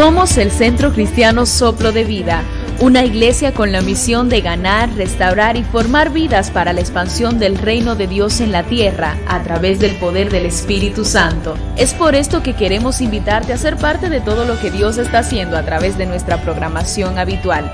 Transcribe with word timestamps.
Somos 0.00 0.38
el 0.38 0.50
Centro 0.50 0.92
Cristiano 0.92 1.44
Soplo 1.46 1.92
de 1.92 2.04
Vida, 2.04 2.42
una 2.80 3.04
iglesia 3.04 3.52
con 3.52 3.70
la 3.70 3.82
misión 3.82 4.28
de 4.28 4.40
ganar, 4.40 4.88
restaurar 4.94 5.56
y 5.56 5.62
formar 5.62 6.10
vidas 6.10 6.50
para 6.50 6.72
la 6.72 6.80
expansión 6.80 7.38
del 7.38 7.58
reino 7.58 7.96
de 7.96 8.06
Dios 8.06 8.40
en 8.40 8.50
la 8.50 8.62
tierra 8.62 9.18
a 9.28 9.42
través 9.42 9.78
del 9.78 9.96
poder 9.96 10.30
del 10.30 10.46
Espíritu 10.46 11.04
Santo. 11.04 11.54
Es 11.76 11.92
por 11.92 12.14
esto 12.14 12.42
que 12.42 12.54
queremos 12.54 13.00
invitarte 13.00 13.52
a 13.52 13.58
ser 13.58 13.76
parte 13.76 14.08
de 14.08 14.20
todo 14.20 14.44
lo 14.44 14.58
que 14.60 14.70
Dios 14.70 14.96
está 14.96 15.18
haciendo 15.18 15.58
a 15.58 15.64
través 15.64 15.98
de 15.98 16.06
nuestra 16.06 16.40
programación 16.40 17.18
habitual. 17.18 17.70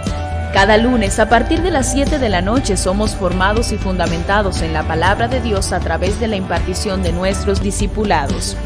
Cada 0.56 0.78
lunes 0.78 1.18
a 1.18 1.28
partir 1.28 1.60
de 1.60 1.70
las 1.70 1.92
7 1.92 2.18
de 2.18 2.30
la 2.30 2.40
noche 2.40 2.78
somos 2.78 3.14
formados 3.14 3.72
y 3.72 3.76
fundamentados 3.76 4.62
en 4.62 4.72
la 4.72 4.88
palabra 4.88 5.28
de 5.28 5.42
Dios 5.42 5.70
a 5.74 5.80
través 5.80 6.18
de 6.18 6.28
la 6.28 6.36
impartición 6.36 7.02
de 7.02 7.12
nuestros 7.12 7.60
discipulados. 7.60 8.56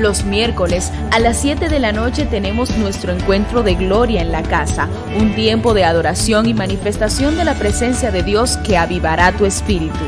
Los 0.00 0.24
miércoles 0.24 0.90
a 1.10 1.18
las 1.18 1.36
7 1.36 1.68
de 1.68 1.80
la 1.80 1.92
noche 1.92 2.24
tenemos 2.24 2.78
nuestro 2.78 3.12
encuentro 3.12 3.62
de 3.62 3.74
gloria 3.74 4.22
en 4.22 4.32
la 4.32 4.42
casa, 4.42 4.88
un 5.20 5.34
tiempo 5.34 5.74
de 5.74 5.84
adoración 5.84 6.46
y 6.46 6.54
manifestación 6.54 7.36
de 7.36 7.44
la 7.44 7.52
presencia 7.56 8.10
de 8.10 8.22
Dios 8.22 8.56
que 8.56 8.78
avivará 8.78 9.32
tu 9.32 9.44
espíritu. 9.44 10.06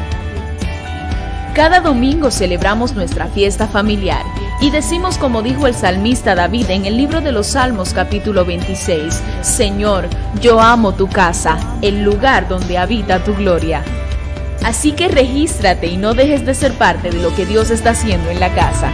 Cada 1.54 1.80
domingo 1.80 2.30
celebramos 2.30 2.94
nuestra 2.94 3.26
fiesta 3.26 3.68
familiar 3.68 4.24
y 4.60 4.70
decimos 4.70 5.18
como 5.18 5.42
dijo 5.42 5.66
el 5.66 5.74
salmista 5.74 6.34
David 6.34 6.70
en 6.70 6.84
el 6.84 6.96
libro 6.96 7.20
de 7.20 7.32
los 7.32 7.48
Salmos 7.48 7.92
capítulo 7.94 8.44
26, 8.44 9.22
Señor, 9.40 10.08
yo 10.40 10.60
amo 10.60 10.94
tu 10.94 11.08
casa, 11.08 11.58
el 11.80 12.02
lugar 12.02 12.48
donde 12.48 12.76
habita 12.76 13.22
tu 13.22 13.34
gloria. 13.34 13.84
Así 14.64 14.92
que 14.92 15.08
regístrate 15.08 15.86
y 15.86 15.96
no 15.96 16.14
dejes 16.14 16.44
de 16.44 16.54
ser 16.54 16.72
parte 16.72 17.10
de 17.10 17.22
lo 17.22 17.34
que 17.36 17.46
Dios 17.46 17.70
está 17.70 17.90
haciendo 17.90 18.30
en 18.30 18.40
la 18.40 18.52
casa. 18.52 18.90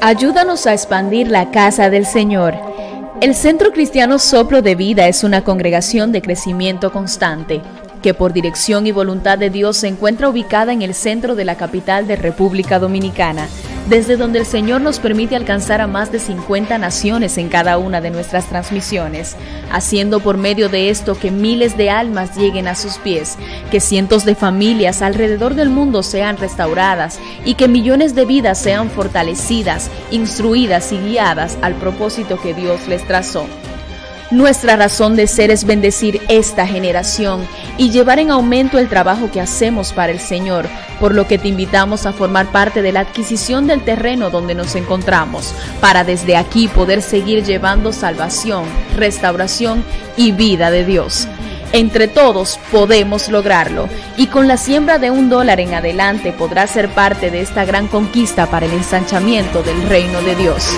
Ayúdanos 0.00 0.66
a 0.66 0.72
expandir 0.72 1.28
la 1.28 1.50
casa 1.50 1.90
del 1.90 2.06
Señor. 2.06 2.75
El 3.22 3.34
Centro 3.34 3.72
Cristiano 3.72 4.18
Soplo 4.18 4.60
de 4.60 4.74
Vida 4.74 5.08
es 5.08 5.24
una 5.24 5.42
congregación 5.42 6.12
de 6.12 6.20
crecimiento 6.20 6.92
constante 6.92 7.62
que 8.02 8.12
por 8.12 8.34
dirección 8.34 8.86
y 8.86 8.92
voluntad 8.92 9.38
de 9.38 9.48
Dios 9.48 9.78
se 9.78 9.88
encuentra 9.88 10.28
ubicada 10.28 10.74
en 10.74 10.82
el 10.82 10.92
centro 10.92 11.34
de 11.34 11.46
la 11.46 11.56
capital 11.56 12.06
de 12.06 12.16
República 12.16 12.78
Dominicana, 12.78 13.48
desde 13.88 14.16
donde 14.16 14.40
el 14.40 14.46
Señor 14.46 14.80
nos 14.80 14.98
permite 14.98 15.36
alcanzar 15.36 15.80
a 15.80 15.86
más 15.86 16.10
de 16.10 16.18
50 16.18 16.76
naciones 16.78 17.38
en 17.38 17.48
cada 17.48 17.78
una 17.78 18.00
de 18.00 18.10
nuestras 18.10 18.46
transmisiones, 18.46 19.36
haciendo 19.70 20.20
por 20.20 20.38
medio 20.38 20.68
de 20.68 20.90
esto 20.90 21.18
que 21.18 21.30
miles 21.30 21.76
de 21.76 21.90
almas 21.90 22.36
lleguen 22.36 22.66
a 22.66 22.74
sus 22.74 22.98
pies, 22.98 23.38
que 23.70 23.80
cientos 23.80 24.24
de 24.24 24.34
familias 24.34 25.02
alrededor 25.02 25.54
del 25.54 25.70
mundo 25.70 26.02
sean 26.02 26.36
restauradas 26.36 27.20
y 27.44 27.54
que 27.54 27.68
millones 27.68 28.14
de 28.14 28.24
vidas 28.24 28.58
sean 28.58 28.90
fortalecidas, 28.90 29.90
instruidas 30.10 30.92
y 30.92 30.98
guiadas 30.98 31.56
al 31.62 31.74
propósito 31.74 32.40
que 32.40 32.54
Dios 32.54 32.88
les 32.88 33.06
trazó. 33.06 33.46
Nuestra 34.30 34.74
razón 34.74 35.14
de 35.14 35.28
ser 35.28 35.52
es 35.52 35.64
bendecir 35.64 36.20
esta 36.28 36.66
generación 36.66 37.46
y 37.78 37.90
llevar 37.90 38.18
en 38.18 38.32
aumento 38.32 38.78
el 38.78 38.88
trabajo 38.88 39.30
que 39.30 39.40
hacemos 39.40 39.92
para 39.92 40.10
el 40.10 40.18
Señor, 40.18 40.66
por 40.98 41.14
lo 41.14 41.28
que 41.28 41.38
te 41.38 41.46
invitamos 41.46 42.06
a 42.06 42.12
formar 42.12 42.50
parte 42.50 42.82
de 42.82 42.90
la 42.90 43.00
adquisición 43.00 43.68
del 43.68 43.82
terreno 43.82 44.30
donde 44.30 44.56
nos 44.56 44.74
encontramos, 44.74 45.54
para 45.80 46.02
desde 46.02 46.36
aquí 46.36 46.66
poder 46.66 47.02
seguir 47.02 47.44
llevando 47.44 47.92
salvación, 47.92 48.64
restauración 48.96 49.84
y 50.16 50.32
vida 50.32 50.72
de 50.72 50.84
Dios. 50.84 51.28
Entre 51.72 52.08
todos 52.08 52.58
podemos 52.72 53.28
lograrlo 53.28 53.88
y 54.16 54.26
con 54.26 54.48
la 54.48 54.56
siembra 54.56 54.98
de 54.98 55.12
un 55.12 55.28
dólar 55.28 55.60
en 55.60 55.74
adelante 55.74 56.32
podrás 56.32 56.70
ser 56.70 56.88
parte 56.88 57.30
de 57.30 57.42
esta 57.42 57.64
gran 57.64 57.86
conquista 57.86 58.46
para 58.46 58.66
el 58.66 58.72
ensanchamiento 58.72 59.62
del 59.62 59.82
reino 59.82 60.20
de 60.22 60.34
Dios. 60.34 60.76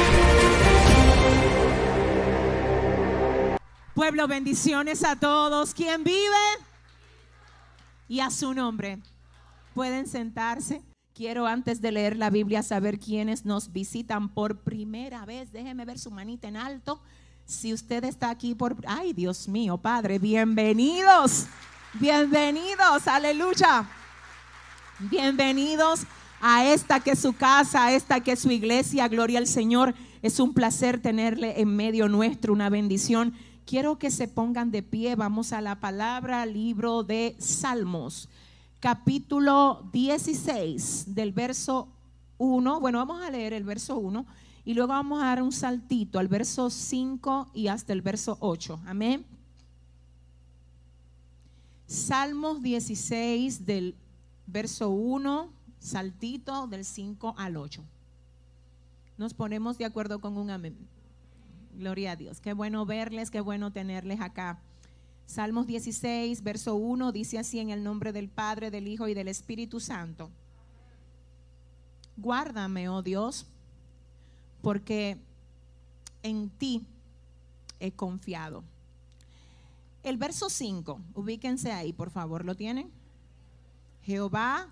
Pueblo, 3.99 4.29
bendiciones 4.29 5.03
a 5.03 5.17
todos. 5.17 5.75
¿Quién 5.75 6.05
vive? 6.05 6.47
Y 8.07 8.21
a 8.21 8.31
su 8.31 8.55
nombre. 8.55 9.01
Pueden 9.75 10.07
sentarse. 10.07 10.83
Quiero 11.13 11.49
antes 11.49 11.81
de 11.81 11.91
leer 11.91 12.17
la 12.17 12.31
Biblia 12.31 12.63
saber 12.63 13.01
quiénes 13.01 13.45
nos 13.45 13.73
visitan 13.73 14.29
por 14.29 14.61
primera 14.61 15.27
vez. 15.27 15.51
Déjeme 15.51 15.85
ver 15.85 15.99
su 15.99 16.13
manita 16.13 16.47
en 16.47 16.57
alto. 16.57 17.03
Si 17.45 17.73
usted 17.73 18.05
está 18.05 18.31
aquí 18.31 18.55
por... 18.55 18.77
Ay, 18.87 19.15
Dios 19.15 19.49
mío, 19.49 19.79
Padre, 19.79 20.21
bienvenidos. 20.21 21.47
Bienvenidos, 21.95 23.09
aleluya. 23.09 23.91
Bienvenidos 25.01 26.03
a 26.41 26.65
esta 26.67 27.01
que 27.01 27.11
es 27.11 27.19
su 27.19 27.33
casa, 27.33 27.87
a 27.87 27.93
esta 27.93 28.21
que 28.21 28.31
es 28.31 28.39
su 28.39 28.53
iglesia. 28.53 29.09
Gloria 29.09 29.41
al 29.41 29.49
Señor. 29.49 29.93
Es 30.23 30.39
un 30.39 30.55
placer 30.55 31.03
tenerle 31.03 31.61
en 31.61 31.75
medio 31.75 32.09
nuestro, 32.09 32.53
una 32.53 32.71
bendición. 32.71 33.35
Quiero 33.69 33.99
que 33.99 34.11
se 34.11 34.29
pongan 34.29 34.71
de 34.71 34.83
pie. 34.83 35.15
Vamos 35.15 35.53
a 35.53 35.61
la 35.61 35.79
palabra, 35.79 36.47
libro 36.47 37.03
de 37.03 37.37
Salmos, 37.39 38.31
capítulo 38.81 39.87
16, 39.93 41.15
del 41.15 41.33
verso 41.33 41.87
1. 42.39 42.81
Bueno, 42.81 42.97
vamos 42.97 43.21
a 43.23 43.31
leer 43.31 43.53
el 43.53 43.65
verso 43.65 43.99
1 43.99 44.25
y 44.65 44.73
luego 44.73 44.89
vamos 44.89 45.23
a 45.23 45.27
dar 45.27 45.43
un 45.43 45.53
saltito 45.53 46.19
al 46.19 46.29
verso 46.29 46.71
5 46.71 47.51
y 47.53 47.69
hasta 47.69 47.93
el 47.93 48.01
verso 48.01 48.39
8. 48.41 48.81
Amén. 48.87 49.27
Salmos 51.87 52.63
16 52.63 53.67
del 53.67 53.97
verso 54.47 54.89
1, 54.89 55.53
saltito 55.79 56.69
del 56.69 56.87
5 56.87 57.35
al 57.37 57.59
8. 57.59 57.85
Nos 59.19 59.35
ponemos 59.35 59.77
de 59.77 59.85
acuerdo 59.85 60.23
con 60.23 60.39
un 60.39 60.49
amén. 60.49 60.75
Gloria 61.79 62.13
a 62.13 62.17
Dios. 62.17 62.41
Qué 62.41 62.55
bueno 62.55 62.85
verles, 62.87 63.31
qué 63.31 63.41
bueno 63.41 63.71
tenerles 63.71 64.21
acá. 64.21 64.59
Salmos 65.27 65.69
16, 65.69 66.43
verso 66.43 66.75
1 66.75 67.13
dice 67.13 67.39
así 67.39 67.61
en 67.61 67.71
el 67.71 67.85
nombre 67.85 68.13
del 68.13 68.29
Padre, 68.29 68.73
del 68.73 68.89
Hijo 68.89 69.07
y 69.07 69.15
del 69.15 69.29
Espíritu 69.29 69.79
Santo. 69.79 70.29
Guárdame, 72.17 72.89
oh 72.89 73.01
Dios, 73.01 73.47
porque 74.61 75.19
en 76.25 76.51
ti 76.51 76.85
he 77.79 77.93
confiado. 77.93 78.65
El 80.03 80.17
verso 80.17 80.51
5, 80.51 81.01
ubíquense 81.15 81.71
ahí, 81.71 81.93
por 81.93 82.11
favor, 82.11 82.45
¿lo 82.45 82.57
tienen? 82.57 82.91
Jehová 84.03 84.67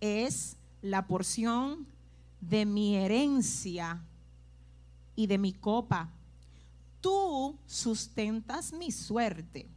es 0.00 0.56
la 0.82 1.06
porción 1.06 1.86
de 2.40 2.66
mi 2.66 2.96
herencia 2.96 4.02
y 5.14 5.28
de 5.28 5.38
mi 5.38 5.52
copa 5.52 6.10
tú 7.00 7.58
sustentas 7.66 8.72
mi 8.72 8.90
suerte. 8.90 9.68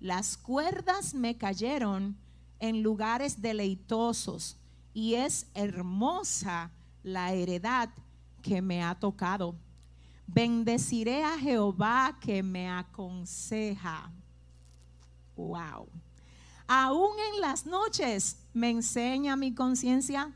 Las 0.00 0.36
cuerdas 0.36 1.14
me 1.14 1.36
cayeron 1.36 2.16
en 2.58 2.82
lugares 2.82 3.40
deleitosos 3.40 4.56
y 4.94 5.14
es 5.14 5.46
hermosa 5.54 6.70
la 7.02 7.32
heredad 7.32 7.90
que 8.42 8.60
me 8.60 8.82
ha 8.82 8.94
tocado. 8.94 9.54
Bendeciré 10.26 11.24
a 11.24 11.38
Jehová 11.38 12.18
que 12.20 12.42
me 12.42 12.68
aconseja. 12.68 14.10
Wow. 15.36 15.88
Aún 16.66 17.12
en 17.34 17.40
las 17.40 17.66
noches 17.66 18.38
me 18.52 18.70
enseña 18.70 19.36
mi 19.36 19.54
conciencia. 19.54 20.32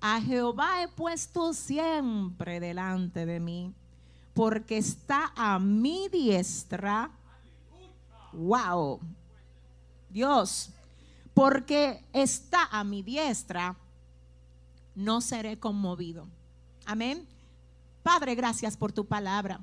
A 0.00 0.20
Jehová 0.20 0.82
he 0.82 0.88
puesto 0.88 1.52
siempre 1.52 2.58
delante 2.58 3.26
de 3.26 3.38
mí 3.38 3.74
porque 4.34 4.78
está 4.78 5.32
a 5.36 5.58
mi 5.58 6.08
diestra. 6.08 7.10
Wow. 8.32 9.00
Dios, 10.08 10.70
porque 11.34 12.04
está 12.12 12.64
a 12.70 12.84
mi 12.84 13.02
diestra, 13.02 13.76
no 14.94 15.20
seré 15.20 15.58
conmovido. 15.58 16.26
Amén. 16.84 17.26
Padre, 18.02 18.34
gracias 18.34 18.76
por 18.76 18.92
tu 18.92 19.04
palabra. 19.06 19.60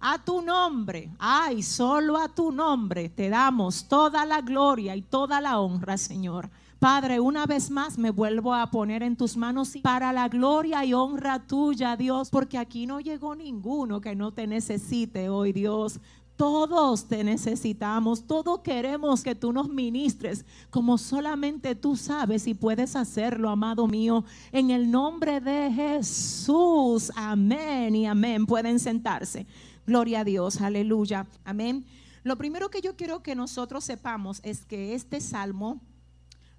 A 0.00 0.22
tu 0.22 0.42
nombre, 0.42 1.10
ay, 1.18 1.62
solo 1.62 2.16
a 2.18 2.28
tu 2.28 2.52
nombre 2.52 3.08
te 3.08 3.30
damos 3.30 3.88
toda 3.88 4.24
la 4.26 4.40
gloria 4.40 4.94
y 4.94 5.02
toda 5.02 5.40
la 5.40 5.58
honra, 5.58 5.96
Señor. 5.96 6.50
Padre, 6.78 7.18
una 7.20 7.46
vez 7.46 7.70
más 7.70 7.96
me 7.96 8.10
vuelvo 8.10 8.54
a 8.54 8.70
poner 8.70 9.02
en 9.02 9.16
tus 9.16 9.36
manos 9.36 9.72
para 9.82 10.12
la 10.12 10.28
gloria 10.28 10.84
y 10.84 10.92
honra 10.92 11.46
tuya, 11.46 11.96
Dios, 11.96 12.28
porque 12.28 12.58
aquí 12.58 12.86
no 12.86 13.00
llegó 13.00 13.34
ninguno 13.34 14.00
que 14.02 14.14
no 14.14 14.32
te 14.32 14.46
necesite 14.46 15.30
hoy, 15.30 15.52
Dios. 15.52 15.98
Todos 16.36 17.08
te 17.08 17.24
necesitamos, 17.24 18.26
todos 18.26 18.60
queremos 18.60 19.22
que 19.22 19.34
tú 19.34 19.54
nos 19.54 19.70
ministres 19.70 20.44
como 20.68 20.98
solamente 20.98 21.74
tú 21.74 21.96
sabes 21.96 22.46
y 22.46 22.52
puedes 22.52 22.94
hacerlo, 22.94 23.48
amado 23.48 23.86
mío, 23.86 24.22
en 24.52 24.70
el 24.70 24.90
nombre 24.90 25.40
de 25.40 25.72
Jesús. 25.72 27.10
Amén 27.16 27.96
y 27.96 28.06
amén. 28.06 28.44
Pueden 28.44 28.78
sentarse. 28.78 29.46
Gloria 29.86 30.20
a 30.20 30.24
Dios, 30.24 30.60
aleluya. 30.60 31.28
Amén. 31.44 31.86
Lo 32.24 32.36
primero 32.36 32.70
que 32.70 32.80
yo 32.80 32.96
quiero 32.96 33.22
que 33.22 33.36
nosotros 33.36 33.84
sepamos 33.84 34.40
es 34.42 34.64
que 34.66 34.94
este 34.94 35.20
salmo 35.20 35.80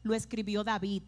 lo 0.02 0.14
escribió 0.14 0.64
David. 0.64 1.04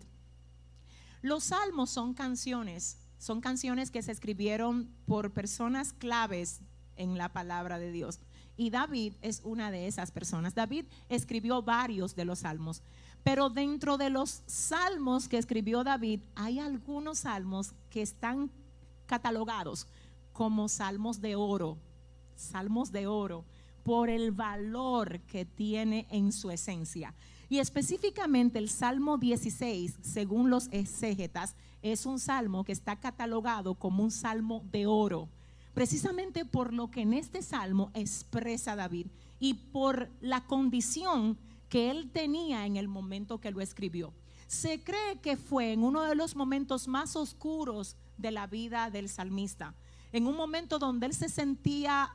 Los 1.22 1.46
salmos 1.46 1.90
son 1.90 2.14
canciones, 2.14 2.98
son 3.18 3.40
canciones 3.40 3.90
que 3.90 4.02
se 4.02 4.12
escribieron 4.12 4.90
por 5.06 5.32
personas 5.32 5.94
claves 5.94 6.60
en 6.98 7.18
la 7.18 7.30
palabra 7.30 7.80
de 7.80 7.94
Dios. 7.94 8.20
Y 8.58 8.70
David 8.70 9.14
es 9.22 9.40
una 9.46 9.72
de 9.72 9.88
esas 9.88 10.12
personas. 10.12 10.56
David 10.56 10.88
escribió 11.08 11.62
varios 11.62 12.18
de 12.18 12.26
los 12.26 12.40
salmos. 12.40 12.84
Pero 13.24 13.50
dentro 13.50 13.98
de 13.98 14.10
los 14.10 14.44
salmos 14.46 15.30
que 15.30 15.38
escribió 15.38 15.86
David, 15.86 16.20
hay 16.36 16.60
algunos 16.60 17.20
salmos 17.20 17.72
que 17.90 18.02
están 18.02 18.52
catalogados 19.06 19.88
como 20.34 20.68
salmos 20.68 21.22
de 21.22 21.38
oro. 21.38 21.78
Salmos 22.40 22.92
de 22.92 23.08
oro 23.08 23.46
por 23.84 24.10
el 24.10 24.32
valor 24.32 25.20
que 25.22 25.46
tiene 25.46 26.08
en 26.10 26.32
su 26.32 26.52
esencia. 26.52 27.14
Y 27.50 27.60
específicamente 27.60 28.60
el 28.60 28.70
Salmo 28.70 29.18
16, 29.18 29.98
según 30.02 30.50
los 30.50 30.68
exégetas, 30.72 31.56
es 31.82 32.06
un 32.06 32.20
salmo 32.20 32.64
que 32.64 32.72
está 32.72 32.96
catalogado 32.98 33.76
como 33.76 34.04
un 34.04 34.12
salmo 34.12 34.64
de 34.72 34.86
oro 34.86 35.30
precisamente 35.80 36.44
por 36.44 36.74
lo 36.74 36.92
que 36.92 37.02
en 37.02 37.14
este 37.14 37.42
salmo 37.42 37.90
expresa 37.94 38.76
David 38.76 39.08
y 39.40 39.54
por 39.54 40.10
la 40.20 40.42
condición 40.42 41.38
que 41.70 41.90
él 41.90 42.10
tenía 42.12 42.66
en 42.66 42.76
el 42.76 42.90
momento 42.90 43.40
que 43.40 43.52
lo 43.52 43.62
escribió. 43.62 44.14
Se 44.48 44.82
cree 44.84 45.20
que 45.22 45.38
fue 45.38 45.72
en 45.72 45.84
uno 45.84 46.02
de 46.02 46.16
los 46.16 46.36
momentos 46.36 46.90
más 46.90 47.16
oscuros 47.16 47.96
de 48.18 48.32
la 48.32 48.46
vida 48.46 48.90
del 48.90 49.08
salmista, 49.08 49.74
en 50.12 50.28
un 50.28 50.36
momento 50.36 50.80
donde 50.80 51.06
él 51.06 51.14
se 51.14 51.30
sentía 51.30 52.14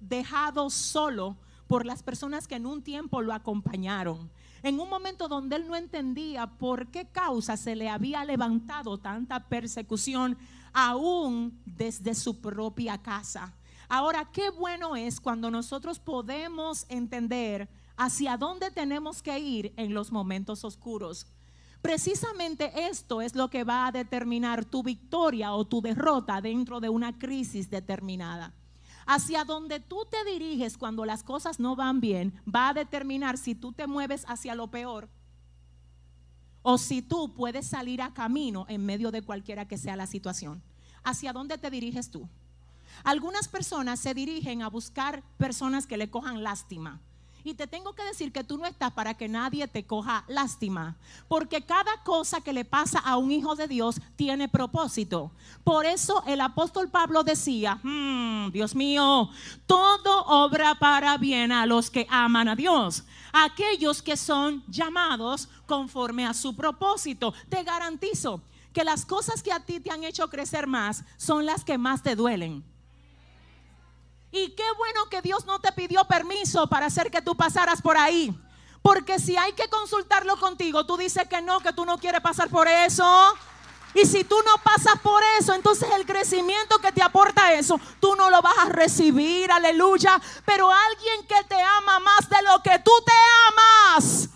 dejado 0.00 0.70
solo 0.70 1.36
por 1.66 1.84
las 1.84 2.02
personas 2.02 2.48
que 2.48 2.56
en 2.56 2.66
un 2.66 2.82
tiempo 2.82 3.22
lo 3.22 3.32
acompañaron. 3.32 4.30
En 4.62 4.80
un 4.80 4.88
momento 4.88 5.28
donde 5.28 5.56
él 5.56 5.68
no 5.68 5.76
entendía 5.76 6.46
por 6.46 6.88
qué 6.88 7.06
causa 7.06 7.56
se 7.56 7.76
le 7.76 7.88
había 7.88 8.24
levantado 8.24 8.98
tanta 8.98 9.48
persecución 9.48 10.36
aún 10.72 11.60
desde 11.64 12.14
su 12.14 12.40
propia 12.40 12.98
casa. 12.98 13.54
Ahora, 13.88 14.30
qué 14.32 14.50
bueno 14.50 14.96
es 14.96 15.20
cuando 15.20 15.50
nosotros 15.50 15.98
podemos 15.98 16.86
entender 16.88 17.68
hacia 17.96 18.36
dónde 18.36 18.70
tenemos 18.70 19.22
que 19.22 19.38
ir 19.38 19.72
en 19.76 19.94
los 19.94 20.12
momentos 20.12 20.64
oscuros. 20.64 21.26
Precisamente 21.80 22.88
esto 22.88 23.22
es 23.22 23.34
lo 23.36 23.48
que 23.48 23.64
va 23.64 23.86
a 23.86 23.92
determinar 23.92 24.64
tu 24.64 24.82
victoria 24.82 25.52
o 25.54 25.64
tu 25.66 25.80
derrota 25.80 26.40
dentro 26.40 26.80
de 26.80 26.88
una 26.88 27.18
crisis 27.18 27.70
determinada. 27.70 28.52
Hacia 29.10 29.44
donde 29.44 29.80
tú 29.80 30.06
te 30.10 30.22
diriges 30.30 30.76
cuando 30.76 31.06
las 31.06 31.22
cosas 31.22 31.58
no 31.58 31.74
van 31.74 31.98
bien 31.98 32.38
va 32.46 32.68
a 32.68 32.74
determinar 32.74 33.38
si 33.38 33.54
tú 33.54 33.72
te 33.72 33.86
mueves 33.86 34.26
hacia 34.28 34.54
lo 34.54 34.70
peor 34.70 35.08
o 36.60 36.76
si 36.76 37.00
tú 37.00 37.32
puedes 37.32 37.66
salir 37.66 38.02
a 38.02 38.12
camino 38.12 38.66
en 38.68 38.84
medio 38.84 39.10
de 39.10 39.22
cualquiera 39.22 39.66
que 39.66 39.78
sea 39.78 39.96
la 39.96 40.06
situación. 40.06 40.62
¿Hacia 41.04 41.32
dónde 41.32 41.56
te 41.56 41.70
diriges 41.70 42.10
tú? 42.10 42.28
Algunas 43.02 43.48
personas 43.48 43.98
se 43.98 44.12
dirigen 44.12 44.60
a 44.60 44.68
buscar 44.68 45.22
personas 45.38 45.86
que 45.86 45.96
le 45.96 46.10
cojan 46.10 46.42
lástima. 46.42 47.00
Y 47.48 47.54
te 47.54 47.66
tengo 47.66 47.94
que 47.94 48.04
decir 48.04 48.30
que 48.30 48.44
tú 48.44 48.58
no 48.58 48.66
estás 48.66 48.92
para 48.92 49.14
que 49.14 49.26
nadie 49.26 49.66
te 49.66 49.82
coja 49.82 50.22
lástima, 50.28 50.98
porque 51.28 51.62
cada 51.62 52.02
cosa 52.04 52.42
que 52.42 52.52
le 52.52 52.66
pasa 52.66 52.98
a 52.98 53.16
un 53.16 53.32
hijo 53.32 53.56
de 53.56 53.66
Dios 53.66 53.98
tiene 54.16 54.50
propósito. 54.50 55.30
Por 55.64 55.86
eso 55.86 56.22
el 56.26 56.42
apóstol 56.42 56.90
Pablo 56.90 57.24
decía, 57.24 57.80
hmm, 57.82 58.50
Dios 58.50 58.74
mío, 58.74 59.30
todo 59.66 60.24
obra 60.26 60.74
para 60.74 61.16
bien 61.16 61.50
a 61.50 61.64
los 61.64 61.88
que 61.88 62.06
aman 62.10 62.48
a 62.48 62.54
Dios, 62.54 63.04
aquellos 63.32 64.02
que 64.02 64.18
son 64.18 64.62
llamados 64.68 65.48
conforme 65.64 66.26
a 66.26 66.34
su 66.34 66.54
propósito. 66.54 67.32
Te 67.48 67.62
garantizo 67.62 68.42
que 68.74 68.84
las 68.84 69.06
cosas 69.06 69.42
que 69.42 69.52
a 69.52 69.60
ti 69.60 69.80
te 69.80 69.90
han 69.90 70.04
hecho 70.04 70.28
crecer 70.28 70.66
más 70.66 71.02
son 71.16 71.46
las 71.46 71.64
que 71.64 71.78
más 71.78 72.02
te 72.02 72.14
duelen. 72.14 72.62
Y 74.30 74.50
qué 74.50 74.64
bueno 74.76 75.08
que 75.08 75.22
Dios 75.22 75.46
no 75.46 75.58
te 75.58 75.72
pidió 75.72 76.04
permiso 76.04 76.66
para 76.68 76.86
hacer 76.86 77.10
que 77.10 77.22
tú 77.22 77.36
pasaras 77.36 77.80
por 77.80 77.96
ahí. 77.96 78.38
Porque 78.82 79.18
si 79.18 79.36
hay 79.36 79.52
que 79.52 79.68
consultarlo 79.68 80.38
contigo, 80.38 80.86
tú 80.86 80.96
dices 80.96 81.26
que 81.28 81.40
no, 81.40 81.60
que 81.60 81.72
tú 81.72 81.84
no 81.84 81.98
quieres 81.98 82.20
pasar 82.20 82.48
por 82.48 82.68
eso. 82.68 83.34
Y 83.94 84.04
si 84.04 84.22
tú 84.24 84.36
no 84.44 84.62
pasas 84.62 85.00
por 85.00 85.22
eso, 85.38 85.54
entonces 85.54 85.88
el 85.96 86.04
crecimiento 86.04 86.78
que 86.78 86.92
te 86.92 87.02
aporta 87.02 87.54
eso, 87.54 87.80
tú 88.00 88.14
no 88.16 88.30
lo 88.30 88.42
vas 88.42 88.58
a 88.58 88.66
recibir, 88.66 89.50
aleluya. 89.50 90.20
Pero 90.44 90.70
alguien 90.70 91.26
que 91.26 91.42
te 91.48 91.60
ama 91.60 91.98
más 91.98 92.28
de 92.28 92.42
lo 92.42 92.62
que 92.62 92.78
tú 92.80 92.92
te 93.04 93.12
amas, 93.48 94.28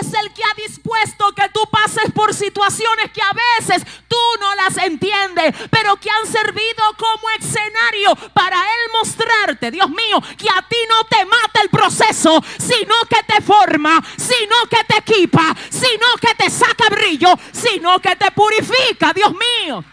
es 0.00 0.12
el 0.12 0.32
que 0.32 0.42
ha 0.44 0.54
dispuesto 0.54 1.32
que 1.34 1.48
tú 1.50 1.60
pases 1.70 2.12
por 2.12 2.34
situaciones 2.34 3.10
que 3.12 3.22
a 3.22 3.32
veces 3.32 3.82
tú 4.06 4.16
no 4.40 4.54
las 4.54 4.76
entiendes, 4.78 5.54
pero 5.70 5.96
que 5.96 6.10
han 6.10 6.26
servido 6.30 6.82
como 6.96 7.28
escenario 7.38 8.14
para 8.32 8.56
Él 8.56 8.90
mostrarte, 8.92 9.70
Dios 9.70 9.88
mío, 9.88 10.20
que 10.36 10.48
a 10.50 10.62
ti 10.68 10.76
no 10.88 11.04
te 11.04 11.24
mata 11.24 11.62
el 11.62 11.70
proceso, 11.70 12.42
sino 12.58 12.94
que 13.08 13.22
te 13.26 13.40
forma, 13.42 14.02
sino 14.16 14.56
que 14.70 14.84
te 14.84 14.98
equipa, 14.98 15.56
sino 15.70 16.06
que 16.20 16.34
te 16.34 16.50
saca 16.50 16.88
brillo, 16.90 17.32
sino 17.52 17.98
que 18.00 18.14
te 18.16 18.30
purifica, 18.32 19.12
Dios 19.12 19.32
mío. 19.32 19.84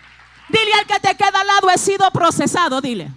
Dile 0.49 0.73
al 0.73 0.85
que 0.85 0.99
te 0.99 1.15
queda 1.15 1.41
al 1.41 1.47
lado, 1.47 1.69
he 1.69 1.77
sido 1.77 2.09
procesado, 2.11 2.81
dile. 2.81 3.11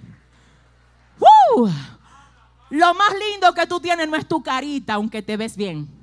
Lo 2.71 2.95
más 2.95 3.11
lindo 3.15 3.53
que 3.55 3.67
tú 3.67 3.81
tienes 3.81 4.09
no 4.09 4.17
es 4.17 4.29
tu 4.29 4.43
carita, 4.43 4.95
aunque 4.95 5.23
te 5.23 5.37
ves 5.37 5.57
bien. 5.57 5.98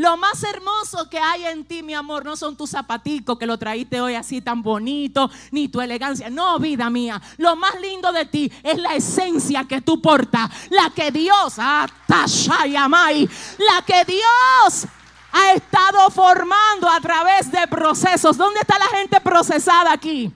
Lo 0.00 0.16
más 0.16 0.42
hermoso 0.42 1.10
que 1.10 1.18
hay 1.18 1.44
en 1.44 1.62
ti, 1.66 1.82
mi 1.82 1.92
amor, 1.92 2.24
no 2.24 2.34
son 2.34 2.56
tus 2.56 2.70
zapaticos 2.70 3.38
que 3.38 3.44
lo 3.44 3.58
traíste 3.58 4.00
hoy 4.00 4.14
así 4.14 4.40
tan 4.40 4.62
bonito, 4.62 5.30
ni 5.50 5.68
tu 5.68 5.78
elegancia. 5.78 6.30
No, 6.30 6.58
vida 6.58 6.88
mía. 6.88 7.20
Lo 7.36 7.54
más 7.54 7.78
lindo 7.82 8.10
de 8.10 8.24
ti 8.24 8.50
es 8.62 8.78
la 8.78 8.94
esencia 8.94 9.64
que 9.64 9.82
tú 9.82 10.00
portas. 10.00 10.50
La 10.70 10.88
que 10.88 11.10
Dios, 11.10 11.58
la 11.58 11.86
que 13.86 14.04
Dios 14.06 14.86
ha 15.32 15.52
estado 15.52 16.08
formando 16.08 16.88
a 16.88 16.98
través 17.02 17.52
de 17.52 17.68
procesos. 17.68 18.38
¿Dónde 18.38 18.60
está 18.60 18.78
la 18.78 18.96
gente 18.96 19.20
procesada 19.20 19.92
aquí? 19.92 20.32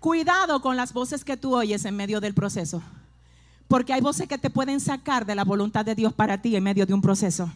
Cuidado 0.00 0.60
con 0.60 0.76
las 0.76 0.92
voces 0.92 1.24
que 1.24 1.38
tú 1.38 1.56
oyes 1.56 1.82
en 1.86 1.96
medio 1.96 2.20
del 2.20 2.34
proceso. 2.34 2.82
Porque 3.68 3.94
hay 3.94 4.02
voces 4.02 4.28
que 4.28 4.36
te 4.36 4.50
pueden 4.50 4.80
sacar 4.80 5.24
de 5.24 5.34
la 5.34 5.44
voluntad 5.44 5.82
de 5.82 5.94
Dios 5.94 6.12
para 6.12 6.42
ti 6.42 6.56
en 6.56 6.62
medio 6.62 6.84
de 6.84 6.92
un 6.92 7.00
proceso. 7.00 7.50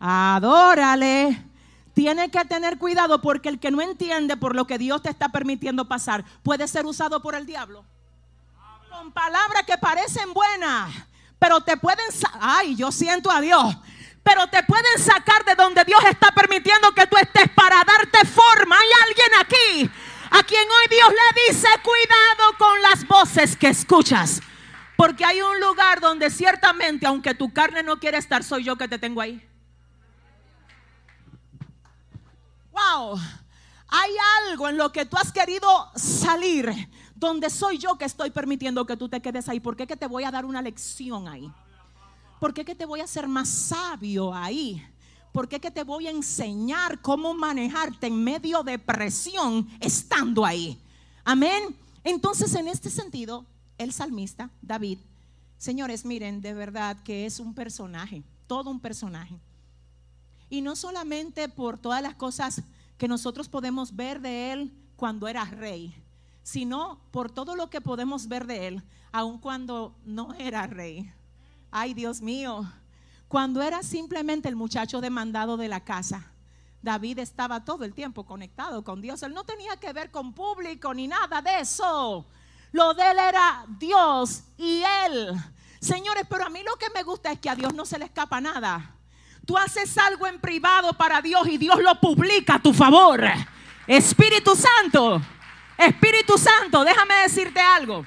Adórale. 0.00 1.44
Tiene 1.92 2.30
que 2.30 2.42
tener 2.46 2.78
cuidado 2.78 3.20
porque 3.20 3.50
el 3.50 3.60
que 3.60 3.70
no 3.70 3.82
entiende 3.82 4.36
por 4.36 4.56
lo 4.56 4.66
que 4.66 4.78
Dios 4.78 5.02
te 5.02 5.10
está 5.10 5.28
permitiendo 5.28 5.86
pasar 5.86 6.24
puede 6.42 6.66
ser 6.66 6.86
usado 6.86 7.20
por 7.20 7.34
el 7.34 7.44
diablo. 7.44 7.84
Con 8.88 9.12
palabras 9.12 9.64
que 9.66 9.76
parecen 9.76 10.32
buenas, 10.32 10.90
pero 11.38 11.60
te 11.60 11.76
pueden, 11.76 12.06
ay, 12.40 12.74
yo 12.74 12.90
siento 12.90 13.30
a 13.30 13.40
Dios, 13.40 13.76
pero 14.22 14.46
te 14.46 14.62
pueden 14.62 14.98
sacar 14.98 15.44
de 15.44 15.54
donde 15.54 15.84
Dios 15.84 16.00
está 16.08 16.30
permitiendo 16.32 16.92
que 16.92 17.06
tú 17.06 17.16
estés 17.16 17.50
para 17.50 17.76
darte 17.84 18.26
forma. 18.26 18.76
Hay 18.76 18.88
alguien 19.06 19.28
aquí 19.38 19.90
a 20.30 20.42
quien 20.42 20.62
hoy 20.62 20.86
Dios 20.88 21.08
le 21.10 21.52
dice, 21.52 21.68
cuidado 21.82 22.56
con 22.58 22.82
las 22.82 23.06
voces 23.06 23.56
que 23.56 23.68
escuchas. 23.68 24.40
Porque 24.96 25.24
hay 25.24 25.42
un 25.42 25.60
lugar 25.60 26.00
donde 26.00 26.30
ciertamente, 26.30 27.06
aunque 27.06 27.34
tu 27.34 27.52
carne 27.52 27.82
no 27.82 27.98
quiere 27.98 28.18
estar, 28.18 28.44
soy 28.44 28.64
yo 28.64 28.76
que 28.76 28.88
te 28.88 28.98
tengo 28.98 29.20
ahí. 29.20 29.49
Hay 33.88 34.10
algo 34.48 34.68
en 34.68 34.76
lo 34.76 34.92
que 34.92 35.04
tú 35.04 35.16
has 35.16 35.32
querido 35.32 35.90
salir, 35.96 36.70
donde 37.14 37.50
soy 37.50 37.78
yo 37.78 37.96
que 37.98 38.04
estoy 38.04 38.30
permitiendo 38.30 38.86
que 38.86 38.96
tú 38.96 39.08
te 39.08 39.20
quedes 39.20 39.48
ahí. 39.48 39.60
¿Por 39.60 39.76
qué 39.76 39.86
que 39.86 39.96
te 39.96 40.06
voy 40.06 40.24
a 40.24 40.30
dar 40.30 40.44
una 40.44 40.62
lección 40.62 41.28
ahí? 41.28 41.50
¿Por 42.38 42.54
qué 42.54 42.64
que 42.64 42.74
te 42.74 42.86
voy 42.86 43.00
a 43.00 43.04
hacer 43.04 43.28
más 43.28 43.48
sabio 43.48 44.32
ahí? 44.32 44.82
¿Por 45.32 45.48
qué 45.48 45.60
que 45.60 45.70
te 45.70 45.84
voy 45.84 46.06
a 46.06 46.10
enseñar 46.10 47.00
cómo 47.00 47.34
manejarte 47.34 48.06
en 48.06 48.24
medio 48.24 48.62
de 48.62 48.78
presión 48.78 49.68
estando 49.80 50.44
ahí? 50.44 50.80
Amén. 51.24 51.76
Entonces, 52.02 52.54
en 52.54 52.66
este 52.66 52.90
sentido, 52.90 53.44
el 53.78 53.92
salmista, 53.92 54.50
David, 54.62 54.98
señores, 55.58 56.04
miren, 56.04 56.40
de 56.40 56.54
verdad 56.54 56.96
que 57.02 57.26
es 57.26 57.38
un 57.38 57.54
personaje, 57.54 58.22
todo 58.46 58.70
un 58.70 58.80
personaje. 58.80 59.38
Y 60.50 60.60
no 60.60 60.76
solamente 60.76 61.48
por 61.48 61.78
todas 61.78 62.02
las 62.02 62.14
cosas 62.14 62.62
que 62.98 63.08
nosotros 63.08 63.48
podemos 63.48 63.96
ver 63.96 64.20
de 64.20 64.52
él 64.52 64.72
cuando 64.96 65.26
era 65.28 65.44
rey, 65.46 65.94
sino 66.42 67.00
por 67.12 67.30
todo 67.30 67.56
lo 67.56 67.70
que 67.70 67.80
podemos 67.80 68.28
ver 68.28 68.46
de 68.46 68.66
él, 68.66 68.82
aun 69.12 69.38
cuando 69.38 69.96
no 70.04 70.34
era 70.34 70.66
rey. 70.66 71.10
Ay, 71.70 71.94
Dios 71.94 72.20
mío, 72.20 72.70
cuando 73.28 73.62
era 73.62 73.82
simplemente 73.82 74.48
el 74.48 74.56
muchacho 74.56 75.00
demandado 75.00 75.56
de 75.56 75.68
la 75.68 75.84
casa. 75.84 76.32
David 76.82 77.20
estaba 77.20 77.64
todo 77.64 77.84
el 77.84 77.94
tiempo 77.94 78.24
conectado 78.24 78.82
con 78.82 79.00
Dios. 79.00 79.22
Él 79.22 79.34
no 79.34 79.44
tenía 79.44 79.76
que 79.76 79.92
ver 79.92 80.10
con 80.10 80.32
público 80.32 80.92
ni 80.92 81.06
nada 81.06 81.40
de 81.40 81.60
eso. 81.60 82.26
Lo 82.72 82.94
de 82.94 83.10
él 83.10 83.18
era 83.18 83.64
Dios 83.78 84.42
y 84.56 84.82
él. 85.06 85.32
Señores, 85.80 86.24
pero 86.28 86.44
a 86.44 86.50
mí 86.50 86.60
lo 86.62 86.76
que 86.76 86.90
me 86.94 87.02
gusta 87.02 87.32
es 87.32 87.38
que 87.38 87.50
a 87.50 87.54
Dios 87.54 87.74
no 87.74 87.84
se 87.84 87.98
le 87.98 88.06
escapa 88.06 88.40
nada. 88.40 88.96
Tú 89.46 89.56
haces 89.56 89.96
algo 89.98 90.26
en 90.26 90.38
privado 90.40 90.92
para 90.92 91.20
Dios 91.20 91.46
y 91.48 91.58
Dios 91.58 91.80
lo 91.82 91.98
publica 92.00 92.56
a 92.56 92.62
tu 92.62 92.72
favor. 92.72 93.24
Espíritu 93.86 94.54
Santo, 94.54 95.20
Espíritu 95.76 96.38
Santo, 96.38 96.84
déjame 96.84 97.14
decirte 97.22 97.60
algo. 97.60 98.06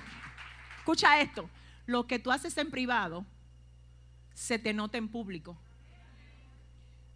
Escucha 0.78 1.20
esto. 1.20 1.50
Lo 1.86 2.08
que 2.08 2.20
tú 2.20 2.32
haces 2.32 2.58
en 2.58 2.72
privado 2.72 3.26
se 4.34 4.60
te 4.60 4.74
nota 4.74 4.98
en 4.98 5.10
público. 5.10 5.58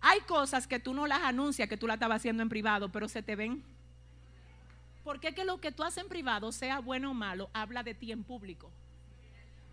Hay 0.02 0.20
cosas 0.22 0.68
que 0.68 0.80
tú 0.80 0.94
no 0.94 1.08
las 1.08 1.22
anuncias 1.22 1.68
que 1.70 1.78
tú 1.78 1.88
las 1.88 1.96
estabas 1.96 2.18
haciendo 2.18 2.44
en 2.44 2.50
privado, 2.50 2.92
pero 2.92 3.08
se 3.08 3.24
te 3.24 3.36
ven. 3.36 3.64
Porque 5.04 5.34
que 5.34 5.46
lo 5.46 5.60
que 5.60 5.72
tú 5.72 5.84
haces 5.84 6.04
en 6.04 6.10
privado, 6.10 6.52
sea 6.52 6.80
bueno 6.80 7.12
o 7.12 7.14
malo, 7.14 7.50
habla 7.54 7.84
de 7.84 7.94
ti 7.94 8.12
en 8.12 8.24
público. 8.24 8.72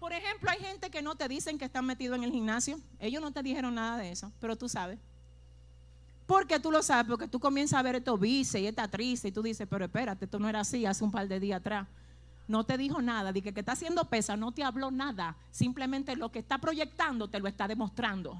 Por 0.04 0.12
ejemplo, 0.12 0.50
hay 0.50 0.58
gente 0.58 0.90
que 0.90 1.00
no 1.00 1.14
te 1.14 1.28
dicen 1.28 1.56
que 1.56 1.64
están 1.64 1.86
metidos 1.86 2.18
en 2.18 2.24
el 2.24 2.30
gimnasio. 2.30 2.78
Ellos 2.98 3.22
no 3.22 3.32
te 3.32 3.42
dijeron 3.42 3.74
nada 3.74 3.96
de 3.96 4.12
eso, 4.12 4.30
pero 4.38 4.54
tú 4.54 4.68
sabes. 4.68 4.98
¿Por 6.26 6.46
qué 6.46 6.60
tú 6.60 6.70
lo 6.70 6.82
sabes? 6.82 7.06
Porque 7.06 7.26
tú 7.26 7.40
comienzas 7.40 7.78
a 7.78 7.82
ver 7.82 7.94
esto 7.94 8.18
vice 8.18 8.60
y 8.60 8.66
está 8.66 8.86
triste 8.86 9.28
y 9.28 9.32
tú 9.32 9.42
dices, 9.42 9.66
pero 9.66 9.86
espérate, 9.86 10.26
esto 10.26 10.38
no 10.38 10.46
era 10.46 10.60
así 10.60 10.84
hace 10.84 11.02
un 11.04 11.10
par 11.10 11.26
de 11.26 11.40
días 11.40 11.58
atrás. 11.58 11.88
No 12.46 12.64
te 12.64 12.76
dijo 12.76 13.00
nada, 13.00 13.32
dije 13.32 13.54
que 13.54 13.60
está 13.60 13.72
haciendo 13.72 14.04
pesa, 14.04 14.36
no 14.36 14.52
te 14.52 14.62
habló 14.62 14.90
nada. 14.90 15.38
Simplemente 15.50 16.16
lo 16.16 16.30
que 16.30 16.40
está 16.40 16.58
proyectando 16.58 17.28
te 17.28 17.40
lo 17.40 17.48
está 17.48 17.66
demostrando. 17.66 18.36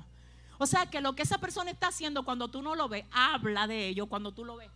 O 0.59 0.67
sea 0.67 0.85
que 0.85 1.01
lo 1.01 1.17
que 1.17 1.23
esa 1.23 1.39
persona 1.39 1.71
está 1.71 1.87
haciendo 1.87 2.27
cuando 2.27 2.49
tú 2.49 2.61
no 2.61 2.75
lo 2.75 2.91
ves, 2.91 3.07
habla 3.11 3.67
de 3.67 3.89
ello 3.89 4.07
cuando 4.07 4.33
tú 4.33 4.45
lo 4.45 4.57
ves. 4.57 4.69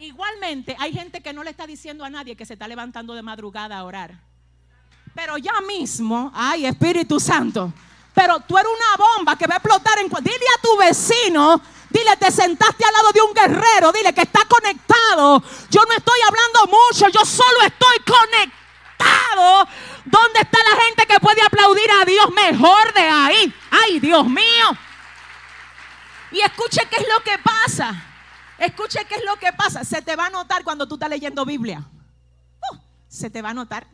Igualmente, 0.00 0.74
hay 0.80 0.92
gente 0.92 1.20
que 1.20 1.32
no 1.32 1.44
le 1.44 1.50
está 1.50 1.68
diciendo 1.68 2.04
a 2.04 2.10
nadie 2.10 2.34
que 2.34 2.46
se 2.46 2.54
está 2.54 2.66
levantando 2.66 3.14
de 3.14 3.22
madrugada 3.22 3.78
a 3.78 3.84
orar. 3.84 4.31
Pero 5.14 5.36
ya 5.36 5.60
mismo, 5.60 6.32
ay 6.34 6.66
Espíritu 6.66 7.20
Santo, 7.20 7.72
pero 8.14 8.40
tú 8.40 8.56
eres 8.56 8.70
una 8.70 9.04
bomba 9.04 9.36
que 9.36 9.46
va 9.46 9.54
a 9.54 9.58
explotar 9.58 9.98
en 9.98 10.08
Dile 10.08 10.46
a 10.56 10.60
tu 10.60 10.76
vecino, 10.76 11.60
dile, 11.90 12.16
te 12.16 12.30
sentaste 12.30 12.84
al 12.84 12.92
lado 12.92 13.12
de 13.12 13.20
un 13.20 13.32
guerrero, 13.32 13.92
dile 13.92 14.12
que 14.12 14.22
está 14.22 14.40
conectado. 14.46 15.42
Yo 15.70 15.82
no 15.88 15.94
estoy 15.94 16.20
hablando 16.26 16.66
mucho, 16.66 17.08
yo 17.08 17.24
solo 17.24 17.62
estoy 17.62 17.96
conectado. 18.00 19.68
¿Dónde 20.04 20.40
está 20.40 20.58
la 20.70 20.82
gente 20.84 21.06
que 21.06 21.20
puede 21.20 21.42
aplaudir 21.42 21.90
a 22.00 22.04
Dios 22.04 22.30
mejor 22.30 22.92
de 22.94 23.02
ahí? 23.02 23.54
Ay, 23.70 24.00
Dios 24.00 24.26
mío. 24.26 24.76
Y 26.32 26.40
escuche 26.40 26.86
qué 26.90 26.96
es 26.96 27.06
lo 27.08 27.22
que 27.22 27.38
pasa. 27.38 28.04
Escuche 28.58 29.04
qué 29.06 29.16
es 29.16 29.24
lo 29.24 29.36
que 29.36 29.52
pasa. 29.52 29.84
Se 29.84 30.02
te 30.02 30.16
va 30.16 30.26
a 30.26 30.30
notar 30.30 30.64
cuando 30.64 30.86
tú 30.86 30.94
estás 30.94 31.10
leyendo 31.10 31.44
Biblia. 31.44 31.84
Uh, 32.70 32.76
se 33.08 33.30
te 33.30 33.42
va 33.42 33.50
a 33.50 33.54
notar. 33.54 33.86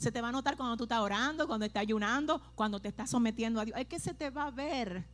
Se 0.00 0.10
te 0.10 0.22
va 0.22 0.30
a 0.30 0.32
notar 0.32 0.56
cuando 0.56 0.78
tú 0.78 0.84
estás 0.84 1.00
orando, 1.00 1.46
cuando 1.46 1.66
estás 1.66 1.82
ayunando, 1.82 2.40
cuando 2.54 2.80
te 2.80 2.88
estás 2.88 3.10
sometiendo 3.10 3.60
a 3.60 3.66
Dios. 3.66 3.78
Es 3.78 3.86
que 3.86 4.00
se 4.00 4.14
te 4.14 4.30
va 4.30 4.46
a 4.46 4.50
ver. 4.50 5.04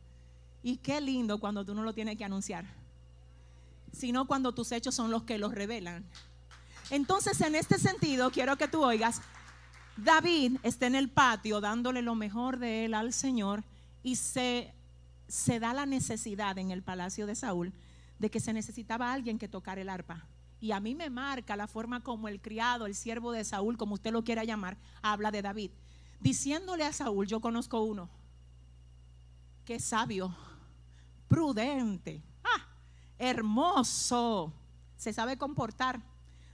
Y 0.63 0.77
qué 0.77 1.01
lindo 1.01 1.41
cuando 1.41 1.65
tú 1.65 1.75
no 1.75 1.83
lo 1.83 1.91
tienes 1.91 2.17
que 2.17 2.23
anunciar. 2.23 2.63
Sino 3.91 4.25
cuando 4.27 4.53
tus 4.53 4.71
hechos 4.71 4.95
son 4.95 5.11
los 5.11 5.23
que 5.23 5.39
los 5.39 5.53
revelan. 5.53 6.05
Entonces, 6.89 7.41
en 7.41 7.55
este 7.55 7.77
sentido, 7.77 8.31
quiero 8.31 8.55
que 8.55 8.69
tú 8.69 8.81
oigas, 8.81 9.21
David 9.97 10.55
está 10.63 10.87
en 10.87 10.95
el 10.95 11.09
patio 11.09 11.59
dándole 11.59 12.01
lo 12.01 12.15
mejor 12.15 12.57
de 12.57 12.85
él 12.85 12.93
al 12.93 13.11
Señor 13.11 13.65
y 14.03 14.15
se, 14.15 14.73
se 15.27 15.59
da 15.59 15.73
la 15.73 15.85
necesidad 15.85 16.57
en 16.59 16.71
el 16.71 16.81
palacio 16.81 17.27
de 17.27 17.35
Saúl 17.35 17.73
de 18.19 18.31
que 18.31 18.39
se 18.39 18.53
necesitaba 18.53 19.11
alguien 19.11 19.37
que 19.37 19.49
tocara 19.49 19.81
el 19.81 19.89
arpa. 19.89 20.25
Y 20.59 20.71
a 20.71 20.79
mí 20.79 20.95
me 20.95 21.09
marca 21.09 21.55
la 21.55 21.67
forma 21.67 22.01
como 22.01 22.27
el 22.27 22.41
criado, 22.41 22.85
el 22.85 22.95
siervo 22.95 23.31
de 23.31 23.43
Saúl, 23.43 23.77
como 23.77 23.93
usted 23.93 24.11
lo 24.11 24.23
quiera 24.23 24.43
llamar, 24.43 24.77
habla 25.01 25.31
de 25.31 25.41
David. 25.41 25.71
Diciéndole 26.19 26.83
a 26.83 26.93
Saúl, 26.93 27.27
yo 27.27 27.39
conozco 27.39 27.81
uno 27.81 28.09
que 29.67 29.75
es 29.75 29.83
sabio, 29.83 30.33
prudente, 31.27 32.23
ah, 32.41 32.65
hermoso, 33.19 34.53
se 34.95 35.11
sabe 35.11 35.37
comportar. 35.37 36.01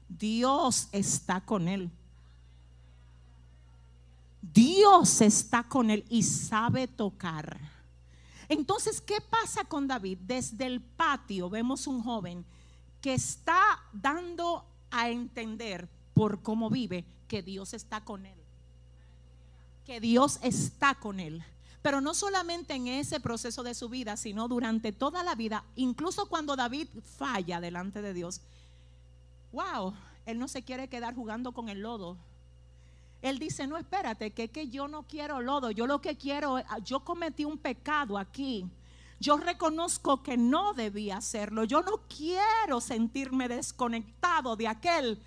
Dios 0.10 0.90
está 0.92 1.40
con 1.40 1.68
él. 1.68 1.92
Dios 4.42 5.22
está 5.22 5.64
con 5.64 5.92
él 5.92 6.04
y 6.10 6.24
sabe 6.24 6.88
tocar. 6.88 7.60
Entonces, 8.50 9.00
¿qué 9.00 9.22
pasa 9.22 9.64
con 9.64 9.88
David? 9.88 10.18
Desde 10.22 10.66
el 10.66 10.82
patio 10.82 11.52
vemos 11.52 11.86
un 11.86 12.02
joven 12.02 12.44
que 13.04 13.14
está 13.14 13.82
dando 13.92 14.64
a 14.90 15.10
entender 15.10 15.90
por 16.14 16.42
cómo 16.42 16.70
vive 16.70 17.04
que 17.28 17.44
Dios 17.44 17.74
está 17.74 18.00
con 18.00 18.26
él. 18.26 18.38
Que 19.86 20.00
Dios 20.00 20.40
está 20.42 20.96
con 20.96 21.20
él. 21.20 21.44
Pero 21.82 22.00
no 22.00 22.14
solamente 22.14 22.76
en 22.76 22.88
ese 22.88 23.20
proceso 23.20 23.62
de 23.62 23.74
su 23.74 23.90
vida, 23.90 24.16
sino 24.16 24.48
durante 24.48 24.94
toda 24.94 25.22
la 25.22 25.36
vida, 25.36 25.66
incluso 25.76 26.30
cuando 26.30 26.56
David 26.56 26.88
falla 27.18 27.60
delante 27.60 28.02
de 28.02 28.14
Dios. 28.14 28.40
Wow, 29.52 29.94
él 30.26 30.40
no 30.40 30.48
se 30.48 30.64
quiere 30.64 30.88
quedar 30.88 31.14
jugando 31.14 31.52
con 31.52 31.68
el 31.68 31.82
lodo. 31.82 32.16
Él 33.22 33.38
dice, 33.38 33.68
no, 33.68 33.76
espérate, 33.76 34.32
que, 34.32 34.48
que 34.48 34.70
yo 34.70 34.88
no 34.88 35.04
quiero 35.04 35.42
lodo, 35.42 35.72
yo 35.72 35.88
lo 35.88 36.00
que 36.00 36.16
quiero, 36.16 36.56
yo 36.86 37.02
cometí 37.02 37.44
un 37.44 37.58
pecado 37.58 38.18
aquí 38.18 38.66
yo 39.20 39.38
reconozco 39.38 40.24
que 40.24 40.38
no 40.38 40.74
debía 40.74 41.18
hacerlo. 41.18 41.64
Yo 41.64 41.82
no 41.82 42.02
quiero 42.08 42.82
sentirme 42.82 43.48
desconectado 43.48 44.56
de 44.56 44.68
aquel 44.68 45.22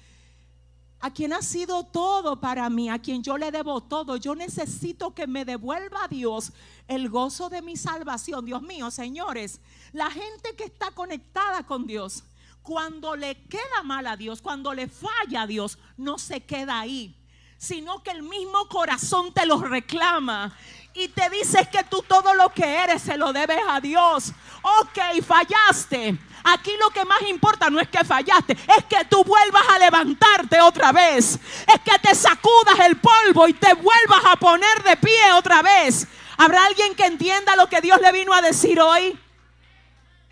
a 1.00 1.12
quien 1.12 1.32
ha 1.32 1.42
sido 1.42 1.84
todo 1.84 2.40
para 2.40 2.68
mí, 2.70 2.88
a 2.88 2.98
quien 2.98 3.22
yo 3.22 3.36
le 3.38 3.50
debo 3.50 3.82
todo. 3.82 4.16
Yo 4.16 4.34
necesito 4.34 5.14
que 5.14 5.26
me 5.26 5.44
devuelva 5.44 6.04
a 6.04 6.08
Dios 6.08 6.52
el 6.88 7.08
gozo 7.08 7.48
de 7.48 7.62
mi 7.62 7.76
salvación. 7.76 8.44
Dios 8.44 8.62
mío, 8.62 8.90
señores, 8.90 9.60
la 9.92 10.10
gente 10.10 10.56
que 10.56 10.64
está 10.64 10.90
conectada 10.92 11.66
con 11.66 11.86
Dios, 11.86 12.24
cuando 12.62 13.14
le 13.14 13.44
queda 13.44 13.82
mal 13.84 14.06
a 14.06 14.16
Dios, 14.16 14.42
cuando 14.42 14.72
le 14.74 14.88
falla 14.88 15.42
a 15.42 15.46
Dios, 15.46 15.78
no 15.96 16.18
se 16.18 16.44
queda 16.44 16.80
ahí 16.80 17.14
sino 17.58 18.02
que 18.02 18.10
el 18.10 18.22
mismo 18.22 18.68
corazón 18.68 19.32
te 19.32 19.46
lo 19.46 19.58
reclama 19.58 20.54
y 20.96 21.08
te 21.08 21.28
dices 21.28 21.68
que 21.68 21.84
tú 21.84 22.02
todo 22.08 22.34
lo 22.34 22.48
que 22.48 22.64
eres 22.64 23.02
se 23.02 23.18
lo 23.18 23.32
debes 23.32 23.60
a 23.68 23.80
Dios. 23.80 24.32
Ok, 24.62 25.22
fallaste. 25.22 26.18
Aquí 26.44 26.70
lo 26.80 26.90
que 26.90 27.04
más 27.04 27.20
importa 27.28 27.68
no 27.68 27.80
es 27.80 27.88
que 27.88 28.04
fallaste, 28.04 28.52
es 28.52 28.84
que 28.88 29.04
tú 29.04 29.22
vuelvas 29.24 29.62
a 29.68 29.78
levantarte 29.78 30.60
otra 30.60 30.92
vez. 30.92 31.38
Es 31.66 31.80
que 31.84 31.98
te 32.00 32.14
sacudas 32.14 32.78
el 32.86 32.96
polvo 32.96 33.46
y 33.48 33.52
te 33.52 33.74
vuelvas 33.74 34.24
a 34.24 34.36
poner 34.36 34.82
de 34.84 34.96
pie 34.96 35.32
otra 35.36 35.60
vez. 35.60 36.06
¿Habrá 36.38 36.64
alguien 36.64 36.94
que 36.94 37.04
entienda 37.04 37.56
lo 37.56 37.68
que 37.68 37.80
Dios 37.80 38.00
le 38.00 38.12
vino 38.12 38.32
a 38.32 38.40
decir 38.40 38.80
hoy? 38.80 39.18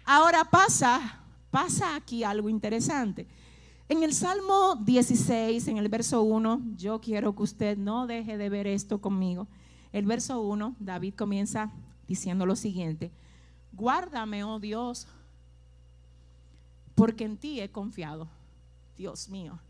Ahora 0.06 0.44
pasa, 0.44 1.20
pasa 1.50 1.94
aquí 1.94 2.24
algo 2.24 2.48
interesante. 2.48 3.26
En 3.88 4.02
el 4.02 4.14
Salmo 4.14 4.76
16, 4.76 5.68
en 5.68 5.76
el 5.76 5.88
verso 5.88 6.22
1, 6.22 6.60
yo 6.76 7.00
quiero 7.00 7.34
que 7.34 7.42
usted 7.42 7.76
no 7.76 8.06
deje 8.06 8.38
de 8.38 8.48
ver 8.48 8.66
esto 8.66 9.00
conmigo. 9.00 9.46
El 9.94 10.06
verso 10.06 10.40
1, 10.40 10.74
David 10.80 11.14
comienza 11.14 11.70
diciendo 12.08 12.46
lo 12.46 12.56
siguiente, 12.56 13.12
guárdame, 13.72 14.42
oh 14.42 14.58
Dios, 14.58 15.06
porque 16.96 17.22
en 17.22 17.36
ti 17.36 17.60
he 17.60 17.70
confiado, 17.70 18.26
Dios 18.96 19.28
mío. 19.28 19.60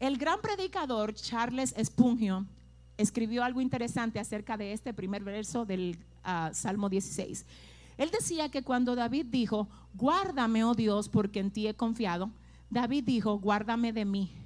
El 0.00 0.16
gran 0.16 0.40
predicador 0.40 1.12
Charles 1.12 1.74
Spurgeon 1.78 2.48
escribió 2.96 3.44
algo 3.44 3.60
interesante 3.60 4.18
acerca 4.18 4.56
de 4.56 4.72
este 4.72 4.94
primer 4.94 5.22
verso 5.22 5.66
del 5.66 5.98
ah, 6.22 6.48
Salmo 6.54 6.88
16. 6.88 7.44
Él 7.98 8.10
decía 8.10 8.48
que 8.48 8.62
cuando 8.62 8.96
David 8.96 9.26
dijo, 9.26 9.68
guárdame, 9.92 10.64
oh 10.64 10.74
Dios, 10.74 11.10
porque 11.10 11.40
en 11.40 11.50
ti 11.50 11.68
he 11.68 11.74
confiado, 11.74 12.30
David 12.70 13.04
dijo, 13.04 13.38
guárdame 13.38 13.92
de 13.92 14.06
mí. 14.06 14.43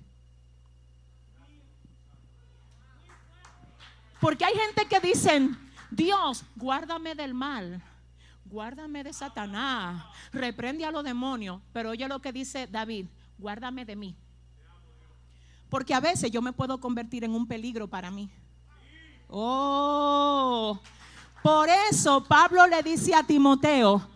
Porque 4.20 4.44
hay 4.44 4.54
gente 4.54 4.86
que 4.86 5.00
dicen, 5.00 5.56
Dios, 5.90 6.44
guárdame 6.56 7.14
del 7.14 7.34
mal, 7.34 7.82
guárdame 8.44 9.04
de 9.04 9.12
Satanás, 9.12 10.04
reprende 10.32 10.84
a 10.84 10.90
los 10.90 11.04
demonios. 11.04 11.60
Pero 11.72 11.90
oye 11.90 12.08
lo 12.08 12.20
que 12.20 12.32
dice 12.32 12.66
David, 12.66 13.06
guárdame 13.38 13.84
de 13.84 13.96
mí. 13.96 14.16
Porque 15.68 15.94
a 15.94 16.00
veces 16.00 16.30
yo 16.30 16.42
me 16.42 16.52
puedo 16.52 16.80
convertir 16.80 17.24
en 17.24 17.34
un 17.34 17.46
peligro 17.46 17.88
para 17.88 18.10
mí. 18.10 18.30
Oh, 19.28 20.80
por 21.42 21.68
eso 21.90 22.24
Pablo 22.24 22.66
le 22.66 22.82
dice 22.82 23.14
a 23.14 23.22
Timoteo, 23.22 24.08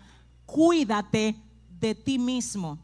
cuídate 0.47 1.37
de 1.79 1.95
ti 1.95 2.19
mismo. 2.19 2.79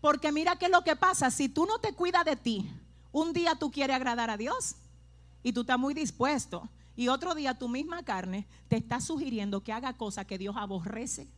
Porque 0.00 0.30
mira 0.30 0.56
qué 0.56 0.66
es 0.66 0.70
lo 0.70 0.82
que 0.82 0.96
pasa. 0.96 1.30
Si 1.30 1.48
tú 1.48 1.64
no 1.64 1.78
te 1.78 1.94
cuidas 1.94 2.24
de 2.24 2.36
ti, 2.36 2.70
un 3.12 3.32
día 3.32 3.54
tú 3.54 3.70
quieres 3.70 3.96
agradar 3.96 4.28
a 4.28 4.36
Dios 4.36 4.76
y 5.46 5.52
tú 5.52 5.60
estás 5.60 5.78
muy 5.78 5.94
dispuesto. 5.94 6.68
Y 6.96 7.06
otro 7.06 7.32
día 7.32 7.56
tu 7.56 7.68
misma 7.68 8.02
carne 8.02 8.48
te 8.66 8.78
está 8.78 9.00
sugiriendo 9.00 9.62
que 9.62 9.72
haga 9.72 9.96
cosas 9.96 10.26
que 10.26 10.38
Dios 10.38 10.56
aborrece. 10.58 11.28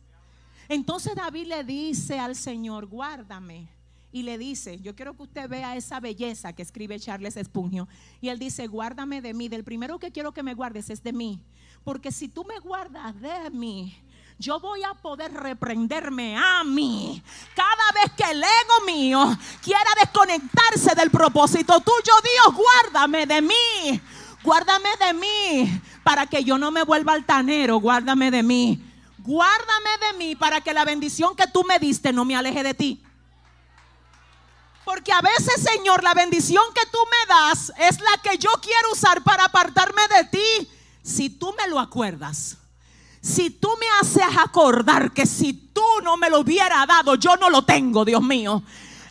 Entonces 0.67 1.13
David 1.13 1.45
le 1.45 1.63
dice 1.63 2.17
al 2.17 2.35
Señor, 2.35 2.87
guárdame. 2.87 3.69
Y 4.11 4.23
le 4.23 4.39
dice, 4.39 4.79
yo 4.79 4.95
quiero 4.95 5.15
que 5.15 5.21
usted 5.21 5.47
vea 5.47 5.75
esa 5.75 5.99
belleza 5.99 6.53
que 6.53 6.63
escribe 6.63 6.99
Charles 6.99 7.37
Espugio. 7.37 7.87
Y 8.19 8.29
él 8.29 8.39
dice, 8.39 8.65
guárdame 8.65 9.21
de 9.21 9.35
mí. 9.35 9.47
Del 9.47 9.63
primero 9.63 9.99
que 9.99 10.11
quiero 10.11 10.31
que 10.31 10.41
me 10.41 10.55
guardes 10.55 10.89
es 10.89 11.03
de 11.03 11.13
mí. 11.13 11.43
Porque 11.83 12.11
si 12.11 12.29
tú 12.29 12.43
me 12.45 12.57
guardas 12.57 13.13
de 13.21 13.51
mí, 13.51 13.95
yo 14.39 14.57
voy 14.57 14.81
a 14.83 14.93
poder 14.93 15.33
reprenderme 15.33 16.37
a 16.37 16.63
mí 16.63 17.21
cada 17.53 17.91
vez 18.01 18.13
que 18.15 18.31
el 18.31 18.41
ego 18.41 18.85
mío 18.85 19.37
quiera 19.61 19.91
desconectarse 19.99 20.95
del 20.95 21.11
propósito 21.11 21.81
tuyo. 21.81 22.13
Dios, 22.23 22.55
guárdame 22.55 23.25
de 23.25 23.41
mí. 23.41 24.01
Guárdame 24.41 24.89
de 25.05 25.13
mí 25.13 25.81
para 26.03 26.25
que 26.25 26.45
yo 26.45 26.57
no 26.57 26.71
me 26.71 26.83
vuelva 26.83 27.13
altanero. 27.13 27.81
Guárdame 27.81 28.31
de 28.31 28.41
mí. 28.41 28.81
Guárdame 29.17 29.89
de 30.07 30.17
mí 30.17 30.35
para 30.37 30.61
que 30.61 30.73
la 30.73 30.85
bendición 30.85 31.35
que 31.35 31.47
tú 31.47 31.65
me 31.65 31.77
diste 31.77 32.13
no 32.13 32.23
me 32.23 32.37
aleje 32.37 32.63
de 32.63 32.73
ti. 32.73 33.03
Porque 34.85 35.11
a 35.11 35.19
veces, 35.19 35.61
Señor, 35.61 36.01
la 36.01 36.13
bendición 36.13 36.63
que 36.73 36.85
tú 36.89 36.97
me 37.11 37.35
das 37.35 37.73
es 37.77 37.99
la 37.99 38.17
que 38.23 38.37
yo 38.37 38.49
quiero 38.61 38.93
usar 38.93 39.21
para 39.21 39.43
apartarme 39.43 40.01
de 40.15 40.23
ti. 40.23 40.69
Si 41.03 41.29
tú 41.29 41.53
me 41.57 41.67
lo 41.67 41.77
acuerdas, 41.77 42.57
si 43.21 43.49
tú 43.49 43.69
me 43.79 43.85
haces 44.01 44.23
acordar 44.37 45.11
que 45.11 45.25
si 45.25 45.53
tú 45.53 45.83
no 46.03 46.17
me 46.17 46.29
lo 46.29 46.39
hubiera 46.39 46.85
dado, 46.85 47.15
yo 47.15 47.35
no 47.35 47.49
lo 47.49 47.63
tengo, 47.63 48.05
Dios 48.05 48.21
mío. 48.21 48.63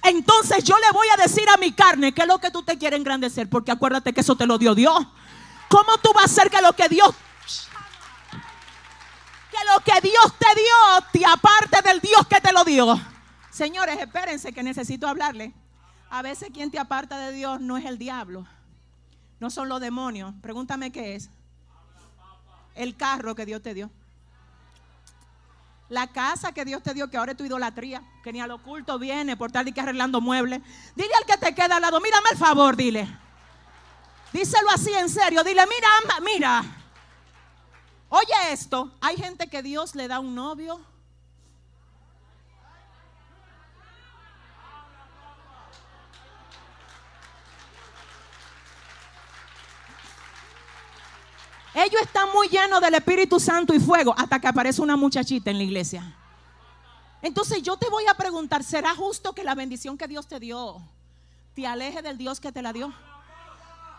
Entonces 0.02 0.64
yo 0.64 0.76
le 0.78 0.90
voy 0.92 1.06
a 1.12 1.22
decir 1.22 1.48
a 1.48 1.56
mi 1.56 1.72
carne 1.72 2.12
que 2.12 2.22
es 2.22 2.28
lo 2.28 2.38
que 2.38 2.50
tú 2.50 2.62
te 2.62 2.78
quieres 2.78 2.98
engrandecer, 2.98 3.48
porque 3.48 3.70
acuérdate 3.70 4.12
que 4.12 4.20
eso 4.20 4.36
te 4.36 4.46
lo 4.46 4.58
dio 4.58 4.74
Dios. 4.74 5.06
¿Cómo 5.68 5.98
tú 5.98 6.12
vas 6.14 6.22
a 6.22 6.26
hacer 6.26 6.50
que 6.50 6.62
lo 6.62 6.72
que 6.72 6.88
Dios 6.88 7.14
que 9.50 9.58
lo 9.72 9.80
que 9.82 10.08
Dios 10.08 10.34
te 10.38 10.46
dio 10.54 11.04
te 11.12 11.26
aparte 11.26 11.82
del 11.82 12.00
Dios 12.00 12.26
que 12.28 12.40
te 12.40 12.52
lo 12.52 12.64
dio? 12.64 12.98
Señores, 13.50 13.98
espérense 13.98 14.52
que 14.52 14.62
necesito 14.62 15.08
hablarle. 15.08 15.52
A 16.10 16.22
veces 16.22 16.50
quien 16.52 16.70
te 16.70 16.78
aparta 16.78 17.18
de 17.18 17.32
Dios 17.32 17.60
no 17.60 17.76
es 17.76 17.84
el 17.84 17.98
diablo, 17.98 18.46
no 19.40 19.50
son 19.50 19.68
los 19.68 19.80
demonios. 19.80 20.34
Pregúntame 20.40 20.90
qué 20.90 21.16
es. 21.16 21.28
El 22.78 22.96
carro 22.96 23.34
que 23.34 23.44
Dios 23.44 23.60
te 23.60 23.74
dio. 23.74 23.90
La 25.88 26.06
casa 26.06 26.52
que 26.52 26.64
Dios 26.64 26.80
te 26.80 26.94
dio, 26.94 27.10
que 27.10 27.16
ahora 27.16 27.32
es 27.32 27.38
tu 27.38 27.44
idolatría, 27.44 28.02
que 28.22 28.32
ni 28.32 28.40
al 28.40 28.52
oculto 28.52 28.98
viene 29.00 29.36
por 29.36 29.50
tal 29.50 29.66
y 29.66 29.72
que 29.72 29.80
arreglando 29.80 30.20
muebles. 30.20 30.60
Dile 30.94 31.10
al 31.18 31.26
que 31.26 31.36
te 31.38 31.54
queda 31.56 31.76
al 31.76 31.82
lado, 31.82 32.00
mírame 32.00 32.28
el 32.30 32.38
favor, 32.38 32.76
dile. 32.76 33.08
Díselo 34.32 34.70
así 34.70 34.94
en 34.94 35.08
serio, 35.08 35.42
dile, 35.42 35.62
mira, 35.66 36.20
mira. 36.22 36.64
Oye 38.10 38.52
esto, 38.52 38.94
hay 39.00 39.16
gente 39.16 39.48
que 39.48 39.60
Dios 39.60 39.96
le 39.96 40.06
da 40.06 40.20
un 40.20 40.36
novio, 40.36 40.80
Ellos 51.78 52.02
están 52.02 52.28
muy 52.32 52.48
llenos 52.48 52.80
del 52.80 52.94
Espíritu 52.94 53.38
Santo 53.38 53.72
y 53.72 53.78
fuego 53.78 54.12
hasta 54.18 54.40
que 54.40 54.48
aparece 54.48 54.82
una 54.82 54.96
muchachita 54.96 55.52
en 55.52 55.58
la 55.58 55.62
iglesia. 55.62 56.12
Entonces 57.22 57.62
yo 57.62 57.76
te 57.76 57.88
voy 57.88 58.04
a 58.08 58.14
preguntar, 58.14 58.64
¿será 58.64 58.96
justo 58.96 59.32
que 59.32 59.44
la 59.44 59.54
bendición 59.54 59.96
que 59.96 60.08
Dios 60.08 60.26
te 60.26 60.40
dio 60.40 60.82
te 61.54 61.68
aleje 61.68 62.02
del 62.02 62.18
Dios 62.18 62.40
que 62.40 62.50
te 62.50 62.62
la 62.62 62.72
dio? 62.72 62.92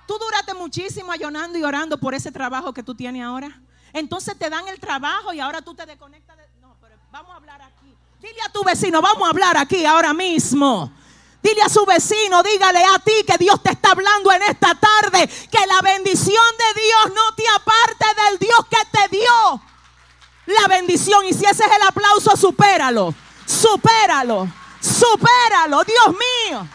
Tú 0.10 0.18
duraste 0.18 0.54
muchísimo 0.56 1.10
ayunando 1.10 1.58
y 1.58 1.64
orando 1.64 1.98
por 1.98 2.14
ese 2.14 2.34
trabajo 2.34 2.74
que 2.74 2.84
tú 2.84 2.96
tienes 2.96 3.24
ahora. 3.24 3.62
Entonces 3.94 4.38
te 4.38 4.50
dan 4.50 4.68
el 4.68 4.78
trabajo 4.78 5.32
y 5.32 5.40
ahora 5.40 5.62
tú 5.62 5.74
te 5.74 5.86
desconectas 5.86 6.36
de... 6.36 6.44
No, 6.60 6.76
pero 6.82 6.98
vamos 7.12 7.32
a 7.32 7.36
hablar 7.36 7.62
aquí. 7.62 7.96
Dile 8.22 8.42
a 8.46 8.52
tu 8.52 8.62
vecino, 8.62 9.02
vamos 9.02 9.26
a 9.26 9.30
hablar 9.30 9.56
aquí 9.56 9.86
ahora 9.86 10.14
mismo. 10.14 10.92
Dile 11.42 11.62
a 11.62 11.70
su 11.70 11.86
vecino, 11.86 12.44
dígale 12.44 12.84
a 12.84 13.00
ti 13.00 13.14
que 13.26 13.38
Dios 13.38 13.64
te 13.64 13.72
está 13.72 13.92
hablando 13.92 14.32
en 14.32 14.44
esta 14.44 14.76
tarde, 14.76 15.28
que 15.28 15.66
la 15.68 15.82
bendición 15.82 16.46
de 16.58 16.82
Dios 16.82 17.16
no 17.16 17.36
te 17.36 17.44
aparte 17.56 18.06
del 18.24 18.40
Dios 18.40 18.60
que 18.70 18.78
te 18.92 19.18
dio 19.18 19.62
la 20.46 20.68
bendición. 20.68 21.26
Y 21.26 21.34
si 21.34 21.46
ese 21.46 21.64
es 21.64 21.72
el 21.72 21.88
aplauso, 21.88 22.36
supéralo, 22.36 23.14
supéralo, 23.46 24.48
supéralo, 24.82 25.84
Dios 25.86 26.10
mío. 26.10 26.68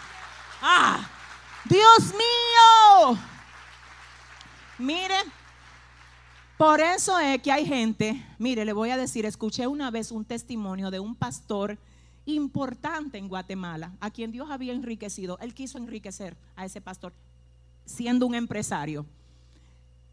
Ah, 0.62 0.98
Dios 1.64 2.14
mío. 2.14 3.18
Mire, 4.78 5.16
por 6.56 6.80
eso 6.80 7.18
es 7.18 7.42
que 7.42 7.52
hay 7.52 7.66
gente, 7.66 8.24
mire, 8.38 8.64
le 8.64 8.72
voy 8.72 8.90
a 8.90 8.96
decir, 8.96 9.26
escuché 9.26 9.66
una 9.66 9.90
vez 9.90 10.10
un 10.10 10.24
testimonio 10.24 10.90
de 10.90 11.00
un 11.00 11.14
pastor 11.14 11.78
importante 12.26 13.18
en 13.18 13.28
Guatemala, 13.28 13.92
a 14.00 14.10
quien 14.10 14.32
Dios 14.32 14.50
había 14.50 14.72
enriquecido. 14.72 15.38
Él 15.40 15.54
quiso 15.54 15.78
enriquecer 15.78 16.36
a 16.56 16.64
ese 16.64 16.80
pastor 16.80 17.12
siendo 17.84 18.26
un 18.26 18.34
empresario. 18.34 19.06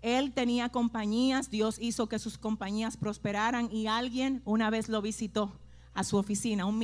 Él 0.02 0.34
tenía 0.34 0.70
compañías, 0.70 1.50
Dios 1.50 1.78
hizo 1.80 2.08
que 2.08 2.20
sus 2.20 2.38
compañías 2.38 2.98
prosperaran 2.98 3.72
y 3.72 3.88
alguien 3.88 4.42
una 4.46 4.70
vez 4.70 4.90
lo 4.90 5.02
visitó 5.02 5.54
a 5.94 6.04
su 6.04 6.18
oficina, 6.18 6.66
un 6.66 6.80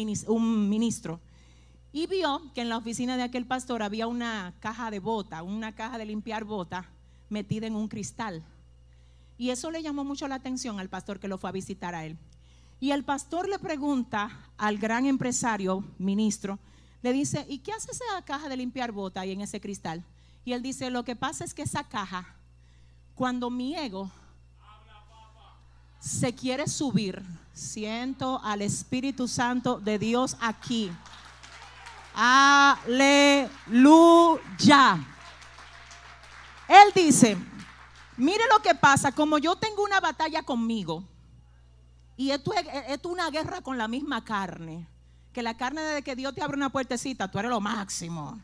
ministro, 0.70 1.20
y 1.92 2.06
vio 2.06 2.52
que 2.54 2.62
en 2.62 2.70
la 2.70 2.78
oficina 2.78 3.18
de 3.18 3.24
aquel 3.24 3.46
pastor 3.46 3.82
había 3.82 4.06
una 4.06 4.54
caja 4.60 4.92
de 4.92 5.00
bota, 5.00 5.42
una 5.42 5.74
caja 5.74 5.98
de 5.98 6.06
limpiar 6.06 6.44
bota 6.44 6.90
metida 7.30 7.66
en 7.66 7.76
un 7.76 7.88
cristal. 7.88 8.44
Y 9.38 9.50
eso 9.50 9.72
le 9.72 9.82
llamó 9.82 10.04
mucho 10.04 10.28
la 10.28 10.36
atención 10.36 10.80
al 10.80 10.90
pastor 10.90 11.20
que 11.20 11.28
lo 11.28 11.38
fue 11.38 11.50
a 11.50 11.54
visitar 11.54 11.96
a 11.96 12.06
él. 12.06 12.18
Y 12.80 12.92
el 12.92 13.04
pastor 13.04 13.50
le 13.50 13.58
pregunta 13.58 14.30
al 14.58 14.78
gran 14.78 15.06
empresario, 15.06 15.84
ministro, 15.98 16.60
le 17.02 17.14
dice, 17.14 17.46
¿y 17.50 17.60
qué 17.60 17.72
hace 17.74 17.92
esa 17.92 18.22
caja 18.24 18.50
de 18.50 18.58
limpiar 18.58 18.92
bota 18.92 19.22
ahí 19.22 19.32
en 19.32 19.42
ese 19.42 19.62
cristal? 19.62 20.04
Y 20.46 20.54
él 20.54 20.62
dice, 20.62 20.90
lo 20.90 21.04
que 21.04 21.16
pasa 21.16 21.44
es 21.44 21.54
que 21.54 21.64
esa 21.64 21.84
caja, 21.84 22.36
cuando 23.16 23.50
mi 23.50 23.76
ego 23.76 24.12
se 26.00 26.34
quiere 26.36 26.68
subir, 26.68 27.24
siento 27.54 28.40
al 28.44 28.62
Espíritu 28.62 29.28
Santo 29.28 29.80
de 29.80 29.98
Dios 30.00 30.38
aquí. 30.40 30.92
Aleluya. 32.14 33.50
Él 36.68 36.92
dice, 36.94 37.38
mire 38.18 38.44
lo 38.52 38.62
que 38.62 38.76
pasa, 38.76 39.12
como 39.12 39.38
yo 39.38 39.56
tengo 39.56 39.84
una 39.84 40.00
batalla 40.00 40.44
conmigo, 40.44 41.04
y 42.18 42.32
esto 42.32 42.52
es, 42.54 43.00
una 43.04 43.30
guerra 43.30 43.62
con 43.62 43.78
la 43.78 43.88
misma 43.88 44.26
carne. 44.26 44.88
Que 45.32 45.44
la 45.44 45.56
carne 45.56 45.82
de 45.82 46.02
que 46.02 46.16
Dios 46.16 46.34
te 46.34 46.42
abre 46.42 46.58
una 46.58 46.70
puertecita, 46.70 47.30
tú 47.30 47.38
eres 47.38 47.52
lo 47.52 47.62
máximo. 47.62 48.40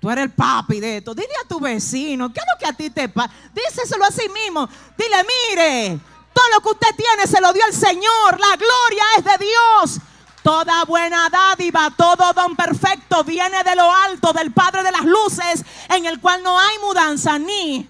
Tú 0.00 0.10
eres 0.10 0.24
el 0.24 0.30
papi 0.30 0.80
de 0.80 0.96
esto. 0.96 1.14
Dile 1.14 1.28
a 1.44 1.46
tu 1.46 1.60
vecino, 1.60 2.32
¿qué 2.32 2.40
es 2.40 2.46
lo 2.54 2.58
que 2.58 2.66
a 2.66 2.72
ti 2.72 2.88
te 2.88 3.10
pasa? 3.10 3.30
Díselo 3.54 4.06
a 4.06 4.10
sí 4.10 4.26
mismo. 4.30 4.66
Dile, 4.96 5.16
mire, 5.50 6.00
todo 6.32 6.44
lo 6.54 6.60
que 6.62 6.68
usted 6.70 6.96
tiene 6.96 7.26
se 7.26 7.42
lo 7.42 7.52
dio 7.52 7.62
el 7.66 7.74
Señor. 7.74 8.40
La 8.40 8.56
gloria 8.56 9.04
es 9.18 9.24
de 9.24 9.44
Dios. 9.44 10.00
Toda 10.42 10.86
buena 10.86 11.28
dádiva, 11.28 11.92
todo 11.94 12.32
don 12.32 12.56
perfecto 12.56 13.22
viene 13.24 13.62
de 13.62 13.76
lo 13.76 13.94
alto, 13.94 14.32
del 14.32 14.52
Padre 14.52 14.82
de 14.82 14.92
las 14.92 15.04
luces, 15.04 15.62
en 15.90 16.06
el 16.06 16.18
cual 16.18 16.42
no 16.42 16.58
hay 16.58 16.78
mudanza 16.78 17.38
ni 17.38 17.86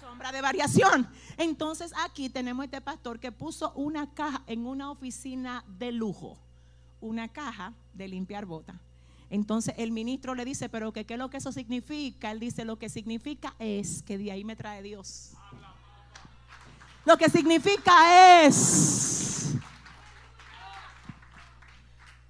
sombra 0.00 0.32
de 0.32 0.40
variación. 0.40 1.08
Entonces 1.36 1.92
aquí 2.04 2.28
tenemos 2.28 2.64
este 2.64 2.80
pastor 2.80 3.20
que 3.20 3.32
puso 3.32 3.72
una 3.74 4.12
caja 4.14 4.42
en 4.46 4.66
una 4.66 4.90
oficina 4.90 5.64
de 5.66 5.92
lujo, 5.92 6.38
una 7.00 7.28
caja 7.28 7.74
de 7.92 8.08
limpiar 8.08 8.46
bota. 8.46 8.80
Entonces 9.30 9.74
el 9.78 9.92
ministro 9.92 10.34
le 10.34 10.44
dice, 10.44 10.68
pero 10.68 10.92
¿qué 10.92 11.06
es 11.08 11.18
lo 11.18 11.30
que 11.30 11.38
eso 11.38 11.52
significa? 11.52 12.30
Él 12.30 12.38
dice, 12.38 12.64
lo 12.64 12.78
que 12.78 12.88
significa 12.88 13.54
es 13.58 14.02
que 14.02 14.18
de 14.18 14.30
ahí 14.30 14.44
me 14.44 14.56
trae 14.56 14.82
Dios. 14.82 15.32
Lo 17.04 17.16
que 17.16 17.28
significa 17.28 18.44
es 18.44 19.54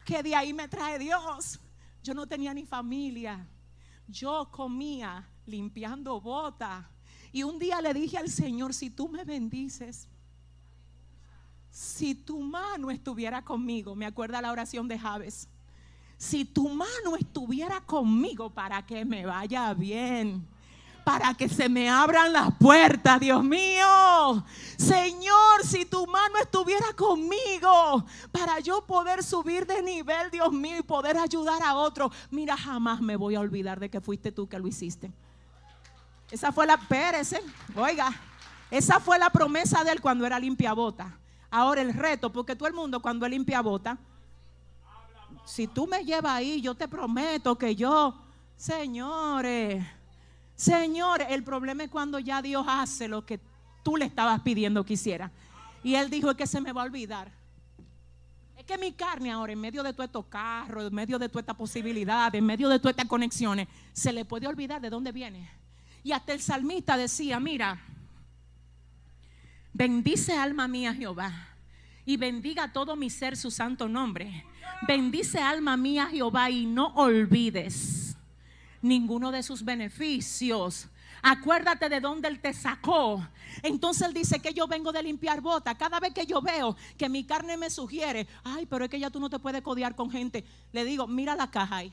que 0.05 0.23
de 0.23 0.35
ahí 0.35 0.53
me 0.53 0.69
trae 0.69 0.99
Dios. 0.99 1.59
Yo 2.03 2.15
no 2.15 2.27
tenía 2.27 2.55
ni 2.55 2.65
familia. 2.65 3.49
Yo 4.07 4.49
comía 4.51 5.29
limpiando 5.45 6.21
botas 6.21 6.87
y 7.33 7.43
un 7.43 7.59
día 7.59 7.81
le 7.81 7.95
dije 7.95 8.19
al 8.19 8.29
Señor, 8.29 8.75
si 8.75 8.91
tú 8.91 9.09
me 9.09 9.25
bendices, 9.25 10.07
si 11.71 12.15
tu 12.15 12.41
mano 12.41 12.91
estuviera 12.91 13.43
conmigo, 13.43 13.95
me 13.95 14.07
acuerda 14.07 14.43
la 14.43 14.53
oración 14.53 14.87
de 14.89 14.99
Javes, 14.99 15.49
si 16.19 16.45
tu 16.45 16.69
mano 16.69 17.17
estuviera 17.19 17.81
conmigo 17.81 18.51
para 18.51 18.85
que 18.85 19.05
me 19.05 19.27
vaya 19.27 19.73
bien 19.75 20.47
para 21.05 21.35
que 21.35 21.49
se 21.49 21.69
me 21.69 21.91
abran 21.91 22.33
las 22.33 22.55
puertas, 22.57 23.21
Dios 23.21 23.43
mío. 23.43 24.45
Señor, 24.77 25.65
si 25.65 25.85
tu 25.85 26.07
mano 26.07 26.37
estuviera 26.41 26.87
conmigo 26.97 28.05
para 28.31 28.61
yo 28.61 28.85
poder 28.87 29.23
subir 29.23 29.67
de 29.67 29.83
nivel, 29.83 30.31
Dios 30.31 30.53
mío, 30.53 30.79
y 30.79 30.83
poder 30.83 31.17
ayudar 31.17 31.63
a 31.63 31.75
otro, 31.75 32.11
mira, 32.31 32.57
jamás 32.57 33.01
me 33.01 33.17
voy 33.17 33.35
a 33.35 33.41
olvidar 33.41 33.81
de 33.81 33.91
que 33.91 34.01
fuiste 34.01 34.33
tú 34.33 34.49
que 34.49 34.59
lo 34.59 34.69
hiciste. 34.69 35.13
Esa 36.33 36.51
fue 36.51 36.67
la, 36.67 36.79
Pérez, 36.79 37.35
oiga, 37.77 38.11
esa 38.71 38.99
fue 38.99 39.19
la 39.19 39.29
promesa 39.29 39.85
de 39.85 39.93
él 39.93 40.01
cuando 40.01 40.25
era 40.25 40.39
limpia 40.39 40.73
bota. 40.73 41.15
Ahora 41.51 41.83
el 41.83 41.93
reto, 41.93 42.33
porque 42.33 42.57
todo 42.57 42.67
el 42.67 42.75
mundo 42.75 43.03
cuando 43.03 43.27
es 43.27 43.31
limpia 43.33 43.61
bota, 43.61 43.99
si 45.45 45.67
tú 45.67 45.87
me 45.87 46.07
llevas 46.07 46.33
ahí, 46.33 46.63
yo 46.63 46.75
te 46.75 46.89
prometo 46.89 47.59
que 47.59 47.77
yo, 47.77 48.19
señores, 48.57 49.85
señores, 50.57 51.27
el 51.29 51.45
problema 51.45 51.85
es 51.85 51.91
cuando 51.91 52.19
ya 52.19 52.41
Dios 52.41 52.65
hace 52.67 53.09
lo 53.09 53.27
que 53.27 53.39
tú 53.83 53.99
le 53.99 54.07
estabas 54.07 54.41
pidiendo 54.41 54.87
que 54.87 54.95
hiciera. 54.95 55.31
Y 55.85 55.97
él 55.97 56.09
dijo, 56.09 56.31
es 56.31 56.37
que 56.39 56.47
se 56.47 56.63
me 56.63 56.73
va 56.73 56.81
a 56.81 56.85
olvidar. 56.87 57.31
Es 58.57 58.65
que 58.65 58.79
mi 58.79 58.93
carne 58.93 59.33
ahora, 59.33 59.53
en 59.53 59.61
medio 59.61 59.83
de 59.83 59.93
todo 59.93 60.05
estos 60.05 60.25
carros, 60.25 60.87
en 60.87 60.95
medio 60.95 61.19
de 61.19 61.29
toda 61.29 61.41
esta 61.41 61.55
posibilidad, 61.55 62.35
en 62.35 62.47
medio 62.47 62.71
de 62.71 62.79
todas 62.79 62.93
estas 62.93 63.07
conexiones, 63.07 63.69
se 63.93 64.15
le 64.15 64.25
puede 64.25 64.47
olvidar 64.47 64.81
de 64.81 64.89
dónde 64.89 65.13
viene. 65.13 65.61
Y 66.03 66.13
hasta 66.13 66.33
el 66.33 66.41
salmista 66.41 66.97
decía, 66.97 67.39
mira, 67.39 67.81
bendice 69.73 70.37
alma 70.37 70.67
mía 70.69 70.95
Jehová 70.95 71.49
y 72.05 72.17
bendiga 72.17 72.73
todo 72.73 72.97
mi 72.97 73.09
ser 73.11 73.37
su 73.37 73.51
santo 73.51 73.89
nombre. 73.89 74.45
Bendice 74.87 75.39
alma 75.39 75.77
mía 75.77 76.09
Jehová 76.11 76.51
y 76.51 76.67
no 76.67 76.89
olvides 76.95 78.17
ninguno 78.83 79.31
de 79.31 79.43
sus 79.43 79.65
beneficios. 79.65 80.89
Acuérdate 81.23 81.89
de 81.89 82.01
dónde 82.01 82.27
Él 82.27 82.41
te 82.41 82.53
sacó. 82.53 83.25
Entonces 83.63 84.09
Él 84.09 84.13
dice 84.13 84.41
que 84.41 84.53
yo 84.53 84.67
vengo 84.67 84.91
de 84.91 85.05
limpiar 85.05 85.41
bota. 85.41 85.77
Cada 85.77 86.01
vez 86.01 86.13
que 86.13 86.27
yo 86.27 86.43
veo 86.43 86.77
que 86.99 87.09
mi 87.09 87.25
carne 87.25 87.57
me 87.57 87.71
sugiere, 87.71 88.27
ay, 88.43 88.67
pero 88.67 88.85
es 88.85 88.91
que 88.91 88.99
ya 88.99 89.09
tú 89.09 89.21
no 89.21 89.31
te 89.31 89.39
puedes 89.39 89.63
codiar 89.63 89.95
con 89.95 90.11
gente. 90.11 90.45
Le 90.73 90.85
digo, 90.85 91.07
mira 91.07 91.37
la 91.37 91.51
caja 91.51 91.77
ahí. 91.77 91.93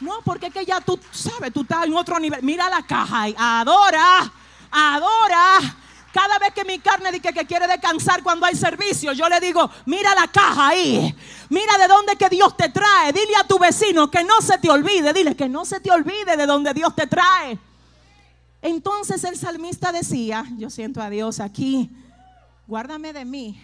No, 0.00 0.20
porque 0.24 0.46
es 0.46 0.52
que 0.52 0.64
ya 0.64 0.80
tú 0.80 0.98
sabes, 1.10 1.52
tú 1.52 1.62
estás 1.62 1.86
en 1.86 1.94
otro 1.94 2.18
nivel. 2.20 2.42
Mira 2.42 2.70
la 2.70 2.82
caja 2.82 3.22
ahí. 3.22 3.34
Adora, 3.36 4.32
adora. 4.70 5.76
Cada 6.12 6.38
vez 6.38 6.52
que 6.54 6.64
mi 6.64 6.78
carne 6.78 7.12
dice 7.12 7.32
que 7.32 7.46
quiere 7.46 7.66
descansar 7.66 8.22
cuando 8.22 8.46
hay 8.46 8.54
servicio, 8.54 9.12
yo 9.12 9.28
le 9.28 9.40
digo, 9.40 9.70
mira 9.86 10.14
la 10.14 10.26
caja 10.28 10.68
ahí. 10.68 11.14
Mira 11.50 11.76
de 11.78 11.86
dónde 11.86 12.16
que 12.16 12.28
Dios 12.28 12.56
te 12.56 12.68
trae. 12.68 13.12
Dile 13.12 13.36
a 13.40 13.46
tu 13.46 13.58
vecino 13.58 14.10
que 14.10 14.24
no 14.24 14.40
se 14.40 14.58
te 14.58 14.70
olvide. 14.70 15.12
Dile 15.12 15.36
que 15.36 15.48
no 15.48 15.64
se 15.64 15.80
te 15.80 15.90
olvide 15.90 16.36
de 16.36 16.46
dónde 16.46 16.72
Dios 16.74 16.94
te 16.94 17.06
trae. 17.06 17.58
Entonces 18.62 19.22
el 19.24 19.36
salmista 19.36 19.92
decía, 19.92 20.44
yo 20.56 20.70
siento 20.70 21.00
a 21.00 21.10
Dios 21.10 21.40
aquí, 21.40 21.90
guárdame 22.66 23.12
de 23.12 23.24
mí. 23.24 23.62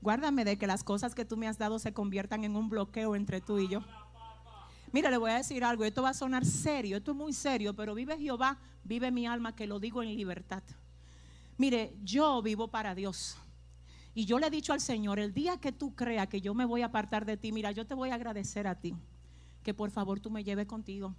Guárdame 0.00 0.44
de 0.44 0.58
que 0.58 0.66
las 0.66 0.84
cosas 0.84 1.14
que 1.14 1.24
tú 1.24 1.36
me 1.36 1.48
has 1.48 1.58
dado 1.58 1.78
se 1.78 1.92
conviertan 1.92 2.44
en 2.44 2.56
un 2.56 2.68
bloqueo 2.68 3.16
entre 3.16 3.40
tú 3.40 3.58
y 3.58 3.68
yo. 3.68 3.82
Mira, 4.92 5.10
le 5.10 5.18
voy 5.18 5.30
a 5.30 5.36
decir 5.36 5.64
algo, 5.64 5.84
esto 5.84 6.02
va 6.02 6.10
a 6.10 6.14
sonar 6.14 6.44
serio, 6.44 6.96
esto 6.96 7.10
es 7.10 7.16
muy 7.16 7.32
serio, 7.32 7.74
pero 7.74 7.94
vive 7.94 8.18
Jehová, 8.18 8.58
vive 8.84 9.10
mi 9.10 9.26
alma, 9.26 9.54
que 9.54 9.66
lo 9.66 9.78
digo 9.78 10.02
en 10.02 10.14
libertad. 10.14 10.62
Mire, 11.56 11.94
yo 12.02 12.40
vivo 12.42 12.68
para 12.68 12.94
Dios. 12.94 13.36
Y 14.14 14.24
yo 14.24 14.38
le 14.38 14.46
he 14.46 14.50
dicho 14.50 14.72
al 14.72 14.80
Señor, 14.80 15.18
el 15.18 15.32
día 15.32 15.58
que 15.58 15.72
tú 15.72 15.94
creas 15.94 16.28
que 16.28 16.40
yo 16.40 16.54
me 16.54 16.64
voy 16.64 16.82
a 16.82 16.86
apartar 16.86 17.24
de 17.24 17.36
ti, 17.36 17.52
mira, 17.52 17.70
yo 17.72 17.86
te 17.86 17.94
voy 17.94 18.10
a 18.10 18.14
agradecer 18.14 18.66
a 18.66 18.74
ti, 18.74 18.96
que 19.62 19.74
por 19.74 19.90
favor 19.90 20.20
tú 20.20 20.30
me 20.30 20.42
lleves 20.42 20.66
contigo. 20.66 21.14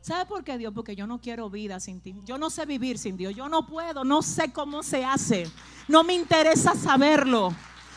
¿Sabe 0.00 0.26
por 0.26 0.44
qué 0.44 0.58
Dios? 0.58 0.72
Porque 0.74 0.94
yo 0.94 1.06
no 1.06 1.20
quiero 1.20 1.50
vida 1.50 1.80
sin 1.80 2.00
ti. 2.00 2.14
Yo 2.24 2.38
no 2.38 2.50
sé 2.50 2.66
vivir 2.66 2.98
sin 2.98 3.16
Dios. 3.16 3.34
Yo 3.34 3.48
no 3.48 3.66
puedo, 3.66 4.04
no 4.04 4.22
sé 4.22 4.52
cómo 4.52 4.82
se 4.82 5.04
hace. 5.04 5.50
No 5.88 6.04
me 6.04 6.14
interesa 6.14 6.74
saberlo. 6.74 7.54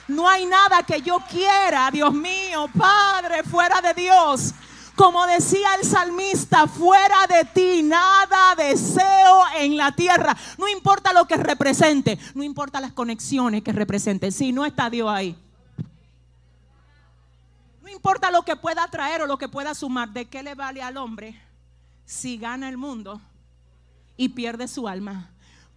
No 0.08 0.28
hay 0.28 0.46
nada 0.46 0.84
que 0.84 1.02
yo 1.02 1.20
quiera, 1.30 1.90
Dios 1.92 2.14
mío, 2.14 2.68
Padre, 2.78 3.44
fuera 3.44 3.82
de 3.82 3.94
Dios. 3.94 4.54
Como 5.02 5.26
decía 5.26 5.68
el 5.80 5.84
salmista, 5.84 6.68
fuera 6.68 7.26
de 7.28 7.44
ti 7.46 7.82
nada 7.82 8.54
deseo 8.54 9.46
en 9.58 9.76
la 9.76 9.92
tierra. 9.94 10.38
No 10.60 10.68
importa 10.70 11.12
lo 11.12 11.26
que 11.26 11.38
represente, 11.38 12.20
no 12.36 12.44
importa 12.44 12.80
las 12.80 12.94
conexiones 12.94 13.64
que 13.64 13.74
represente, 13.74 14.30
si 14.30 14.52
no 14.52 14.64
está 14.64 14.92
Dios 14.92 15.10
ahí. 15.10 15.36
No 17.82 17.90
importa 17.90 18.30
lo 18.30 18.44
que 18.44 18.56
pueda 18.56 18.88
traer 18.92 19.24
o 19.24 19.26
lo 19.26 19.40
que 19.40 19.50
pueda 19.50 19.74
sumar, 19.74 20.10
¿de 20.10 20.30
qué 20.30 20.44
le 20.44 20.54
vale 20.54 20.84
al 20.84 20.98
hombre 20.98 21.36
si 22.06 22.38
gana 22.38 22.70
el 22.70 22.78
mundo 22.78 23.20
y 24.18 24.30
pierde 24.30 24.68
su 24.68 24.88
alma? 24.88 25.32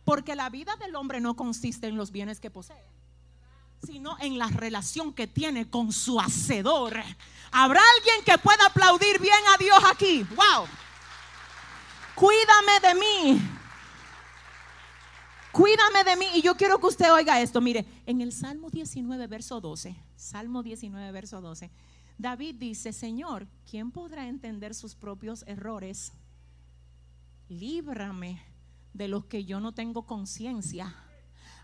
Porque 0.04 0.36
la 0.36 0.50
vida 0.50 0.76
del 0.76 0.94
hombre 0.96 1.22
no 1.22 1.34
consiste 1.34 1.86
en 1.86 1.96
los 1.96 2.10
bienes 2.10 2.40
que 2.40 2.50
posee 2.50 2.84
sino 3.86 4.16
en 4.20 4.38
la 4.38 4.48
relación 4.48 5.12
que 5.12 5.26
tiene 5.26 5.68
con 5.68 5.92
su 5.92 6.20
hacedor. 6.20 6.96
¿Habrá 7.50 7.80
alguien 7.96 8.24
que 8.24 8.38
pueda 8.38 8.66
aplaudir 8.66 9.20
bien 9.20 9.34
a 9.54 9.58
Dios 9.58 9.78
aquí? 9.90 10.22
¡Wow! 10.30 10.66
Cuídame 12.14 12.80
de 12.82 12.94
mí. 12.94 13.42
Cuídame 15.52 16.04
de 16.04 16.16
mí. 16.16 16.26
Y 16.34 16.42
yo 16.42 16.56
quiero 16.56 16.78
que 16.78 16.86
usted 16.86 17.12
oiga 17.12 17.40
esto. 17.40 17.60
Mire, 17.60 17.86
en 18.06 18.20
el 18.20 18.32
Salmo 18.32 18.70
19, 18.70 19.26
verso 19.28 19.60
12. 19.60 19.94
Salmo 20.16 20.62
19, 20.62 21.12
verso 21.12 21.40
12. 21.40 21.70
David 22.18 22.56
dice, 22.56 22.92
Señor, 22.92 23.46
¿quién 23.68 23.90
podrá 23.90 24.26
entender 24.26 24.74
sus 24.74 24.94
propios 24.94 25.44
errores? 25.46 26.12
Líbrame 27.48 28.42
de 28.92 29.08
los 29.08 29.26
que 29.26 29.44
yo 29.44 29.60
no 29.60 29.72
tengo 29.72 30.06
conciencia. 30.06 30.94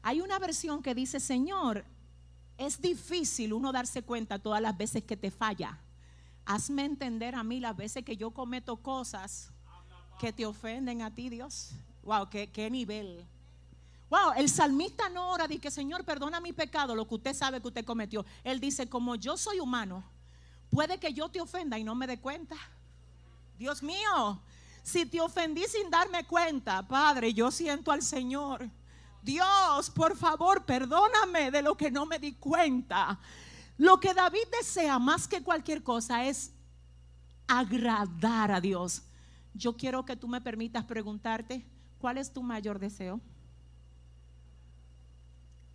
Hay 0.03 0.21
una 0.21 0.39
versión 0.39 0.83
que 0.83 0.95
dice, 0.95 1.21
Señor, 1.21 1.85
es 2.61 2.79
difícil 2.79 3.55
uno 3.55 3.73
darse 3.73 4.03
cuenta 4.03 4.39
todas 4.39 4.61
las 4.61 4.77
veces 4.77 5.03
que 5.03 5.17
te 5.17 5.31
falla. 5.31 5.79
Hazme 6.45 6.85
entender 6.85 7.35
a 7.35 7.43
mí 7.43 7.59
las 7.59 7.75
veces 7.75 8.05
que 8.05 8.19
yo 8.19 8.33
cometo 8.33 8.77
cosas 8.77 9.51
que 10.19 10.31
te 10.31 10.45
ofenden 10.45 11.01
a 11.01 11.15
ti, 11.15 11.31
Dios. 11.31 11.71
Wow, 12.03 12.29
qué, 12.29 12.51
qué 12.51 12.71
nivel. 12.71 13.25
Wow, 14.11 14.33
el 14.37 14.51
salmista 14.51 15.09
no 15.09 15.31
ora, 15.31 15.49
dice, 15.49 15.71
Señor, 15.71 16.05
perdona 16.05 16.39
mi 16.39 16.53
pecado, 16.53 16.95
lo 16.95 17.09
que 17.09 17.15
usted 17.15 17.35
sabe 17.35 17.63
que 17.63 17.69
usted 17.69 17.85
cometió. 17.85 18.27
Él 18.45 18.61
dice, 18.61 18.91
como 18.91 19.15
yo 19.15 19.39
soy 19.39 19.59
humano, 19.59 20.05
puede 20.69 20.99
que 20.99 21.15
yo 21.15 21.31
te 21.31 21.41
ofenda 21.41 21.79
y 21.79 21.85
no 21.85 21.95
me 21.95 22.07
dé 22.07 22.21
cuenta. 22.21 22.57
Dios 23.57 23.83
mío, 23.83 24.39
si 24.83 25.07
te 25.07 25.19
ofendí 25.23 25.65
sin 25.67 25.89
darme 25.89 26.27
cuenta, 26.27 26.87
Padre, 26.87 27.33
yo 27.33 27.51
siento 27.51 27.91
al 27.91 28.03
Señor. 28.03 28.69
Dios, 29.23 29.91
por 29.91 30.17
favor, 30.17 30.65
perdóname 30.65 31.51
de 31.51 31.63
lo 31.63 31.77
que 31.77 31.91
no 31.91 32.07
me 32.07 32.19
di 32.19 32.35
cuenta. 32.35 33.19
Lo 33.77 33.99
que 34.01 34.15
David 34.15 34.47
desea 34.59 34.99
más 34.99 35.27
que 35.27 35.43
cualquier 35.43 35.83
cosa 35.83 36.25
es 36.25 36.53
agradar 37.47 38.53
a 38.53 38.61
Dios. 38.61 39.03
Yo 39.55 39.77
quiero 39.77 40.05
que 40.05 40.17
tú 40.17 40.29
me 40.29 40.41
permitas 40.41 40.85
preguntarte, 40.85 41.67
¿cuál 41.99 42.19
es 42.19 42.33
tu 42.33 42.43
mayor 42.43 42.79
deseo? 42.79 43.21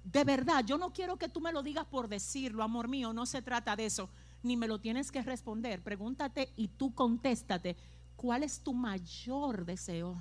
De 0.04 0.24
verdad, 0.24 0.64
yo 0.64 0.78
no 0.78 0.94
quiero 0.94 1.18
que 1.18 1.30
tú 1.30 1.42
me 1.42 1.52
lo 1.52 1.64
digas 1.64 1.86
por 1.86 2.08
decirlo, 2.08 2.64
amor 2.64 2.88
mío, 2.88 3.12
no 3.12 3.26
se 3.26 3.42
trata 3.42 3.76
de 3.76 3.88
eso, 3.88 4.10
ni 4.44 4.56
me 4.56 4.68
lo 4.68 4.80
tienes 4.80 5.12
que 5.12 5.24
responder. 5.24 5.82
Pregúntate 5.84 6.54
y 6.56 6.68
tú 6.68 6.94
contéstate, 6.94 7.76
¿cuál 8.16 8.44
es 8.44 8.62
tu 8.62 8.74
mayor 8.74 9.66
deseo? 9.66 10.16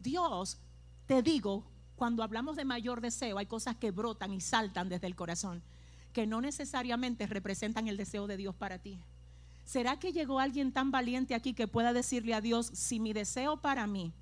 Dios, 0.00 0.58
te 1.06 1.22
digo, 1.22 1.64
cuando 1.96 2.22
hablamos 2.22 2.56
de 2.56 2.64
mayor 2.64 3.00
deseo, 3.00 3.38
hay 3.38 3.46
cosas 3.46 3.76
que 3.76 3.90
brotan 3.90 4.32
y 4.32 4.40
saltan 4.40 4.88
desde 4.88 5.06
el 5.06 5.16
corazón, 5.16 5.62
que 6.12 6.26
no 6.26 6.40
necesariamente 6.40 7.26
representan 7.26 7.88
el 7.88 7.96
deseo 7.96 8.26
de 8.26 8.36
Dios 8.36 8.54
para 8.54 8.78
ti. 8.78 9.00
¿Será 9.64 9.98
que 9.98 10.12
llegó 10.12 10.38
alguien 10.38 10.72
tan 10.72 10.90
valiente 10.90 11.34
aquí 11.34 11.54
que 11.54 11.66
pueda 11.66 11.92
decirle 11.92 12.34
a 12.34 12.40
Dios, 12.40 12.70
si 12.72 13.00
mi 13.00 13.12
deseo 13.12 13.56
para 13.56 13.86
mí 13.86 14.12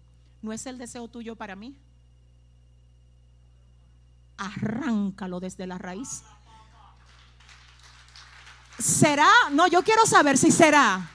no 0.41 0.53
es 0.53 0.67
el 0.67 0.79
deseo 0.79 1.09
tuyo 1.09 1.37
para 1.37 1.57
mí? 1.57 1.77
Arráncalo 4.37 5.41
desde 5.41 5.67
la 5.67 5.77
raíz. 5.77 6.23
¿Será? 8.79 9.31
No, 9.53 9.67
yo 9.67 9.83
quiero 9.83 10.07
saber 10.07 10.39
si 10.39 10.51
será. 10.51 11.11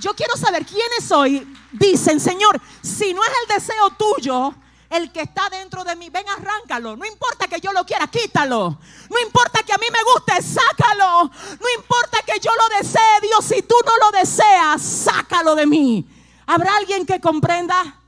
Yo 0.00 0.14
quiero 0.14 0.36
saber 0.36 0.64
quiénes 0.64 1.10
hoy 1.10 1.46
dicen, 1.72 2.20
Señor, 2.20 2.60
si 2.82 3.12
no 3.14 3.20
es 3.22 3.30
el 3.42 3.54
deseo 3.54 3.90
tuyo, 3.90 4.54
el 4.90 5.12
que 5.12 5.20
está 5.20 5.48
dentro 5.50 5.84
de 5.84 5.94
mí, 5.96 6.08
ven, 6.08 6.24
arráncalo. 6.28 6.96
No 6.96 7.04
importa 7.04 7.46
que 7.46 7.60
yo 7.60 7.72
lo 7.72 7.84
quiera, 7.84 8.06
quítalo. 8.06 8.78
No 9.10 9.20
importa 9.20 9.62
que 9.62 9.72
a 9.72 9.78
mí 9.78 9.86
me 9.92 9.98
guste, 10.12 10.42
sácalo. 10.42 11.24
No 11.24 11.66
importa 11.76 12.18
que 12.24 12.40
yo 12.40 12.50
lo 12.50 12.78
desee, 12.78 13.20
Dios, 13.22 13.44
si 13.44 13.62
tú 13.62 13.74
no 13.84 14.06
lo 14.06 14.18
deseas, 14.18 14.80
sácalo 14.80 15.54
de 15.54 15.66
mí. 15.66 16.08
¿Habrá 16.46 16.76
alguien 16.76 17.04
que 17.04 17.20
comprenda? 17.20 18.00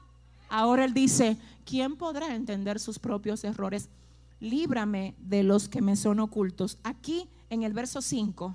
Ahora 0.49 0.85
él 0.87 0.95
dice, 0.95 1.37
¿quién 1.67 1.97
podrá 1.97 2.35
entender 2.35 2.81
sus 2.81 2.99
propios 2.99 3.45
errores? 3.45 3.91
Líbrame 4.41 5.15
de 5.19 5.43
los 5.43 5.69
que 5.69 5.83
me 5.83 5.97
son 5.97 6.19
ocultos. 6.19 6.79
Aquí 6.83 7.29
en 7.51 7.63
el 7.63 7.75
verso 7.75 8.01
5, 8.01 8.55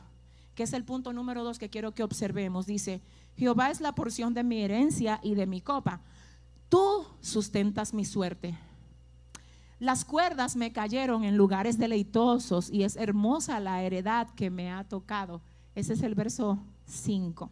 que 0.56 0.64
es 0.64 0.74
el 0.74 0.84
punto 0.84 1.14
número 1.14 1.44
2 1.44 1.60
que 1.60 1.70
quiero 1.70 1.94
que 1.94 2.02
observemos, 2.02 2.66
dice, 2.66 3.02
Jehová 3.38 3.70
es 3.70 3.82
la 3.82 3.94
porción 3.94 4.34
de 4.34 4.44
mi 4.44 4.64
herencia 4.64 5.20
y 5.22 5.36
de 5.36 5.46
mi 5.46 5.62
copa 5.62 6.02
tú 6.70 7.06
sustentas 7.22 7.94
mi 7.94 8.06
suerte. 8.06 8.58
Las 9.80 10.06
cuerdas 10.06 10.56
me 10.56 10.72
cayeron 10.72 11.24
en 11.26 11.36
lugares 11.36 11.78
deleitosos 11.78 12.70
y 12.70 12.84
es 12.84 12.96
hermosa 12.96 13.60
la 13.60 13.84
heredad 13.84 14.30
que 14.36 14.50
me 14.50 14.72
ha 14.72 14.84
tocado. 14.86 15.42
Ese 15.76 15.94
es 15.94 16.02
el 16.02 16.16
verso 16.16 16.60
5. 16.86 17.52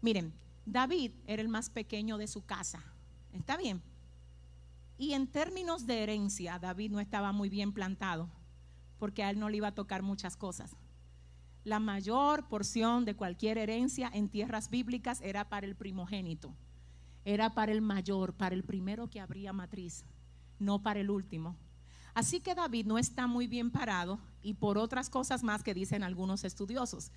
Miren, 0.00 0.32
David 0.64 1.12
era 1.26 1.42
el 1.42 1.48
más 1.48 1.68
pequeño 1.68 2.16
de 2.16 2.26
su 2.26 2.44
casa. 2.44 2.82
¿Está 3.32 3.56
bien? 3.56 3.82
Y 4.96 5.12
en 5.12 5.26
términos 5.26 5.86
de 5.86 6.02
herencia, 6.02 6.58
David 6.58 6.90
no 6.90 7.00
estaba 7.00 7.32
muy 7.32 7.48
bien 7.48 7.72
plantado, 7.72 8.28
porque 8.98 9.22
a 9.22 9.30
él 9.30 9.38
no 9.38 9.48
le 9.48 9.58
iba 9.58 9.68
a 9.68 9.74
tocar 9.74 10.02
muchas 10.02 10.36
cosas. 10.36 10.76
La 11.64 11.78
mayor 11.80 12.48
porción 12.48 13.04
de 13.04 13.14
cualquier 13.14 13.58
herencia 13.58 14.10
en 14.12 14.28
tierras 14.28 14.70
bíblicas 14.70 15.20
era 15.20 15.48
para 15.48 15.66
el 15.66 15.76
primogénito, 15.76 16.54
era 17.24 17.54
para 17.54 17.72
el 17.72 17.80
mayor, 17.80 18.34
para 18.34 18.54
el 18.54 18.64
primero 18.64 19.08
que 19.08 19.20
abría 19.20 19.52
matriz, 19.52 20.04
no 20.58 20.82
para 20.82 21.00
el 21.00 21.10
último. 21.10 21.56
Así 22.14 22.40
que 22.40 22.54
David 22.54 22.86
no 22.86 22.98
está 22.98 23.26
muy 23.26 23.46
bien 23.46 23.70
parado 23.70 24.18
y 24.42 24.54
por 24.54 24.78
otras 24.78 25.08
cosas 25.08 25.42
más 25.42 25.62
que 25.62 25.74
dicen 25.74 26.02
algunos 26.02 26.44
estudiosos. 26.44 27.12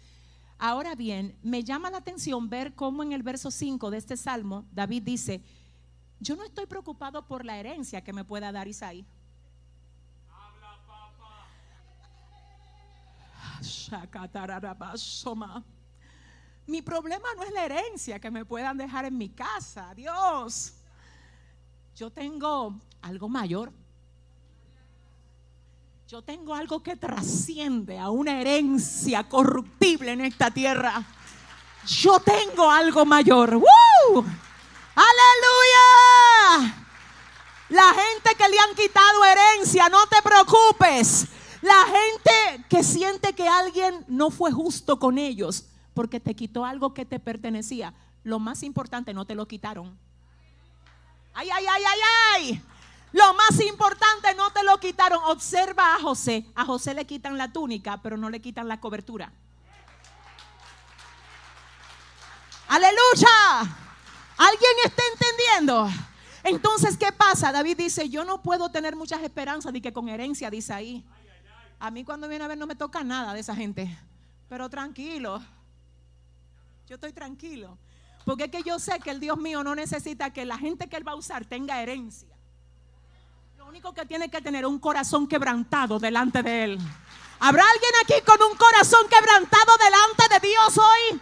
Ahora 0.60 0.94
bien, 0.94 1.36
me 1.42 1.64
llama 1.64 1.90
la 1.90 1.98
atención 1.98 2.50
ver 2.50 2.76
cómo 2.76 3.02
en 3.02 3.14
el 3.14 3.24
verso 3.24 3.50
5 3.50 3.90
de 3.90 3.98
este 3.98 4.16
salmo 4.16 4.66
David 4.72 5.02
dice, 5.04 5.42
yo 6.20 6.36
no 6.36 6.44
estoy 6.44 6.68
preocupado 6.68 7.26
por 7.26 7.46
la 7.46 7.58
herencia 7.58 8.04
que 8.04 8.14
me 8.14 8.24
pueda 8.24 8.52
dar 8.52 8.68
Isaí. 8.68 9.06
Mi 16.67 16.82
problema 16.82 17.28
no 17.36 17.43
es 17.43 17.52
la 17.52 17.65
herencia 17.65 18.19
que 18.19 18.32
me 18.32 18.45
puedan 18.45 18.78
dejar 18.78 19.06
en 19.06 19.17
mi 19.17 19.30
casa, 19.30 19.93
Dios. 19.95 20.74
Yo 21.95 22.10
tengo 22.12 22.80
algo 23.02 23.28
mayor. 23.28 23.71
Yo 26.08 26.21
tengo 26.21 26.54
algo 26.54 26.84
que 26.84 26.95
trasciende 26.95 27.97
a 27.97 28.10
una 28.10 28.39
herencia 28.41 29.28
corruptible 29.28 30.12
en 30.12 30.21
esta 30.21 30.52
tierra. 30.52 31.04
Yo 31.88 32.19
tengo 32.19 32.69
algo 32.69 33.06
mayor. 33.06 33.56
¡Woo! 33.56 34.26
Aleluya. 34.95 36.76
La 37.69 37.93
gente 37.93 38.36
que 38.38 38.50
le 38.50 38.60
han 38.60 38.76
quitado 38.76 39.26
herencia, 39.26 39.89
no 39.89 40.06
te 40.08 40.21
preocupes. 40.21 41.28
La 41.62 41.86
gente 41.86 42.65
que 42.69 42.84
siente 42.84 43.34
que 43.34 43.47
alguien 43.47 44.04
no 44.08 44.30
fue 44.30 44.52
justo 44.52 45.00
con 45.00 45.17
ellos 45.17 45.71
porque 46.02 46.20
te 46.20 46.36
quitó 46.36 46.66
algo 46.66 46.96
que 46.96 47.06
te 47.06 47.20
pertenecía. 47.20 47.94
Lo 48.24 48.40
más 48.40 48.64
importante, 48.64 49.14
no 49.14 49.26
te 49.26 49.36
lo 49.36 49.48
quitaron. 49.48 49.96
Ay, 51.32 51.48
ay, 51.52 51.64
ay, 51.70 51.84
ay, 51.88 52.00
ay. 52.34 52.62
Lo 53.12 53.36
más 53.36 53.62
importante, 53.62 54.34
no 54.36 54.50
te 54.50 54.64
lo 54.64 54.80
quitaron. 54.80 55.22
Observa 55.26 55.94
a 55.94 56.00
José. 56.00 56.48
A 56.56 56.66
José 56.66 56.96
le 56.96 57.06
quitan 57.06 57.38
la 57.38 57.54
túnica, 57.54 58.02
pero 58.02 58.18
no 58.18 58.32
le 58.32 58.42
quitan 58.42 58.68
la 58.68 58.80
cobertura. 58.80 59.32
Aleluya. 62.68 63.60
¿Alguien 64.40 64.72
está 64.84 65.04
entendiendo? 65.14 65.88
Entonces, 66.44 66.98
¿qué 66.98 67.12
pasa? 67.12 67.52
David 67.52 67.78
dice, 67.78 68.10
yo 68.10 68.26
no 68.26 68.42
puedo 68.42 68.72
tener 68.72 68.96
muchas 68.96 69.22
esperanzas 69.22 69.72
de 69.72 69.84
que 69.84 69.94
con 69.94 70.10
herencia, 70.10 70.50
dice 70.50 70.74
ahí. 70.74 71.06
A 71.80 71.92
mí 71.92 72.04
cuando 72.04 72.28
viene 72.28 72.46
a 72.46 72.48
ver 72.48 72.58
no 72.58 72.66
me 72.66 72.76
toca 72.76 73.04
nada 73.04 73.36
de 73.36 73.42
esa 73.42 73.56
gente. 73.56 73.96
Pero 74.50 74.68
tranquilo. 74.68 75.44
Yo 76.91 76.95
estoy 76.95 77.13
tranquilo. 77.13 77.77
Porque 78.25 78.43
es 78.43 78.51
que 78.51 78.63
yo 78.63 78.77
sé 78.77 78.99
que 78.99 79.12
el 79.12 79.21
Dios 79.21 79.38
mío 79.38 79.63
no 79.63 79.73
necesita 79.75 80.34
que 80.34 80.43
la 80.43 80.58
gente 80.58 80.89
que 80.89 80.97
Él 80.97 81.08
va 81.08 81.13
a 81.13 81.15
usar 81.15 81.45
tenga 81.45 81.82
herencia. 81.82 82.27
Lo 83.58 83.65
único 83.67 83.93
que 83.93 84.06
tiene 84.06 84.30
que 84.30 84.41
tener 84.41 84.65
es 84.65 84.69
un 84.69 84.77
corazón 84.77 85.25
quebrantado 85.25 85.99
delante 85.99 86.43
de 86.43 86.65
Él. 86.65 86.77
¿Habrá 87.39 87.63
alguien 87.63 87.91
aquí 88.04 88.25
con 88.25 88.45
un 88.45 88.58
corazón 88.58 89.08
quebrantado 89.08 89.71
delante 89.77 90.34
de 90.34 90.49
Dios 90.49 90.77
hoy? 90.77 91.21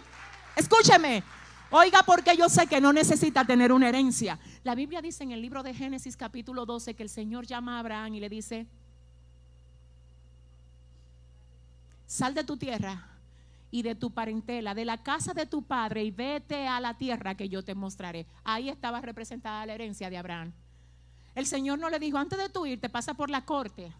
Escúcheme, 0.56 1.22
Oiga, 1.70 2.02
porque 2.02 2.36
yo 2.36 2.48
sé 2.48 2.66
que 2.66 2.80
no 2.80 2.92
necesita 2.92 3.44
tener 3.44 3.72
una 3.72 3.90
herencia. 3.90 4.40
La 4.64 4.74
Biblia 4.74 5.00
dice 5.00 5.22
en 5.22 5.30
el 5.30 5.40
libro 5.40 5.62
de 5.62 5.72
Génesis 5.72 6.16
capítulo 6.16 6.66
12 6.66 6.94
que 6.94 7.04
el 7.04 7.08
Señor 7.08 7.46
llama 7.46 7.76
a 7.76 7.78
Abraham 7.78 8.14
y 8.14 8.18
le 8.18 8.28
dice, 8.28 8.66
sal 12.08 12.34
de 12.34 12.42
tu 12.42 12.56
tierra 12.56 13.09
y 13.70 13.82
de 13.82 13.94
tu 13.94 14.12
parentela, 14.12 14.74
de 14.74 14.84
la 14.84 15.02
casa 15.02 15.32
de 15.32 15.46
tu 15.46 15.62
padre 15.62 16.04
y 16.04 16.10
vete 16.10 16.66
a 16.66 16.80
la 16.80 16.98
tierra 16.98 17.36
que 17.36 17.48
yo 17.48 17.62
te 17.62 17.74
mostraré. 17.74 18.26
Ahí 18.44 18.68
estaba 18.68 19.00
representada 19.00 19.64
la 19.66 19.74
herencia 19.74 20.10
de 20.10 20.18
Abraham. 20.18 20.52
El 21.34 21.46
Señor 21.46 21.78
no 21.78 21.88
le 21.88 21.98
dijo, 21.98 22.18
antes 22.18 22.38
de 22.38 22.48
tu 22.48 22.66
ir, 22.66 22.80
te 22.80 22.88
pasa 22.88 23.14
por 23.14 23.30
la 23.30 23.44
corte, 23.44 23.92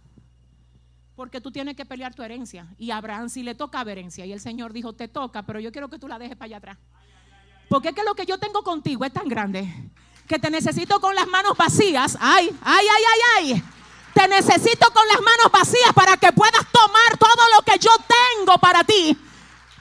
porque 1.15 1.41
tú 1.41 1.53
tienes 1.53 1.77
que 1.77 1.87
pelear 1.87 2.15
tu 2.15 2.23
herencia. 2.23 2.67
Y 2.79 2.91
Abraham 2.91 3.29
sí 3.29 3.43
le 3.43 3.55
toca 3.55 3.83
herencia. 3.83 4.27
Y 4.27 4.33
el 4.33 4.41
Señor 4.41 4.73
dijo, 4.73 4.95
te 4.95 5.07
toca, 5.07 5.43
pero 5.43 5.61
yo 5.61 5.71
quiero 5.71 5.89
que 5.89 5.99
tú 5.99 6.09
la 6.09 6.19
dejes 6.19 6.37
para 6.37 6.47
allá 6.47 6.57
atrás. 6.57 6.79
Porque 7.69 7.91
es 7.91 7.95
que 7.95 8.03
lo 8.03 8.15
que 8.15 8.27
yo 8.27 8.39
tengo 8.39 8.65
contigo 8.65 9.05
es 9.05 9.13
tan 9.13 9.29
grande 9.29 9.73
que 10.27 10.39
te 10.39 10.51
necesito 10.51 11.01
con 11.01 11.15
las 11.15 11.27
manos 11.27 11.57
vacías. 11.57 12.17
Ay, 12.21 12.51
ay, 12.63 12.87
ay, 12.89 13.05
ay, 13.13 13.53
ay. 13.53 13.65
Te 14.15 14.29
necesito 14.29 14.91
con 14.93 15.07
las 15.09 15.21
manos 15.21 15.53
vacías 15.53 15.93
para 15.93 16.17
que 16.17 16.33
puedas 16.33 16.67
tomar 16.73 17.17
todo 17.19 17.45
lo 17.57 17.63
que 17.63 17.79
yo 17.79 17.91
tengo 18.37 18.59
para 18.59 18.83
ti. 18.85 19.17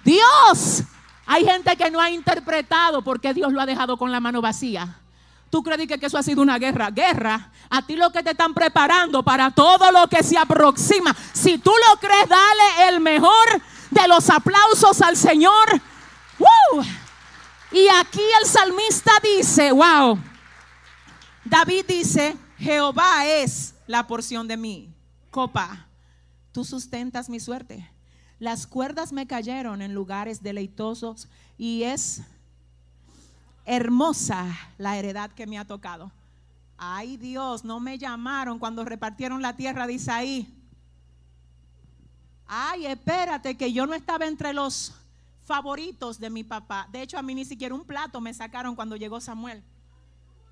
Dios, 0.03 0.83
hay 1.25 1.45
gente 1.45 1.75
que 1.75 1.91
no 1.91 1.99
ha 1.99 2.09
interpretado 2.09 3.03
por 3.03 3.19
qué 3.19 3.33
Dios 3.33 3.53
lo 3.53 3.61
ha 3.61 3.65
dejado 3.65 3.97
con 3.97 4.11
la 4.11 4.19
mano 4.19 4.41
vacía. 4.41 4.99
¿Tú 5.49 5.63
crees 5.63 5.87
que 5.87 6.05
eso 6.05 6.17
ha 6.17 6.23
sido 6.23 6.41
una 6.41 6.59
guerra? 6.59 6.91
Guerra. 6.91 7.51
A 7.69 7.85
ti 7.85 7.95
lo 7.95 8.11
que 8.11 8.21
te 8.21 8.31
están 8.31 8.53
preparando 8.53 9.23
para 9.23 9.49
todo 9.51 9.91
lo 9.91 10.07
que 10.07 10.23
se 10.23 10.37
aproxima. 10.37 11.15
Si 11.33 11.57
tú 11.57 11.71
lo 11.71 11.99
crees, 11.99 12.29
dale 12.29 12.89
el 12.89 12.99
mejor 12.99 13.61
de 13.89 14.07
los 14.07 14.29
aplausos 14.29 15.01
al 15.01 15.17
Señor. 15.17 15.81
Y 17.71 17.87
aquí 17.87 18.21
el 18.41 18.47
salmista 18.47 19.11
dice, 19.23 19.71
wow, 19.71 20.19
David 21.45 21.85
dice, 21.87 22.35
Jehová 22.57 23.25
es 23.25 23.75
la 23.87 24.07
porción 24.07 24.47
de 24.47 24.57
mi 24.57 24.93
copa, 25.29 25.87
tú 26.51 26.63
sustentas 26.65 27.29
mi 27.29 27.39
suerte. 27.39 27.89
Las 28.39 28.67
cuerdas 28.67 29.11
me 29.11 29.27
cayeron 29.27 29.81
en 29.81 29.93
lugares 29.93 30.41
deleitosos 30.41 31.27
y 31.57 31.83
es 31.83 32.21
hermosa 33.65 34.47
la 34.77 34.97
heredad 34.97 35.31
que 35.31 35.45
me 35.45 35.59
ha 35.59 35.65
tocado. 35.65 36.11
Ay 36.77 37.17
Dios, 37.17 37.65
no 37.65 37.81
me 37.81 37.97
llamaron 37.97 38.57
cuando 38.57 38.85
repartieron 38.85 39.41
la 39.41 39.57
tierra 39.57 39.85
de 39.85 39.93
Isaí. 39.93 40.55
Ay, 42.47 42.87
espérate 42.87 43.57
que 43.57 43.71
yo 43.73 43.85
no 43.85 43.93
estaba 43.93 44.25
entre 44.25 44.53
los 44.53 44.95
favoritos 45.43 46.19
de 46.19 46.29
mi 46.29 46.43
papá. 46.43 46.87
De 46.91 47.01
hecho, 47.01 47.17
a 47.19 47.21
mí 47.21 47.35
ni 47.35 47.45
siquiera 47.45 47.75
un 47.75 47.85
plato 47.85 48.21
me 48.21 48.33
sacaron 48.33 48.75
cuando 48.75 48.95
llegó 48.95 49.19
Samuel. 49.19 49.61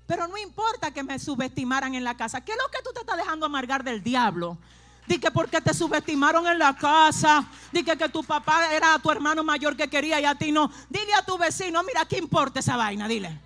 Pero 0.06 0.28
no 0.28 0.36
importa 0.38 0.92
que 0.92 1.02
me 1.02 1.18
subestimaran 1.18 1.94
en 1.94 2.04
la 2.04 2.16
casa. 2.16 2.40
¿Qué 2.40 2.52
es 2.52 2.58
lo 2.58 2.70
que 2.70 2.82
tú 2.84 2.90
te 2.92 3.00
estás 3.00 3.16
dejando 3.16 3.46
amargar 3.46 3.82
del 3.82 4.02
diablo? 4.02 4.58
Dije 5.06 5.20
que 5.20 5.30
porque 5.30 5.60
te 5.60 5.74
subestimaron 5.74 6.46
en 6.46 6.58
la 6.58 6.76
casa. 6.76 7.48
Dije 7.72 7.96
que 7.96 8.08
tu 8.08 8.24
papá 8.24 8.74
era 8.74 8.98
tu 8.98 9.10
hermano 9.10 9.44
mayor 9.44 9.76
que 9.76 9.88
quería 9.88 10.20
y 10.20 10.24
a 10.24 10.34
ti 10.34 10.52
no. 10.52 10.70
Dile 10.88 11.14
a 11.14 11.22
tu 11.22 11.36
vecino, 11.36 11.82
mira, 11.82 12.04
¿qué 12.06 12.18
importa 12.18 12.60
esa 12.60 12.76
vaina? 12.76 13.06
Dile. 13.06 13.40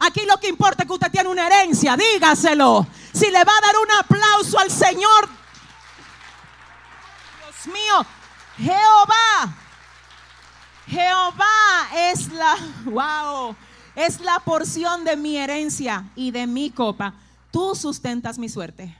Aquí 0.00 0.24
lo 0.26 0.38
que 0.38 0.48
importa 0.48 0.82
es 0.82 0.86
que 0.86 0.94
usted 0.94 1.10
tiene 1.10 1.28
una 1.28 1.46
herencia. 1.46 1.96
Dígaselo. 1.96 2.86
Si 3.12 3.30
le 3.30 3.44
va 3.44 3.52
a 3.56 3.60
dar 3.60 3.74
un 3.82 3.90
aplauso 3.98 4.58
al 4.58 4.70
Señor. 4.70 5.28
Dios 7.40 7.74
mío. 7.74 8.06
Jehová 8.56 9.64
Jehová 10.86 11.88
es 11.94 12.30
la, 12.32 12.56
wow, 12.84 13.56
es 13.94 14.20
la 14.20 14.38
porción 14.40 15.04
de 15.04 15.16
mi 15.16 15.36
herencia 15.36 16.10
y 16.14 16.30
de 16.30 16.46
mi 16.46 16.70
copa. 16.70 17.14
Tú 17.50 17.74
sustentas 17.74 18.38
mi 18.38 18.48
suerte. 18.48 18.96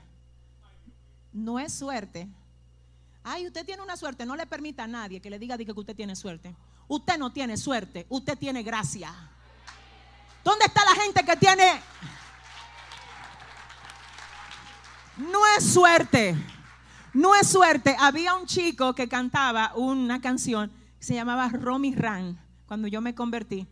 No 1.31 1.59
es 1.59 1.73
suerte. 1.73 2.27
Ay, 3.27 3.47
usted 3.47 3.65
tiene 3.65 3.81
una 3.81 3.97
suerte. 3.97 4.25
No 4.25 4.35
le 4.35 4.45
permita 4.45 4.83
a 4.83 4.87
nadie 4.87 5.19
que 5.19 5.29
le 5.29 5.39
diga 5.39 5.57
que 5.57 5.71
usted 5.71 5.95
tiene 5.95 6.15
suerte. 6.15 6.55
Usted 6.87 7.17
no 7.17 7.33
tiene 7.33 7.57
suerte. 7.57 8.05
Usted 8.07 8.37
tiene 8.37 8.63
gracia. 8.63 9.13
¿Dónde 10.43 10.65
está 10.65 10.85
la 10.85 11.01
gente 11.01 11.25
que 11.25 11.35
tiene? 11.35 11.81
No 15.17 15.39
es 15.57 15.73
suerte. 15.73 16.35
No 17.13 17.35
es 17.35 17.47
suerte. 17.47 17.95
Había 17.99 18.35
un 18.35 18.45
chico 18.45 18.93
que 18.93 19.09
cantaba 19.09 19.73
una 19.75 20.21
canción 20.21 20.71
se 21.05 21.13
llamaba 21.13 21.49
Romy 21.49 21.93
Ran 21.93 22.39
cuando 22.65 22.87
yo 22.87 22.99
me 22.99 23.13
convertí. 23.13 23.67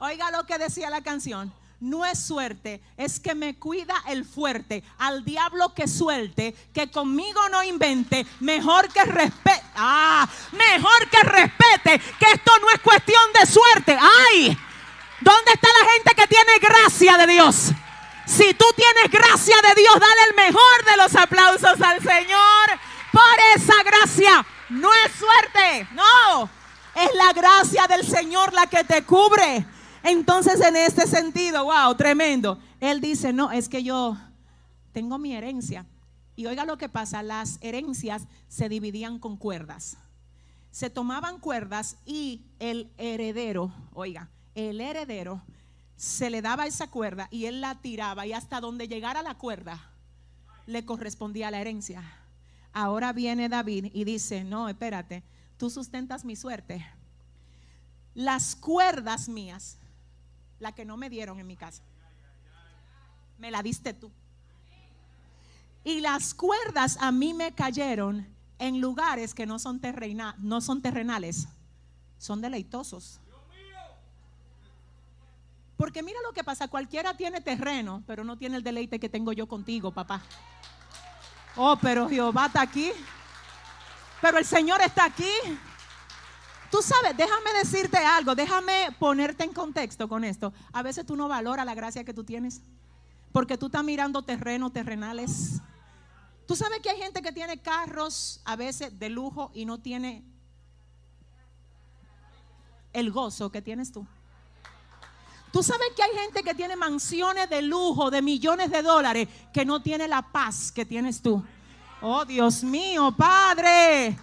Oiga 0.00 0.32
lo 0.32 0.44
que 0.44 0.58
decía 0.58 0.90
la 0.90 1.02
canción. 1.02 1.52
No 1.80 2.04
es 2.04 2.18
suerte, 2.26 2.80
es 2.96 3.20
que 3.20 3.36
me 3.36 3.56
cuida 3.56 3.94
el 4.08 4.24
fuerte. 4.24 4.82
Al 4.98 5.24
diablo 5.24 5.72
que 5.74 5.86
suelte, 5.86 6.52
que 6.74 6.90
conmigo 6.90 7.48
no 7.50 7.62
invente. 7.62 8.26
Mejor 8.40 8.92
que 8.92 9.04
respete. 9.04 9.62
Ah, 9.76 10.28
mejor 10.52 11.08
que 11.08 11.22
respete. 11.22 12.00
Que 12.18 12.32
esto 12.34 12.50
no 12.60 12.70
es 12.70 12.80
cuestión 12.80 13.22
de 13.38 13.46
suerte. 13.46 13.96
¡Ay! 14.00 14.58
¿Dónde 15.20 15.52
está 15.52 15.68
la 15.80 15.90
gente 15.92 16.14
que 16.16 16.26
tiene 16.26 16.58
gracia 16.60 17.16
de 17.16 17.26
Dios? 17.28 17.70
Si 18.26 18.54
tú 18.54 18.66
tienes 18.74 19.10
gracia 19.10 19.56
de 19.62 19.80
Dios, 19.80 19.94
dale 20.00 20.22
el 20.30 20.34
mejor 20.34 20.84
de 20.84 20.96
los 20.96 21.14
aplausos 21.14 21.80
al 21.80 22.02
Señor 22.02 22.80
por 23.12 23.22
esa 23.54 23.82
gracia. 23.84 24.44
No 24.68 24.90
es 25.06 25.12
suerte, 25.12 25.88
no. 25.92 26.50
Es 26.96 27.14
la 27.14 27.32
gracia 27.32 27.86
del 27.86 28.04
Señor 28.04 28.52
la 28.52 28.66
que 28.66 28.82
te 28.82 29.04
cubre. 29.04 29.64
Entonces, 30.08 30.60
en 30.60 30.76
este 30.76 31.06
sentido, 31.06 31.64
wow, 31.64 31.94
tremendo. 31.94 32.58
Él 32.80 33.00
dice, 33.00 33.32
no, 33.32 33.52
es 33.52 33.68
que 33.68 33.82
yo 33.82 34.16
tengo 34.92 35.18
mi 35.18 35.34
herencia. 35.34 35.86
Y 36.34 36.46
oiga 36.46 36.64
lo 36.64 36.78
que 36.78 36.88
pasa, 36.88 37.22
las 37.22 37.58
herencias 37.60 38.26
se 38.48 38.68
dividían 38.68 39.18
con 39.18 39.36
cuerdas. 39.36 39.98
Se 40.70 40.88
tomaban 40.88 41.40
cuerdas 41.40 41.96
y 42.06 42.42
el 42.58 42.90
heredero, 42.96 43.72
oiga, 43.92 44.30
el 44.54 44.80
heredero 44.80 45.42
se 45.96 46.30
le 46.30 46.42
daba 46.42 46.66
esa 46.66 46.90
cuerda 46.90 47.28
y 47.30 47.46
él 47.46 47.60
la 47.60 47.80
tiraba 47.80 48.26
y 48.26 48.32
hasta 48.32 48.60
donde 48.60 48.86
llegara 48.86 49.22
la 49.22 49.34
cuerda 49.34 49.90
le 50.66 50.84
correspondía 50.84 51.50
la 51.50 51.60
herencia. 51.60 52.02
Ahora 52.72 53.12
viene 53.12 53.48
David 53.48 53.86
y 53.92 54.04
dice, 54.04 54.44
no, 54.44 54.68
espérate, 54.68 55.24
tú 55.56 55.70
sustentas 55.70 56.24
mi 56.24 56.36
suerte. 56.36 56.86
Las 58.14 58.54
cuerdas 58.54 59.28
mías, 59.28 59.77
la 60.60 60.72
que 60.72 60.84
no 60.84 60.96
me 60.96 61.10
dieron 61.10 61.38
en 61.40 61.46
mi 61.46 61.56
casa, 61.56 61.82
me 63.38 63.50
la 63.50 63.62
diste 63.62 63.94
tú. 63.94 64.10
Y 65.84 66.00
las 66.00 66.34
cuerdas 66.34 66.98
a 67.00 67.12
mí 67.12 67.32
me 67.34 67.52
cayeron 67.54 68.26
en 68.58 68.80
lugares 68.80 69.34
que 69.34 69.46
no 69.46 69.58
son, 69.58 69.80
no 70.38 70.60
son 70.60 70.82
terrenales, 70.82 71.48
son 72.18 72.40
deleitosos. 72.40 73.20
Porque 75.76 76.02
mira 76.02 76.18
lo 76.26 76.32
que 76.32 76.42
pasa, 76.42 76.66
cualquiera 76.66 77.16
tiene 77.16 77.40
terreno, 77.40 78.02
pero 78.04 78.24
no 78.24 78.36
tiene 78.36 78.56
el 78.56 78.64
deleite 78.64 78.98
que 78.98 79.08
tengo 79.08 79.32
yo 79.32 79.46
contigo, 79.46 79.92
papá. 79.92 80.20
Oh, 81.54 81.76
pero 81.80 82.08
Jehová 82.08 82.46
está 82.46 82.62
aquí. 82.62 82.90
Pero 84.20 84.38
el 84.38 84.44
Señor 84.44 84.80
está 84.80 85.04
aquí. 85.04 85.30
Tú 86.70 86.82
sabes, 86.82 87.16
déjame 87.16 87.52
decirte 87.54 87.96
algo, 87.96 88.34
déjame 88.34 88.94
ponerte 88.98 89.44
en 89.44 89.52
contexto 89.52 90.08
con 90.08 90.22
esto. 90.22 90.52
A 90.72 90.82
veces 90.82 91.06
tú 91.06 91.16
no 91.16 91.28
valoras 91.28 91.64
la 91.64 91.74
gracia 91.74 92.04
que 92.04 92.12
tú 92.12 92.24
tienes, 92.24 92.60
porque 93.32 93.56
tú 93.56 93.66
estás 93.66 93.84
mirando 93.84 94.22
terrenos, 94.22 94.72
terrenales. 94.72 95.60
Tú 96.46 96.56
sabes 96.56 96.80
que 96.80 96.90
hay 96.90 96.98
gente 96.98 97.22
que 97.22 97.32
tiene 97.32 97.60
carros 97.60 98.40
a 98.44 98.56
veces 98.56 98.98
de 98.98 99.08
lujo 99.08 99.50
y 99.54 99.64
no 99.64 99.78
tiene 99.78 100.24
el 102.92 103.10
gozo 103.10 103.50
que 103.50 103.62
tienes 103.62 103.92
tú. 103.92 104.06
Tú 105.52 105.62
sabes 105.62 105.88
que 105.96 106.02
hay 106.02 106.10
gente 106.24 106.42
que 106.42 106.54
tiene 106.54 106.76
mansiones 106.76 107.48
de 107.48 107.62
lujo, 107.62 108.10
de 108.10 108.20
millones 108.20 108.70
de 108.70 108.82
dólares, 108.82 109.28
que 109.52 109.64
no 109.64 109.80
tiene 109.80 110.06
la 110.06 110.20
paz 110.20 110.70
que 110.70 110.84
tienes 110.84 111.22
tú. 111.22 111.42
Oh, 112.02 112.24
Dios 112.26 112.62
mío, 112.62 113.14
Padre. 113.16 114.18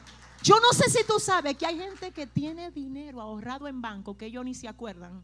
Yo 0.45 0.60
no 0.60 0.77
sé 0.77 0.91
si 0.91 1.03
tú 1.08 1.19
sabes 1.19 1.58
que 1.58 1.65
hay 1.65 1.75
gente 1.75 2.12
que 2.12 2.27
tiene 2.27 2.69
dinero 2.69 3.19
ahorrado 3.19 3.67
en 3.67 3.81
banco 3.81 4.15
que 4.15 4.27
ellos 4.27 4.45
ni 4.45 4.53
se 4.53 4.67
acuerdan. 4.67 5.23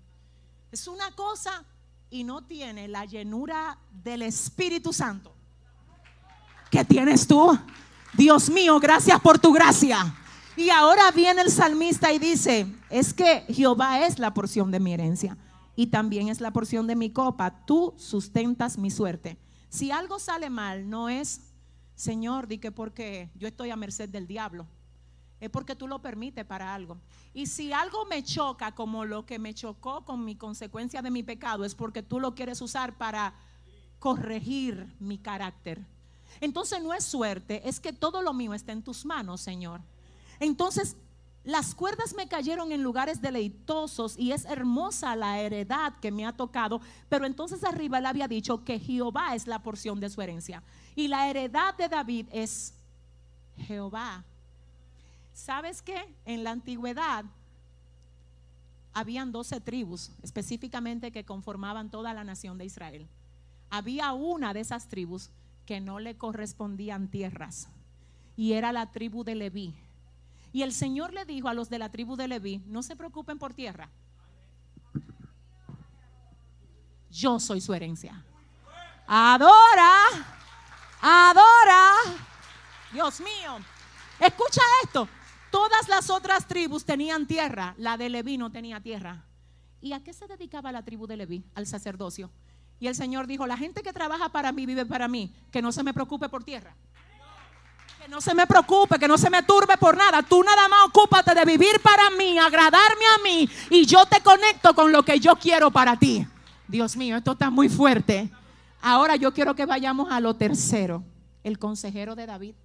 Es 0.72 0.88
una 0.88 1.12
cosa 1.12 1.64
y 2.10 2.24
no 2.24 2.44
tiene 2.44 2.88
la 2.88 3.06
llenura 3.06 3.78
del 3.92 4.24
Espíritu 4.24 4.92
Santo. 4.92 5.32
¿Qué 6.72 6.84
tienes 6.84 7.28
tú? 7.28 7.56
Dios 8.14 8.50
mío, 8.50 8.80
gracias 8.80 9.22
por 9.22 9.38
tu 9.38 9.54
gracia. 9.54 10.12
Y 10.56 10.72
ahora 10.72 11.12
viene 11.12 11.44
el 11.44 11.52
salmista 11.52 12.12
y 12.12 12.18
dice, 12.18 12.66
es 12.90 13.14
que 13.14 13.42
Jehová 13.48 14.04
es 14.08 14.18
la 14.18 14.34
porción 14.34 14.72
de 14.72 14.80
mi 14.80 14.92
herencia 14.92 15.38
y 15.76 15.86
también 15.86 16.30
es 16.30 16.42
la 16.42 16.50
porción 16.50 16.88
de 16.88 16.96
mi 16.96 17.12
copa. 17.12 17.64
Tú 17.68 17.94
sustentas 17.96 18.80
mi 18.80 18.90
suerte. 18.90 19.38
Si 19.70 19.92
algo 19.92 20.18
sale 20.18 20.50
mal, 20.50 20.90
no 20.90 21.10
es, 21.10 21.42
Señor, 21.94 22.48
di 22.48 22.58
que 22.58 22.72
porque 22.72 23.30
yo 23.36 23.48
estoy 23.48 23.70
a 23.70 23.76
merced 23.76 24.10
del 24.10 24.26
diablo. 24.26 24.66
Es 25.42 25.50
porque 25.50 25.76
tú 25.76 25.88
lo 25.88 26.02
permites 26.02 26.46
para 26.46 26.74
algo. 26.74 26.98
Y 27.34 27.48
si 27.48 27.74
algo 27.74 28.06
me 28.06 28.24
choca 28.24 28.74
como 28.74 29.04
lo 29.04 29.26
que 29.26 29.40
me 29.40 29.54
chocó 29.54 30.06
con 30.06 30.24
mi 30.24 30.36
consecuencia 30.36 31.02
de 31.02 31.12
mi 31.12 31.24
pecado, 31.24 31.66
es 31.66 31.76
porque 31.76 32.02
tú 32.04 32.20
lo 32.20 32.34
quieres 32.34 32.62
usar 32.62 32.98
para 32.98 33.34
corregir 34.00 34.96
mi 35.00 35.18
carácter. 35.18 35.86
Entonces 36.40 36.82
no 36.82 36.94
es 36.94 37.04
suerte, 37.04 37.68
es 37.68 37.80
que 37.80 37.92
todo 37.92 38.22
lo 38.22 38.34
mío 38.34 38.54
está 38.54 38.72
en 38.72 38.84
tus 38.84 39.04
manos, 39.04 39.42
Señor. 39.42 39.82
Entonces 40.40 40.96
las 41.44 41.74
cuerdas 41.74 42.14
me 42.14 42.28
cayeron 42.28 42.72
en 42.72 42.84
lugares 42.84 43.20
deleitosos 43.20 44.18
y 44.18 44.32
es 44.32 44.46
hermosa 44.46 45.16
la 45.16 45.40
heredad 45.40 45.94
que 46.00 46.12
me 46.12 46.26
ha 46.26 46.34
tocado, 46.34 46.82
pero 47.10 47.26
entonces 47.26 47.64
arriba 47.64 48.00
le 48.00 48.08
había 48.08 48.28
dicho 48.28 48.64
que 48.64 48.80
Jehová 48.80 49.34
es 49.34 49.48
la 49.48 49.64
porción 49.64 50.00
de 50.00 50.10
su 50.12 50.22
herencia. 50.22 50.62
Y 50.96 51.08
la 51.08 51.28
heredad 51.28 51.76
de 51.76 51.90
David 51.90 52.28
es 52.32 52.76
Jehová. 53.58 54.24
¿Sabes 55.42 55.82
qué? 55.82 56.16
En 56.26 56.44
la 56.44 56.52
antigüedad 56.52 57.26
habían 58.94 59.32
doce 59.32 59.60
tribus 59.60 60.12
específicamente 60.22 61.12
que 61.12 61.26
conformaban 61.26 61.90
toda 61.90 62.14
la 62.14 62.24
nación 62.24 62.60
de 62.60 62.66
Israel. 62.66 63.08
Había 63.72 64.14
una 64.14 64.54
de 64.54 64.60
esas 64.60 64.88
tribus 64.88 65.32
que 65.66 65.82
no 65.82 65.98
le 66.00 66.16
correspondían 66.16 67.08
tierras 67.08 67.70
y 68.36 68.54
era 68.54 68.72
la 68.72 68.92
tribu 68.92 69.24
de 69.24 69.34
Leví. 69.34 69.74
Y 70.54 70.62
el 70.62 70.74
Señor 70.74 71.12
le 71.12 71.26
dijo 71.26 71.48
a 71.48 71.56
los 71.56 71.72
de 71.72 71.80
la 71.80 71.90
tribu 71.90 72.16
de 72.16 72.28
Leví, 72.28 72.62
no 72.68 72.84
se 72.84 72.96
preocupen 72.96 73.40
por 73.40 73.56
tierra. 73.56 73.90
Yo 77.10 77.40
soy 77.40 77.62
su 77.62 77.74
herencia. 77.74 78.24
Adora, 79.08 80.04
adora. 81.02 81.94
Dios 82.94 83.20
mío. 83.22 83.58
Escucha 84.20 84.62
esto. 84.84 85.08
Todas 85.52 85.90
las 85.90 86.10
otras 86.10 86.48
tribus 86.48 86.86
tenían 86.86 87.28
tierra. 87.28 87.76
La 87.78 87.98
de 87.98 88.10
Leví 88.10 88.38
no 88.38 88.52
tenía 88.52 88.80
tierra. 88.80 89.26
¿Y 89.82 89.94
a 89.94 90.04
qué 90.04 90.14
se 90.14 90.28
dedicaba 90.28 90.72
la 90.72 90.84
tribu 90.84 91.08
de 91.08 91.18
Leví? 91.18 91.44
Al 91.56 91.68
sacerdocio. 91.68 92.32
Y 92.80 92.88
el 92.88 92.96
Señor 92.96 93.28
dijo, 93.28 93.46
la 93.46 93.58
gente 93.58 93.84
que 93.84 93.94
trabaja 93.94 94.30
para 94.30 94.52
mí 94.52 94.66
vive 94.66 94.86
para 94.86 95.08
mí. 95.08 95.34
Que 95.52 95.62
no 95.62 95.72
se 95.72 95.84
me 95.84 95.94
preocupe 95.94 96.30
por 96.30 96.44
tierra. 96.44 96.76
Que 98.02 98.08
no 98.08 98.22
se 98.22 98.34
me 98.34 98.48
preocupe, 98.48 98.98
que 98.98 99.08
no 99.08 99.18
se 99.18 99.30
me 99.30 99.44
turbe 99.44 99.78
por 99.78 99.96
nada. 99.96 100.24
Tú 100.24 100.42
nada 100.42 100.68
más 100.68 100.88
ocúpate 100.88 101.36
de 101.36 101.46
vivir 101.46 101.80
para 101.84 102.10
mí, 102.12 102.38
agradarme 102.40 103.06
a 103.16 103.24
mí 103.24 103.50
y 103.70 103.86
yo 103.86 104.04
te 104.08 104.22
conecto 104.22 104.74
con 104.74 104.92
lo 104.92 105.04
que 105.04 105.20
yo 105.20 105.36
quiero 105.36 105.70
para 105.70 105.96
ti. 105.98 106.26
Dios 106.68 106.98
mío, 106.98 107.18
esto 107.18 107.34
está 107.34 107.52
muy 107.52 107.70
fuerte. 107.70 108.32
Ahora 108.82 109.16
yo 109.18 109.32
quiero 109.32 109.54
que 109.54 109.68
vayamos 109.68 110.12
a 110.12 110.20
lo 110.20 110.36
tercero, 110.36 111.04
el 111.44 111.60
consejero 111.60 112.16
de 112.16 112.26
David. 112.26 112.56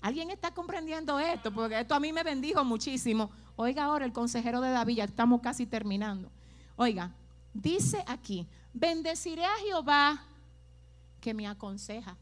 ¿Alguien 0.00 0.30
está 0.30 0.52
comprendiendo 0.52 1.18
esto? 1.18 1.52
Porque 1.52 1.80
esto 1.80 1.94
a 1.94 2.00
mí 2.00 2.12
me 2.12 2.22
bendijo 2.22 2.64
muchísimo. 2.64 3.30
Oiga 3.56 3.84
ahora 3.84 4.04
el 4.04 4.12
consejero 4.12 4.60
de 4.60 4.70
David, 4.70 4.96
ya 4.96 5.04
estamos 5.04 5.40
casi 5.40 5.66
terminando. 5.66 6.30
Oiga, 6.76 7.12
dice 7.52 8.02
aquí, 8.06 8.46
bendeciré 8.72 9.44
a 9.44 9.56
Jehová 9.62 10.24
que 11.20 11.34
me 11.34 11.46
aconseja 11.46 12.16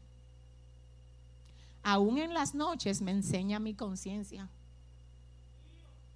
aún 1.83 2.17
en 2.17 2.33
las 2.33 2.53
noches 2.53 3.01
me 3.01 3.11
enseña 3.11 3.59
mi 3.59 3.73
conciencia. 3.73 4.47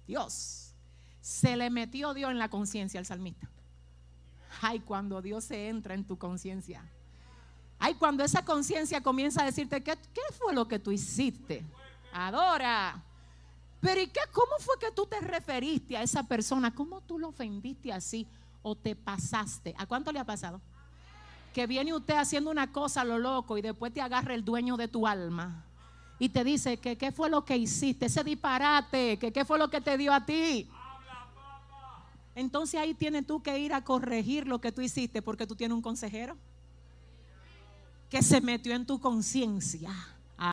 Dios, 0.06 0.72
se 1.20 1.56
le 1.56 1.70
metió 1.70 2.14
Dios 2.14 2.30
en 2.30 2.38
la 2.38 2.48
conciencia 2.48 3.00
al 3.00 3.06
salmista. 3.06 3.48
Ay, 4.60 4.80
cuando 4.80 5.20
Dios 5.22 5.44
se 5.44 5.68
entra 5.68 5.94
en 5.94 6.04
tu 6.04 6.18
conciencia. 6.18 6.84
Ay, 7.78 7.94
cuando 7.94 8.24
esa 8.24 8.44
conciencia 8.44 9.02
comienza 9.02 9.42
a 9.42 9.46
decirte, 9.46 9.82
¿qué, 9.82 9.96
¿qué, 10.12 10.22
fue 10.38 10.54
lo 10.54 10.66
que 10.66 10.78
tú 10.78 10.90
hiciste? 10.90 11.64
Adora. 12.12 13.02
Pero 13.80 14.00
¿y 14.00 14.06
qué? 14.06 14.20
¿Cómo 14.32 14.52
fue 14.60 14.78
que 14.80 14.90
tú 14.92 15.06
te 15.06 15.20
referiste 15.20 15.96
a 15.96 16.02
esa 16.02 16.22
persona? 16.22 16.74
¿Cómo 16.74 17.00
tú 17.02 17.18
lo 17.18 17.28
ofendiste 17.28 17.92
así 17.92 18.26
o 18.62 18.74
te 18.74 18.96
pasaste? 18.96 19.74
¿A 19.76 19.86
cuánto 19.86 20.10
le 20.12 20.18
ha 20.18 20.24
pasado? 20.24 20.60
que 21.54 21.68
viene 21.68 21.94
usted 21.94 22.16
haciendo 22.16 22.50
una 22.50 22.72
cosa 22.72 23.02
a 23.02 23.04
lo 23.04 23.16
loco 23.16 23.56
y 23.56 23.62
después 23.62 23.94
te 23.94 24.02
agarra 24.02 24.34
el 24.34 24.44
dueño 24.44 24.76
de 24.76 24.88
tu 24.88 25.06
alma 25.06 25.64
y 26.18 26.28
te 26.28 26.42
dice 26.42 26.78
que 26.78 26.98
qué 26.98 27.12
fue 27.12 27.30
lo 27.30 27.44
que 27.44 27.56
hiciste, 27.56 28.06
ese 28.06 28.24
disparate, 28.24 29.18
que 29.18 29.32
qué 29.32 29.44
fue 29.44 29.56
lo 29.56 29.70
que 29.70 29.80
te 29.80 29.96
dio 29.96 30.12
a 30.12 30.26
ti. 30.26 30.68
Entonces 32.34 32.80
ahí 32.80 32.92
tienes 32.92 33.24
tú 33.24 33.40
que 33.40 33.56
ir 33.60 33.72
a 33.72 33.84
corregir 33.84 34.48
lo 34.48 34.60
que 34.60 34.72
tú 34.72 34.80
hiciste 34.80 35.22
porque 35.22 35.46
tú 35.46 35.54
tienes 35.54 35.76
un 35.76 35.82
consejero 35.82 36.36
que 38.10 38.22
se 38.22 38.40
metió 38.40 38.74
en 38.74 38.86
tu 38.86 39.00
conciencia. 39.00 39.90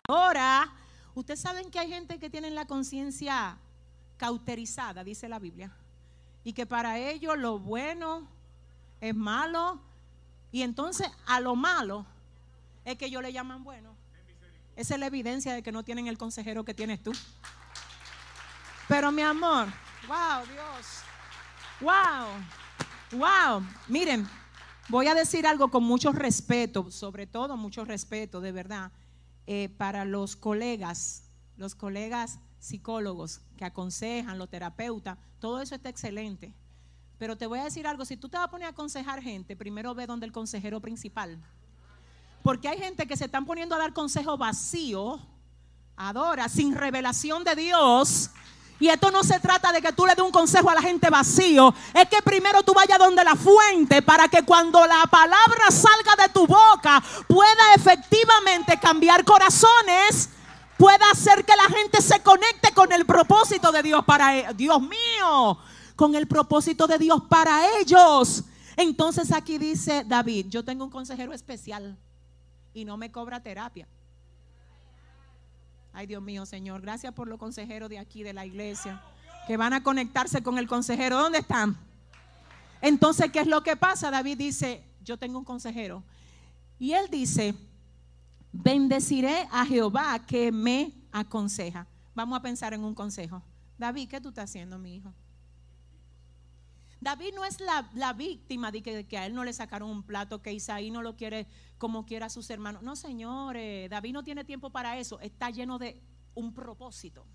Ahora, 0.07 0.73
ustedes 1.15 1.39
saben 1.39 1.69
que 1.69 1.79
hay 1.79 1.89
gente 1.89 2.19
que 2.19 2.29
tiene 2.29 2.49
la 2.51 2.65
conciencia 2.65 3.57
cauterizada, 4.17 5.03
dice 5.03 5.27
la 5.27 5.39
Biblia, 5.39 5.71
y 6.43 6.53
que 6.53 6.65
para 6.65 6.97
ellos 6.97 7.37
lo 7.37 7.59
bueno 7.59 8.27
es 8.99 9.15
malo 9.15 9.79
y 10.51 10.61
entonces 10.61 11.09
a 11.25 11.39
lo 11.39 11.55
malo 11.55 12.05
es 12.85 12.97
que 12.97 13.05
ellos 13.05 13.21
le 13.21 13.33
llaman 13.33 13.63
bueno. 13.63 13.95
Esa 14.75 14.93
es 14.95 14.99
la 14.99 15.07
evidencia 15.07 15.53
de 15.53 15.63
que 15.63 15.71
no 15.71 15.83
tienen 15.83 16.07
el 16.07 16.17
consejero 16.17 16.63
que 16.63 16.73
tienes 16.73 17.03
tú. 17.03 17.11
Pero 18.87 19.11
mi 19.11 19.21
amor, 19.21 19.67
wow, 20.07 20.45
Dios, 20.45 21.03
wow. 21.81 22.27
Wow, 23.11 23.61
miren, 23.89 24.25
voy 24.89 25.07
a 25.07 25.15
decir 25.15 25.47
algo 25.47 25.69
con 25.69 25.83
mucho 25.83 26.11
respeto, 26.11 26.91
sobre 26.91 27.27
todo 27.27 27.57
mucho 27.57 27.85
respeto, 27.85 28.41
de 28.41 28.51
verdad, 28.51 28.91
eh, 29.47 29.69
para 29.77 30.05
los 30.05 30.35
colegas, 30.35 31.23
los 31.57 31.75
colegas 31.75 32.39
psicólogos 32.59 33.41
que 33.57 33.65
aconsejan, 33.65 34.37
los 34.37 34.49
terapeutas, 34.49 35.17
todo 35.39 35.61
eso 35.61 35.75
está 35.75 35.89
excelente. 35.89 36.53
Pero 37.17 37.37
te 37.37 37.45
voy 37.47 37.59
a 37.59 37.65
decir 37.65 37.85
algo, 37.85 38.05
si 38.05 38.17
tú 38.17 38.29
te 38.29 38.37
vas 38.37 38.47
a 38.47 38.51
poner 38.51 38.67
a 38.67 38.71
aconsejar 38.71 39.21
gente, 39.21 39.55
primero 39.55 39.93
ve 39.93 40.07
donde 40.07 40.25
el 40.25 40.31
consejero 40.31 40.79
principal. 40.79 41.37
Porque 42.43 42.67
hay 42.67 42.79
gente 42.79 43.07
que 43.07 43.15
se 43.15 43.25
están 43.25 43.45
poniendo 43.45 43.75
a 43.75 43.77
dar 43.77 43.93
consejo 43.93 44.37
vacío, 44.37 45.19
adora, 45.95 46.49
sin 46.49 46.75
revelación 46.75 47.43
de 47.43 47.55
Dios. 47.55 48.31
Y 48.81 48.89
esto 48.89 49.11
no 49.11 49.23
se 49.23 49.39
trata 49.39 49.71
de 49.71 49.79
que 49.79 49.93
tú 49.93 50.07
le 50.07 50.15
des 50.15 50.25
un 50.25 50.31
consejo 50.31 50.67
a 50.67 50.73
la 50.73 50.81
gente 50.81 51.07
vacío. 51.11 51.71
Es 51.93 52.09
que 52.09 52.19
primero 52.23 52.63
tú 52.63 52.73
vayas 52.73 52.97
donde 52.97 53.23
la 53.23 53.35
fuente 53.35 54.01
para 54.01 54.27
que 54.27 54.41
cuando 54.41 54.87
la 54.87 55.03
palabra 55.05 55.69
salga 55.69 56.23
de 56.23 56.33
tu 56.33 56.47
boca 56.47 57.01
pueda 57.27 57.75
efectivamente 57.75 58.79
cambiar 58.81 59.23
corazones. 59.23 60.29
Pueda 60.79 61.11
hacer 61.11 61.45
que 61.45 61.53
la 61.55 61.75
gente 61.77 62.01
se 62.01 62.23
conecte 62.23 62.73
con 62.73 62.91
el 62.91 63.05
propósito 63.05 63.71
de 63.71 63.83
Dios 63.83 64.03
para 64.03 64.35
ellos. 64.35 64.57
Dios 64.57 64.81
mío, 64.81 65.59
con 65.95 66.15
el 66.15 66.27
propósito 66.27 66.87
de 66.87 66.97
Dios 66.97 67.21
para 67.29 67.77
ellos. 67.77 68.45
Entonces 68.75 69.31
aquí 69.31 69.59
dice 69.59 70.05
David, 70.07 70.47
yo 70.49 70.65
tengo 70.65 70.85
un 70.85 70.89
consejero 70.89 71.33
especial 71.33 71.99
y 72.73 72.83
no 72.85 72.97
me 72.97 73.11
cobra 73.11 73.43
terapia. 73.43 73.87
Ay, 75.93 76.07
Dios 76.07 76.21
mío, 76.21 76.45
Señor, 76.45 76.81
gracias 76.81 77.13
por 77.13 77.27
los 77.27 77.37
consejeros 77.37 77.89
de 77.89 77.99
aquí, 77.99 78.23
de 78.23 78.33
la 78.33 78.45
iglesia, 78.45 79.01
que 79.47 79.57
van 79.57 79.73
a 79.73 79.83
conectarse 79.83 80.41
con 80.41 80.57
el 80.57 80.67
consejero. 80.67 81.17
¿Dónde 81.17 81.39
están? 81.39 81.77
Entonces, 82.81 83.31
¿qué 83.31 83.39
es 83.39 83.47
lo 83.47 83.61
que 83.61 83.75
pasa? 83.75 84.09
David 84.09 84.37
dice, 84.37 84.83
yo 85.03 85.17
tengo 85.17 85.37
un 85.37 85.45
consejero. 85.45 86.03
Y 86.79 86.93
él 86.93 87.09
dice, 87.11 87.53
bendeciré 88.51 89.47
a 89.51 89.65
Jehová 89.65 90.19
que 90.25 90.51
me 90.51 90.93
aconseja. 91.11 91.87
Vamos 92.15 92.39
a 92.39 92.41
pensar 92.41 92.73
en 92.73 92.83
un 92.83 92.95
consejo. 92.95 93.43
David, 93.77 94.09
¿qué 94.09 94.21
tú 94.21 94.29
estás 94.29 94.49
haciendo, 94.49 94.79
mi 94.79 94.95
hijo? 94.95 95.13
David 97.01 97.33
no 97.33 97.43
es 97.43 97.57
la, 97.59 98.13
víctima 98.13 98.71
de 98.71 98.83
que, 98.83 99.17
a 99.17 99.25
él 99.25 99.33
no 99.33 99.43
le 99.43 99.53
sacaron 99.53 99.89
un 99.89 100.03
plato, 100.03 100.43
que 100.43 100.53
Isaí 100.53 100.91
no 100.91 101.01
lo 101.01 101.15
quiere 101.15 101.47
como 101.79 102.05
quiera 102.05 102.27
a 102.27 102.29
sus 102.29 102.47
hermanos. 102.51 102.83
No, 102.83 102.95
señores, 102.95 103.89
David 103.89 104.13
no 104.13 104.23
tiene 104.23 104.45
tiempo 104.45 104.69
para 104.69 104.99
eso. 104.99 105.19
Está 105.19 105.49
lleno 105.49 105.79
de 105.79 105.99
un 106.35 106.53
propósito. 106.53 107.25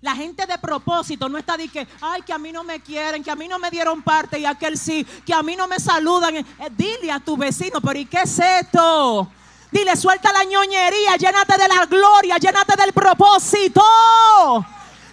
La 0.00 0.16
gente 0.16 0.46
de 0.46 0.58
propósito 0.58 1.28
no 1.28 1.38
está 1.38 1.56
de 1.56 1.68
que, 1.68 1.86
ay, 2.00 2.22
que 2.22 2.32
a 2.32 2.38
mí 2.38 2.50
no 2.50 2.64
me 2.64 2.80
quieren, 2.80 3.22
que 3.22 3.30
a 3.30 3.36
mí 3.36 3.46
no 3.46 3.60
me 3.60 3.70
dieron 3.70 4.02
parte 4.02 4.40
y 4.40 4.44
aquel 4.44 4.76
sí, 4.76 5.06
que 5.24 5.32
a 5.32 5.44
mí 5.44 5.54
no 5.54 5.68
me 5.68 5.78
saludan. 5.78 6.34
Eh, 6.34 6.44
dile 6.76 7.12
a 7.12 7.20
tu 7.20 7.36
vecino, 7.36 7.80
pero 7.80 8.00
¿y 8.00 8.06
qué 8.06 8.22
es 8.22 8.36
esto? 8.36 9.30
Dile, 9.70 9.94
suelta 9.94 10.32
la 10.32 10.42
ñoñería, 10.42 11.16
llénate 11.16 11.56
de 11.56 11.68
la 11.68 11.86
gloria, 11.86 12.36
llénate 12.36 12.74
del 12.82 12.92
propósito. 12.92 13.80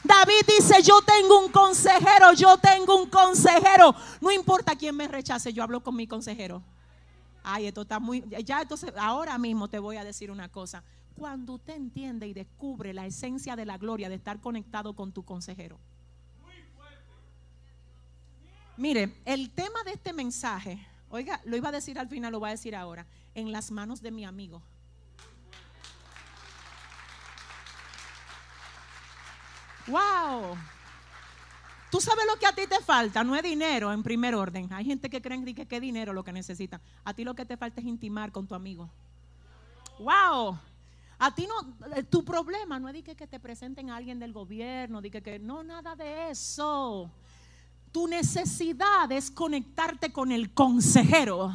David 0.09 0.41
dice, 0.57 0.81
yo 0.81 1.01
tengo 1.03 1.45
un 1.45 1.51
consejero, 1.51 2.33
yo 2.33 2.57
tengo 2.57 2.99
un 2.99 3.07
consejero. 3.07 3.93
No 4.19 4.31
importa 4.31 4.75
quién 4.75 4.95
me 4.95 5.07
rechace, 5.07 5.53
yo 5.53 5.61
hablo 5.61 5.83
con 5.83 5.95
mi 5.95 6.07
consejero. 6.07 6.63
Ay, 7.43 7.67
esto 7.67 7.83
está 7.83 7.99
muy... 7.99 8.23
Ya 8.43 8.59
entonces, 8.59 8.91
ahora 8.97 9.37
mismo 9.37 9.67
te 9.67 9.77
voy 9.77 9.97
a 9.97 10.03
decir 10.03 10.31
una 10.31 10.49
cosa. 10.49 10.83
Cuando 11.15 11.53
usted 11.53 11.75
entiende 11.75 12.25
y 12.25 12.33
descubre 12.33 12.91
la 12.91 13.05
esencia 13.05 13.55
de 13.55 13.65
la 13.65 13.77
gloria 13.77 14.09
de 14.09 14.15
estar 14.15 14.41
conectado 14.41 14.95
con 14.95 15.11
tu 15.11 15.23
consejero. 15.23 15.77
Mire, 18.77 19.15
el 19.25 19.51
tema 19.51 19.83
de 19.83 19.91
este 19.91 20.11
mensaje, 20.11 20.83
oiga, 21.11 21.39
lo 21.45 21.55
iba 21.55 21.69
a 21.69 21.73
decir 21.73 21.99
al 21.99 22.07
final, 22.07 22.31
lo 22.31 22.39
voy 22.39 22.47
a 22.47 22.53
decir 22.53 22.75
ahora, 22.75 23.05
en 23.35 23.51
las 23.51 23.69
manos 23.69 24.01
de 24.01 24.09
mi 24.09 24.25
amigo. 24.25 24.63
Wow. 29.89 30.55
Tú 31.91 31.99
sabes 31.99 32.25
lo 32.27 32.37
que 32.37 32.45
a 32.45 32.53
ti 32.53 32.67
te 32.67 32.79
falta, 32.81 33.23
no 33.23 33.35
es 33.35 33.41
dinero 33.41 33.91
en 33.91 34.03
primer 34.03 34.35
orden. 34.35 34.71
Hay 34.71 34.85
gente 34.85 35.09
que 35.09 35.21
creen 35.21 35.43
que 35.43 35.75
es 35.75 35.81
dinero 35.81 36.13
lo 36.13 36.23
que 36.23 36.31
necesita. 36.31 36.79
A 37.03 37.13
ti 37.13 37.23
lo 37.23 37.33
que 37.33 37.45
te 37.45 37.57
falta 37.57 37.81
es 37.81 37.87
intimar 37.87 38.31
con 38.31 38.47
tu 38.47 38.53
amigo. 38.53 38.89
Wow. 39.97 40.59
A 41.17 41.35
ti 41.35 41.47
no, 41.47 41.75
eh, 41.95 42.03
tu 42.03 42.23
problema 42.23 42.79
no 42.79 42.87
es 42.89 43.03
que, 43.03 43.15
que 43.15 43.27
te 43.27 43.39
presenten 43.39 43.89
a 43.89 43.97
alguien 43.97 44.19
del 44.19 44.31
gobierno, 44.31 45.01
de 45.01 45.09
que, 45.09 45.21
que 45.21 45.39
no, 45.39 45.63
nada 45.63 45.95
de 45.95 46.29
eso. 46.29 47.11
Tu 47.91 48.07
necesidad 48.07 49.11
es 49.11 49.31
conectarte 49.31 50.13
con 50.13 50.31
el 50.31 50.53
consejero. 50.53 51.51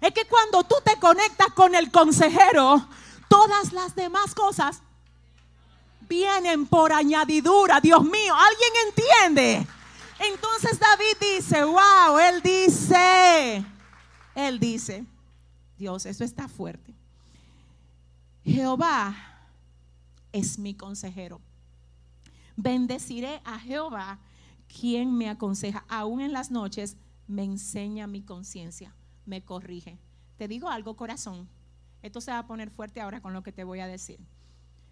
Es 0.00 0.12
que 0.12 0.26
cuando 0.26 0.64
tú 0.64 0.74
te 0.84 1.00
conectas 1.00 1.48
con 1.54 1.74
el 1.74 1.90
consejero, 1.90 2.86
todas 3.28 3.72
las 3.72 3.94
demás 3.94 4.34
cosas 4.34 4.82
vienen 6.08 6.66
por 6.66 6.92
añadidura. 6.92 7.80
Dios 7.80 8.02
mío, 8.04 8.34
¿alguien 8.34 8.72
entiende? 8.88 9.66
Entonces 10.18 10.78
David 10.78 11.36
dice, 11.36 11.64
wow, 11.64 12.18
él 12.18 12.42
dice, 12.42 13.64
él 14.34 14.60
dice, 14.60 15.04
Dios, 15.76 16.06
eso 16.06 16.22
está 16.22 16.48
fuerte. 16.48 16.94
Jehová 18.44 19.16
es 20.32 20.58
mi 20.58 20.74
consejero. 20.74 21.40
Bendeciré 22.56 23.40
a 23.44 23.58
Jehová, 23.58 24.18
quien 24.68 25.16
me 25.16 25.28
aconseja, 25.28 25.84
aún 25.88 26.20
en 26.20 26.32
las 26.32 26.50
noches, 26.50 26.96
me 27.26 27.44
enseña 27.44 28.06
mi 28.06 28.22
conciencia, 28.22 28.94
me 29.26 29.42
corrige. 29.42 29.98
Te 30.36 30.48
digo 30.48 30.68
algo, 30.68 30.96
corazón. 30.96 31.48
Esto 32.02 32.20
se 32.20 32.30
va 32.30 32.38
a 32.38 32.46
poner 32.46 32.70
fuerte 32.70 33.00
ahora 33.00 33.20
con 33.20 33.32
lo 33.32 33.42
que 33.42 33.52
te 33.52 33.64
voy 33.64 33.80
a 33.80 33.86
decir. 33.86 34.18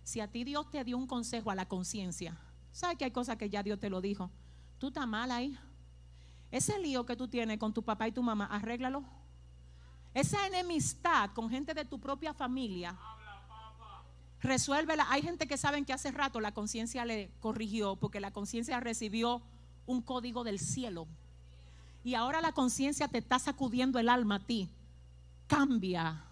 Si 0.03 0.21
a 0.21 0.31
ti 0.31 0.45
Dios 0.45 0.71
te 0.71 0.83
dio 0.85 0.97
un 0.97 1.07
consejo 1.07 1.51
a 1.51 1.55
la 1.55 1.67
conciencia, 1.67 2.39
¿sabes 2.73 2.97
que 2.99 3.05
hay 3.05 3.11
cosas 3.11 3.37
que 3.37 3.51
ya 3.51 3.63
Dios 3.63 3.79
te 3.79 3.91
lo 3.91 4.01
dijo? 4.01 4.31
Tú 4.79 4.89
estás 4.89 5.07
mal 5.07 5.31
ahí. 5.31 5.57
Ese 6.51 6.79
lío 6.79 7.07
que 7.07 7.17
tú 7.17 7.29
tienes 7.29 7.59
con 7.59 7.73
tu 7.73 7.83
papá 7.83 8.09
y 8.09 8.13
tu 8.13 8.23
mamá, 8.23 8.47
arréglalo. 8.47 9.05
Esa 10.15 10.47
enemistad 10.47 11.31
con 11.35 11.49
gente 11.49 11.75
de 11.75 11.85
tu 11.85 12.01
propia 12.01 12.35
familia, 12.35 12.99
resuélvela. 14.41 15.07
Hay 15.11 15.23
gente 15.23 15.47
que 15.47 15.57
saben 15.57 15.85
que 15.85 15.93
hace 15.93 16.11
rato 16.11 16.41
la 16.41 16.53
conciencia 16.53 17.05
le 17.05 17.31
corrigió 17.41 17.97
porque 17.97 18.19
la 18.19 18.33
conciencia 18.33 18.81
recibió 18.81 19.43
un 19.87 20.03
código 20.03 20.43
del 20.43 20.59
cielo. 20.59 21.07
Y 22.03 22.15
ahora 22.15 22.41
la 22.41 22.53
conciencia 22.53 23.09
te 23.09 23.19
está 23.19 23.39
sacudiendo 23.39 23.99
el 23.99 24.09
alma 24.09 24.37
a 24.37 24.47
ti. 24.47 24.71
Cambia, 25.47 26.25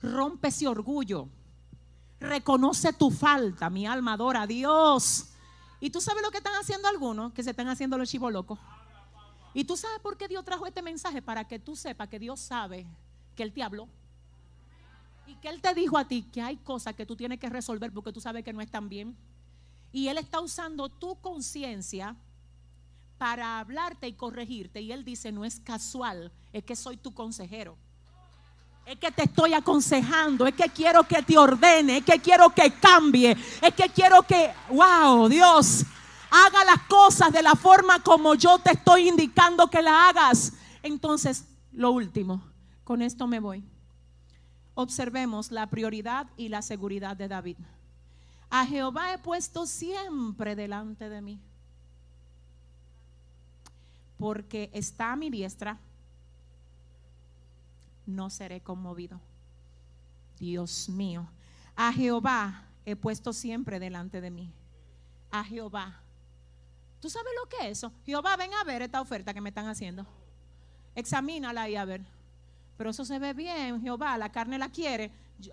rompe 0.00 0.48
ese 0.48 0.68
orgullo. 0.68 1.28
Reconoce 2.20 2.92
tu 2.92 3.10
falta, 3.10 3.68
mi 3.68 3.86
alma 3.86 4.14
adora 4.14 4.42
a 4.42 4.46
Dios. 4.46 5.30
Y 5.80 5.90
tú 5.90 6.00
sabes 6.00 6.22
lo 6.22 6.30
que 6.30 6.38
están 6.38 6.54
haciendo 6.54 6.88
algunos, 6.88 7.32
que 7.32 7.42
se 7.42 7.50
están 7.50 7.68
haciendo 7.68 7.98
los 7.98 8.08
chivos 8.08 8.32
locos. 8.32 8.58
Y 9.52 9.64
tú 9.64 9.76
sabes 9.76 10.00
por 10.00 10.16
qué 10.16 10.28
Dios 10.28 10.44
trajo 10.44 10.66
este 10.66 10.82
mensaje, 10.82 11.22
para 11.22 11.46
que 11.46 11.58
tú 11.58 11.76
sepas 11.76 12.08
que 12.08 12.18
Dios 12.18 12.40
sabe 12.40 12.86
que 13.34 13.42
Él 13.42 13.52
te 13.52 13.62
habló. 13.62 13.88
Y 15.26 15.34
que 15.36 15.48
Él 15.48 15.60
te 15.60 15.74
dijo 15.74 15.98
a 15.98 16.06
ti 16.06 16.22
que 16.22 16.40
hay 16.40 16.56
cosas 16.56 16.94
que 16.94 17.06
tú 17.06 17.16
tienes 17.16 17.38
que 17.38 17.50
resolver 17.50 17.92
porque 17.92 18.12
tú 18.12 18.20
sabes 18.20 18.44
que 18.44 18.52
no 18.52 18.60
están 18.60 18.88
bien. 18.88 19.16
Y 19.92 20.08
Él 20.08 20.18
está 20.18 20.40
usando 20.40 20.88
tu 20.88 21.20
conciencia 21.20 22.16
para 23.18 23.58
hablarte 23.58 24.08
y 24.08 24.12
corregirte. 24.12 24.80
Y 24.80 24.92
Él 24.92 25.04
dice, 25.04 25.32
no 25.32 25.44
es 25.44 25.60
casual, 25.60 26.32
es 26.52 26.64
que 26.64 26.76
soy 26.76 26.96
tu 26.96 27.12
consejero. 27.14 27.76
Es 28.86 29.00
que 29.00 29.10
te 29.10 29.24
estoy 29.24 29.52
aconsejando, 29.52 30.46
es 30.46 30.54
que 30.54 30.68
quiero 30.68 31.02
que 31.02 31.20
te 31.20 31.36
ordene, 31.36 31.96
es 31.96 32.04
que 32.04 32.20
quiero 32.20 32.50
que 32.50 32.72
cambie, 32.74 33.36
es 33.60 33.74
que 33.74 33.88
quiero 33.88 34.22
que, 34.22 34.52
wow, 34.70 35.28
Dios, 35.28 35.84
haga 36.30 36.64
las 36.64 36.82
cosas 36.82 37.32
de 37.32 37.42
la 37.42 37.56
forma 37.56 38.00
como 38.04 38.36
yo 38.36 38.60
te 38.60 38.74
estoy 38.74 39.08
indicando 39.08 39.68
que 39.68 39.82
la 39.82 40.08
hagas. 40.08 40.52
Entonces, 40.84 41.46
lo 41.72 41.90
último, 41.90 42.40
con 42.84 43.02
esto 43.02 43.26
me 43.26 43.40
voy. 43.40 43.64
Observemos 44.76 45.50
la 45.50 45.66
prioridad 45.66 46.28
y 46.36 46.48
la 46.48 46.62
seguridad 46.62 47.16
de 47.16 47.26
David. 47.26 47.56
A 48.50 48.66
Jehová 48.66 49.12
he 49.12 49.18
puesto 49.18 49.66
siempre 49.66 50.54
delante 50.54 51.08
de 51.08 51.22
mí, 51.22 51.40
porque 54.16 54.70
está 54.72 55.10
a 55.10 55.16
mi 55.16 55.28
diestra 55.28 55.76
no 58.06 58.30
seré 58.30 58.62
conmovido. 58.62 59.20
Dios 60.38 60.88
mío, 60.88 61.28
a 61.74 61.92
Jehová 61.92 62.64
he 62.84 62.96
puesto 62.96 63.32
siempre 63.32 63.78
delante 63.78 64.20
de 64.20 64.30
mí. 64.30 64.52
A 65.30 65.44
Jehová. 65.44 66.00
¿Tú 67.00 67.10
sabes 67.10 67.32
lo 67.40 67.48
que 67.48 67.66
es 67.66 67.78
eso? 67.78 67.92
Jehová, 68.04 68.36
ven 68.36 68.54
a 68.54 68.64
ver 68.64 68.82
esta 68.82 69.00
oferta 69.00 69.34
que 69.34 69.40
me 69.40 69.50
están 69.50 69.66
haciendo. 69.66 70.06
Examínala 70.94 71.68
y 71.68 71.76
a 71.76 71.84
ver. 71.84 72.04
Pero 72.76 72.90
eso 72.90 73.04
se 73.04 73.18
ve 73.18 73.32
bien, 73.32 73.80
Jehová, 73.80 74.16
la 74.18 74.30
carne 74.30 74.58
la 74.58 74.68
quiere. 74.68 75.10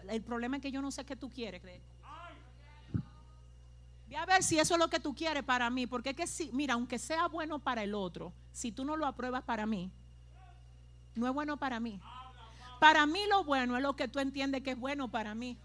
el 0.10 0.22
problema 0.22 0.58
es 0.58 0.62
que 0.62 0.72
yo 0.72 0.82
no 0.82 0.92
sé 0.92 1.06
qué 1.06 1.16
tú 1.16 1.30
quieres. 1.30 1.62
Ve 1.62 1.82
a 4.16 4.26
ver 4.26 4.44
si 4.44 4.60
eso 4.60 4.76
es 4.76 4.80
lo 4.80 4.90
que 4.90 5.00
tú 5.00 5.16
quieres 5.16 5.44
para 5.44 5.70
mí. 5.70 5.88
Porque 5.88 6.12
es 6.12 6.16
que 6.16 6.28
si, 6.28 6.52
mira, 6.54 6.76
aunque 6.76 7.00
sea 7.00 7.28
bueno 7.28 7.60
para 7.60 7.84
el 7.84 7.94
otro, 7.94 8.34
si 8.52 8.72
tú 8.72 8.86
no 8.86 8.96
lo 8.96 9.06
apruebas 9.06 9.44
para 9.44 9.66
mí, 9.66 9.92
no 11.16 11.28
es 11.28 11.34
bueno 11.34 11.58
para 11.58 11.80
mí. 11.80 12.00
Para 12.80 13.06
mí 13.06 13.22
lo 13.30 13.44
bueno 13.44 13.78
es 13.78 13.84
lo 13.84 13.96
que 13.96 14.08
tú 14.08 14.20
entiendes 14.20 14.62
que 14.64 14.72
es 14.72 14.80
bueno 14.80 15.08
para 15.10 15.34
mí. 15.34 15.58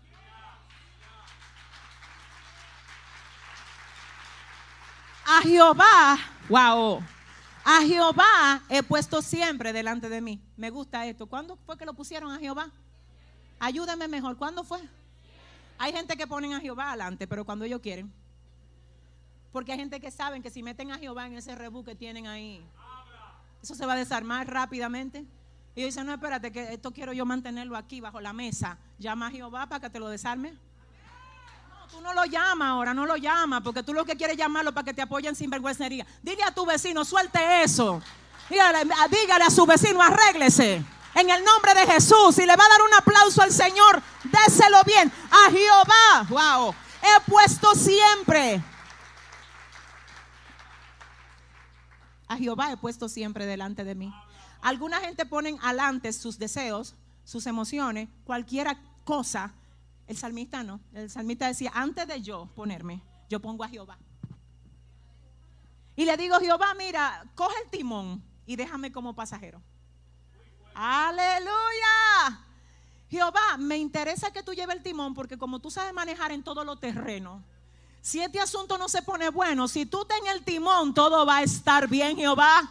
A 5.30 5.42
Jehová, 5.42 6.18
wow, 6.48 7.02
a 7.62 7.82
Jehová 7.82 8.62
he 8.70 8.82
puesto 8.82 9.20
siempre 9.20 9.74
delante 9.74 10.08
de 10.08 10.22
mí. 10.22 10.40
Me 10.56 10.70
gusta 10.70 11.04
esto. 11.04 11.26
¿Cuándo 11.26 11.56
fue 11.66 11.76
que 11.76 11.84
lo 11.84 11.92
pusieron 11.92 12.32
a 12.32 12.38
Jehová? 12.38 12.70
Ayúdame 13.60 14.08
mejor. 14.08 14.38
¿Cuándo 14.38 14.64
fue? 14.64 14.80
Hay 15.76 15.92
gente 15.92 16.16
que 16.16 16.26
ponen 16.26 16.54
a 16.54 16.60
Jehová 16.60 16.88
adelante, 16.88 17.26
pero 17.26 17.44
cuando 17.44 17.66
ellos 17.66 17.80
quieren. 17.80 18.10
Porque 19.52 19.72
hay 19.72 19.78
gente 19.78 20.00
que 20.00 20.10
saben 20.10 20.42
que 20.42 20.50
si 20.50 20.62
meten 20.62 20.92
a 20.92 20.98
Jehová 20.98 21.26
en 21.26 21.36
ese 21.36 21.54
rebú 21.54 21.84
que 21.84 21.94
tienen 21.94 22.26
ahí, 22.26 22.64
eso 23.62 23.74
se 23.74 23.84
va 23.84 23.92
a 23.92 23.96
desarmar 23.96 24.48
rápidamente. 24.48 25.26
Y 25.78 25.84
dicen, 25.84 26.06
no, 26.06 26.12
espérate, 26.12 26.50
que 26.50 26.74
esto 26.74 26.90
quiero 26.90 27.12
yo 27.12 27.24
mantenerlo 27.24 27.76
aquí 27.76 28.00
bajo 28.00 28.20
la 28.20 28.32
mesa. 28.32 28.76
Llama 28.98 29.28
a 29.28 29.30
Jehová 29.30 29.68
para 29.68 29.78
que 29.78 29.88
te 29.88 30.00
lo 30.00 30.08
desarme. 30.08 30.50
No, 31.70 31.86
tú 31.86 32.00
no 32.00 32.12
lo 32.12 32.24
llamas 32.24 32.70
ahora, 32.70 32.92
no 32.92 33.06
lo 33.06 33.16
llamas, 33.16 33.60
porque 33.62 33.84
tú 33.84 33.94
lo 33.94 34.04
que 34.04 34.16
quieres 34.16 34.36
llamarlo 34.36 34.74
para 34.74 34.86
que 34.86 34.92
te 34.92 35.02
apoyen 35.02 35.36
sin 35.36 35.48
vergüencería. 35.48 36.04
Dile 36.20 36.42
a 36.42 36.52
tu 36.52 36.66
vecino, 36.66 37.04
suelte 37.04 37.62
eso. 37.62 38.02
Dígale, 38.50 38.90
dígale 39.08 39.44
a 39.44 39.50
su 39.50 39.64
vecino, 39.66 40.02
arréglese. 40.02 40.82
En 41.14 41.30
el 41.30 41.44
nombre 41.44 41.72
de 41.74 41.86
Jesús. 41.92 42.36
Y 42.38 42.44
le 42.44 42.56
va 42.56 42.64
a 42.64 42.68
dar 42.70 42.82
un 42.82 42.94
aplauso 42.94 43.42
al 43.42 43.52
Señor, 43.52 44.02
déselo 44.24 44.82
bien. 44.82 45.12
A 45.30 45.48
Jehová, 45.48 46.26
wow, 46.28 46.74
he 47.02 47.30
puesto 47.30 47.72
siempre 47.76 48.60
A 52.28 52.36
Jehová 52.36 52.70
he 52.70 52.76
puesto 52.76 53.08
siempre 53.08 53.46
delante 53.46 53.84
de 53.84 53.94
mí. 53.94 54.12
Alguna 54.60 55.00
gente 55.00 55.26
ponen 55.26 55.58
adelante 55.62 56.12
sus 56.12 56.38
deseos, 56.38 56.94
sus 57.24 57.46
emociones, 57.46 58.08
cualquier 58.24 58.76
cosa. 59.04 59.54
El 60.06 60.16
salmista 60.16 60.62
no. 60.62 60.80
El 60.92 61.10
salmista 61.10 61.46
decía, 61.46 61.70
antes 61.74 62.06
de 62.08 62.22
yo 62.22 62.46
ponerme, 62.54 63.02
yo 63.28 63.40
pongo 63.40 63.64
a 63.64 63.68
Jehová. 63.68 63.98
Y 65.96 66.04
le 66.04 66.16
digo, 66.16 66.38
Jehová, 66.38 66.74
mira, 66.74 67.24
coge 67.34 67.54
el 67.64 67.70
timón 67.70 68.22
y 68.46 68.56
déjame 68.56 68.92
como 68.92 69.14
pasajero. 69.14 69.60
Aleluya. 70.74 72.44
Jehová, 73.10 73.56
me 73.58 73.76
interesa 73.78 74.30
que 74.30 74.42
tú 74.42 74.52
lleves 74.52 74.76
el 74.76 74.82
timón 74.82 75.14
porque 75.14 75.36
como 75.36 75.58
tú 75.58 75.70
sabes 75.70 75.92
manejar 75.92 76.30
en 76.30 76.42
todo 76.42 76.64
lo 76.64 76.76
terreno, 76.76 77.42
si 78.00 78.20
este 78.20 78.40
asunto 78.40 78.78
no 78.78 78.88
se 78.88 79.02
pone 79.02 79.28
bueno, 79.30 79.66
si 79.66 79.86
tú 79.86 80.04
ten 80.04 80.26
el 80.28 80.44
timón, 80.44 80.94
todo 80.94 81.26
va 81.26 81.38
a 81.38 81.42
estar 81.42 81.88
bien, 81.88 82.16
Jehová. 82.16 82.70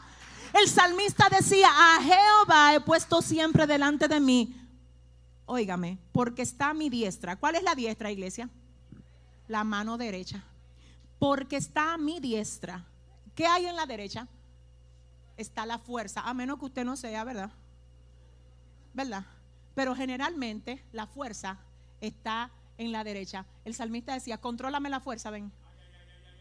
El 0.54 0.68
salmista 0.68 1.28
decía, 1.30 1.70
a 1.70 2.02
Jehová 2.02 2.76
he 2.76 2.82
puesto 2.82 3.22
siempre 3.22 3.68
delante 3.68 4.08
de 4.08 4.20
mí. 4.20 4.56
Óigame, 5.45 5.98
porque 6.12 6.41
está 6.41 6.70
a 6.70 6.74
mi 6.74 6.89
diestra. 6.89 7.36
¿Cuál 7.36 7.56
es 7.56 7.64
la 7.64 7.76
diestra, 7.76 8.12
iglesia? 8.12 8.50
La 9.48 9.64
mano 9.64 9.98
derecha. 9.98 10.43
Porque 11.20 11.58
está 11.58 11.93
a 11.93 11.98
mi 11.98 12.20
diestra. 12.20 12.86
¿Qué 13.36 13.45
hay 13.45 13.66
en 13.66 13.76
la 13.76 13.86
derecha? 13.86 14.28
Está 15.38 15.66
la 15.66 15.78
fuerza, 15.78 16.22
a 16.22 16.34
menos 16.34 16.60
que 16.60 16.66
usted 16.66 16.86
no 16.86 16.95
sea, 16.95 17.24
¿verdad? 17.24 17.52
¿Verdad? 18.93 19.26
Pero 19.76 19.95
generalmente 19.95 20.84
la 20.91 21.06
fuerza 21.06 21.60
está 22.02 22.52
en 22.78 22.91
la 22.91 23.04
derecha. 23.04 23.45
El 23.64 23.76
salmista 23.76 24.14
decía, 24.14 24.39
contrólame 24.39 24.89
la 24.89 25.00
fuerza, 25.00 25.30
ven. 25.30 25.52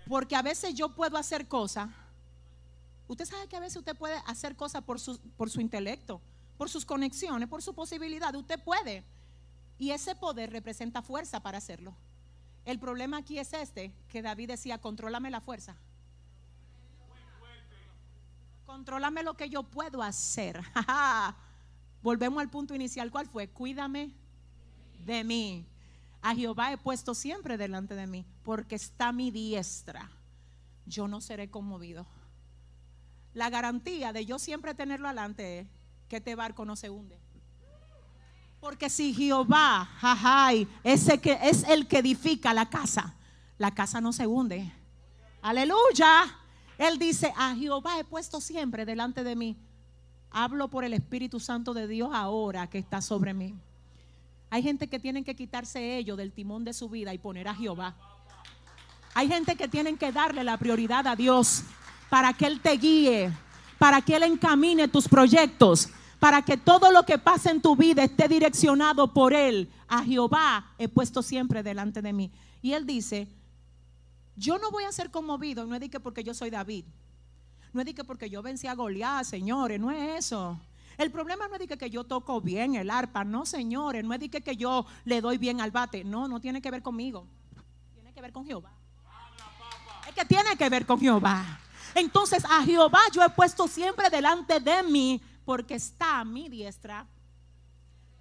Porque 0.08 0.36
a 0.36 0.42
veces 0.42 0.74
yo 0.74 0.94
puedo 0.94 1.16
hacer 1.16 1.48
cosas. 1.48 1.90
Usted 3.08 3.24
sabe 3.24 3.46
que 3.48 3.56
a 3.56 3.60
veces 3.60 3.76
usted 3.76 3.96
puede 3.96 4.16
hacer 4.26 4.56
cosas 4.56 4.82
por 4.82 4.98
su, 4.98 5.18
por 5.36 5.50
su 5.50 5.60
intelecto, 5.60 6.20
por 6.58 6.68
sus 6.68 6.84
conexiones, 6.84 7.48
por 7.48 7.62
su 7.62 7.74
posibilidad. 7.74 8.34
Usted 8.34 8.62
puede. 8.62 9.04
Y 9.78 9.90
ese 9.90 10.14
poder 10.14 10.50
representa 10.50 11.02
fuerza 11.02 11.40
para 11.40 11.58
hacerlo. 11.58 11.94
El 12.64 12.78
problema 12.78 13.18
aquí 13.18 13.38
es 13.38 13.52
este, 13.52 13.92
que 14.08 14.22
David 14.22 14.48
decía, 14.48 14.78
contrólame 14.78 15.30
la 15.30 15.40
fuerza. 15.40 15.76
Contrólame 18.66 19.22
lo 19.22 19.36
que 19.36 19.48
yo 19.48 19.62
puedo 19.62 20.02
hacer. 20.02 20.60
Volvemos 22.02 22.40
al 22.40 22.50
punto 22.50 22.74
inicial. 22.74 23.12
¿Cuál 23.12 23.28
fue? 23.28 23.48
Cuídame 23.48 24.10
de 25.04 25.22
mí. 25.22 25.64
A 26.22 26.34
Jehová 26.34 26.72
he 26.72 26.76
puesto 26.76 27.14
siempre 27.14 27.56
delante 27.56 27.94
de 27.94 28.08
mí, 28.08 28.24
porque 28.42 28.74
está 28.74 29.12
mi 29.12 29.30
diestra. 29.30 30.10
Yo 30.86 31.06
no 31.06 31.20
seré 31.20 31.48
conmovido. 31.48 32.04
La 33.36 33.50
garantía 33.50 34.14
de 34.14 34.24
yo 34.24 34.38
siempre 34.38 34.72
tenerlo 34.72 35.08
adelante 35.08 35.58
es 35.58 35.68
que 36.08 36.16
este 36.16 36.34
barco 36.34 36.64
no 36.64 36.74
se 36.74 36.88
hunde. 36.88 37.20
Porque 38.60 38.88
si 38.88 39.12
Jehová, 39.12 39.90
jajay, 39.98 40.66
ese 40.82 41.20
que 41.20 41.38
es 41.42 41.62
el 41.64 41.86
que 41.86 41.98
edifica 41.98 42.54
la 42.54 42.70
casa, 42.70 43.14
la 43.58 43.74
casa 43.74 44.00
no 44.00 44.14
se 44.14 44.26
hunde. 44.26 44.72
Aleluya. 45.42 46.24
Él 46.78 46.98
dice, 46.98 47.30
a 47.36 47.54
Jehová 47.54 47.98
he 47.98 48.04
puesto 48.04 48.40
siempre 48.40 48.86
delante 48.86 49.22
de 49.22 49.36
mí. 49.36 49.58
Hablo 50.30 50.68
por 50.68 50.84
el 50.84 50.94
Espíritu 50.94 51.38
Santo 51.38 51.74
de 51.74 51.86
Dios 51.86 52.08
ahora 52.14 52.70
que 52.70 52.78
está 52.78 53.02
sobre 53.02 53.34
mí. 53.34 53.54
Hay 54.48 54.62
gente 54.62 54.88
que 54.88 54.98
tienen 54.98 55.24
que 55.24 55.36
quitarse 55.36 55.98
ellos 55.98 56.16
del 56.16 56.32
timón 56.32 56.64
de 56.64 56.72
su 56.72 56.88
vida 56.88 57.12
y 57.12 57.18
poner 57.18 57.48
a 57.48 57.54
Jehová. 57.54 57.96
Hay 59.12 59.28
gente 59.28 59.56
que 59.56 59.68
tienen 59.68 59.98
que 59.98 60.10
darle 60.10 60.42
la 60.42 60.56
prioridad 60.56 61.06
a 61.06 61.16
Dios 61.16 61.64
para 62.08 62.32
que 62.32 62.46
Él 62.46 62.60
te 62.60 62.72
guíe, 62.72 63.32
para 63.78 64.00
que 64.00 64.16
Él 64.16 64.22
encamine 64.24 64.88
tus 64.88 65.08
proyectos, 65.08 65.88
para 66.18 66.42
que 66.42 66.56
todo 66.56 66.90
lo 66.90 67.04
que 67.04 67.18
pase 67.18 67.50
en 67.50 67.60
tu 67.60 67.76
vida 67.76 68.02
esté 68.04 68.28
direccionado 68.28 69.12
por 69.12 69.32
Él. 69.32 69.70
A 69.88 70.02
Jehová 70.02 70.72
he 70.78 70.88
puesto 70.88 71.22
siempre 71.22 71.62
delante 71.62 72.02
de 72.02 72.12
mí. 72.12 72.30
Y 72.62 72.72
Él 72.72 72.86
dice, 72.86 73.28
yo 74.34 74.58
no 74.58 74.70
voy 74.70 74.84
a 74.84 74.92
ser 74.92 75.10
conmovido, 75.10 75.66
no 75.66 75.74
es 75.74 75.80
de 75.80 75.88
que 75.88 76.00
porque 76.00 76.24
yo 76.24 76.34
soy 76.34 76.50
David, 76.50 76.84
no 77.72 77.80
es 77.80 77.86
de 77.86 77.94
que 77.94 78.04
porque 78.04 78.30
yo 78.30 78.42
vencí 78.42 78.66
a 78.66 78.74
Goliat, 78.74 79.24
señores, 79.24 79.80
no 79.80 79.90
es 79.90 80.26
eso. 80.26 80.58
El 80.98 81.10
problema 81.10 81.46
no 81.46 81.54
es 81.54 81.68
de 81.68 81.76
que, 81.76 81.90
yo 81.90 82.04
toco 82.04 82.40
bien 82.40 82.74
el 82.74 82.90
arpa, 82.90 83.22
no 83.22 83.44
señores, 83.44 84.02
no 84.02 84.14
es 84.14 84.20
de 84.20 84.30
que, 84.30 84.56
yo 84.56 84.86
le 85.04 85.20
doy 85.20 85.36
bien 85.36 85.60
al 85.60 85.70
bate, 85.70 86.04
no, 86.04 86.26
no 86.26 86.40
tiene 86.40 86.62
que 86.62 86.70
ver 86.70 86.82
conmigo, 86.82 87.26
tiene 87.94 88.12
que 88.14 88.20
ver 88.22 88.32
con 88.32 88.46
Jehová. 88.46 88.72
Es 90.08 90.14
que 90.14 90.24
tiene 90.24 90.56
que 90.56 90.68
ver 90.70 90.86
con 90.86 90.98
Jehová. 90.98 91.60
Entonces 91.96 92.44
a 92.44 92.62
Jehová 92.62 93.00
yo 93.10 93.22
he 93.22 93.30
puesto 93.30 93.66
siempre 93.66 94.10
delante 94.10 94.60
de 94.60 94.82
mí, 94.82 95.22
porque 95.46 95.76
está 95.76 96.20
a 96.20 96.24
mi 96.26 96.50
diestra, 96.50 97.06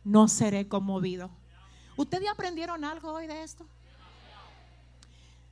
no 0.01 0.30
seré 0.30 0.69
conmovido. 0.69 1.30
¿Ustedes 1.97 2.30
aprendieron 2.30 2.86
algo 2.86 3.11
hoy 3.11 3.28
de 3.28 3.43
esto? 3.43 3.67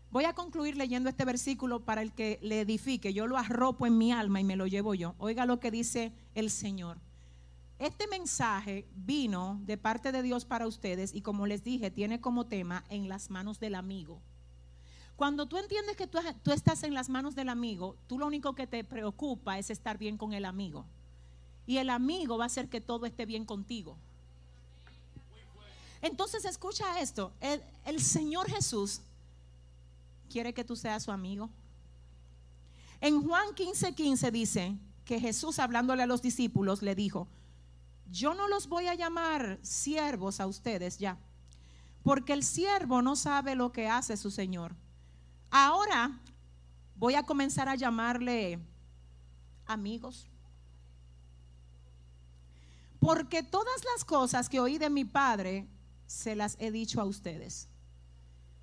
Voy 0.09 0.23
a 0.23 0.33
concluir 0.33 0.77
leyendo 0.77 1.09
este 1.09 1.25
versículo 1.25 1.81
para 1.81 2.01
el 2.01 2.13
que 2.13 2.39
le 2.41 2.61
edifique. 2.61 3.13
Yo 3.13 3.27
lo 3.27 3.37
arropo 3.37 3.85
en 3.87 3.97
mi 3.97 4.13
alma 4.13 4.39
y 4.39 4.45
me 4.45 4.55
lo 4.55 4.67
llevo 4.67 4.93
yo. 4.93 5.15
Oiga 5.17 5.45
lo 5.45 5.59
que 5.59 5.69
dice 5.69 6.13
el 6.33 6.49
Señor. 6.49 6.99
Este 7.77 8.07
mensaje 8.07 8.87
vino 8.95 9.59
de 9.63 9.77
parte 9.77 10.13
de 10.13 10.21
Dios 10.21 10.45
para 10.45 10.65
ustedes 10.65 11.13
y 11.13 11.23
como 11.23 11.45
les 11.45 11.65
dije, 11.65 11.91
tiene 11.91 12.21
como 12.21 12.45
tema 12.45 12.85
en 12.87 13.09
las 13.09 13.29
manos 13.29 13.59
del 13.59 13.75
amigo. 13.75 14.21
Cuando 15.15 15.45
tú 15.45 15.57
entiendes 15.57 15.95
que 15.95 16.07
tú, 16.07 16.19
estás 16.51 16.83
en 16.83 16.93
las 16.93 17.09
manos 17.09 17.35
del 17.35 17.49
amigo, 17.49 17.95
tú 18.07 18.17
lo 18.17 18.25
único 18.25 18.55
que 18.55 18.67
te 18.67 18.83
preocupa 18.83 19.59
es 19.59 19.69
estar 19.69 19.97
bien 19.97 20.17
con 20.17 20.33
el 20.33 20.45
amigo. 20.45 20.85
Y 21.67 21.77
el 21.77 21.89
amigo 21.89 22.37
va 22.37 22.45
a 22.45 22.47
hacer 22.47 22.67
que 22.67 22.81
todo 22.81 23.05
esté 23.05 23.25
bien 23.25 23.45
contigo. 23.45 23.95
Entonces 26.01 26.43
escucha 26.45 26.99
esto, 26.99 27.31
el, 27.39 27.61
el 27.85 28.01
Señor 28.01 28.49
Jesús 28.49 29.01
quiere 30.29 30.53
que 30.53 30.65
tú 30.65 30.75
seas 30.75 31.03
su 31.03 31.11
amigo. 31.11 31.49
En 32.99 33.25
Juan 33.25 33.53
15, 33.53 33.93
15 33.93 34.31
dice 34.31 34.77
que 35.05 35.19
Jesús 35.19 35.59
hablándole 35.59 36.03
a 36.03 36.07
los 36.07 36.21
discípulos 36.21 36.81
le 36.81 36.95
dijo, 36.95 37.27
yo 38.11 38.33
no 38.33 38.47
los 38.47 38.67
voy 38.67 38.87
a 38.87 38.95
llamar 38.95 39.59
siervos 39.61 40.39
a 40.39 40.47
ustedes 40.47 40.97
ya, 40.97 41.17
porque 42.03 42.33
el 42.33 42.43
siervo 42.43 43.01
no 43.01 43.15
sabe 43.15 43.55
lo 43.55 43.71
que 43.71 43.87
hace 43.87 44.17
su 44.17 44.31
Señor. 44.31 44.75
Ahora 45.55 46.19
voy 46.95 47.13
a 47.13 47.21
comenzar 47.21 47.69
a 47.69 47.75
llamarle 47.75 48.57
amigos. 49.67 50.27
Porque 52.99 53.43
todas 53.43 53.83
las 53.93 54.03
cosas 54.03 54.49
que 54.49 54.59
oí 54.59 54.79
de 54.79 54.89
mi 54.89 55.05
Padre 55.05 55.67
se 56.07 56.35
las 56.35 56.57
he 56.59 56.71
dicho 56.71 56.99
a 56.99 57.03
ustedes. 57.03 57.69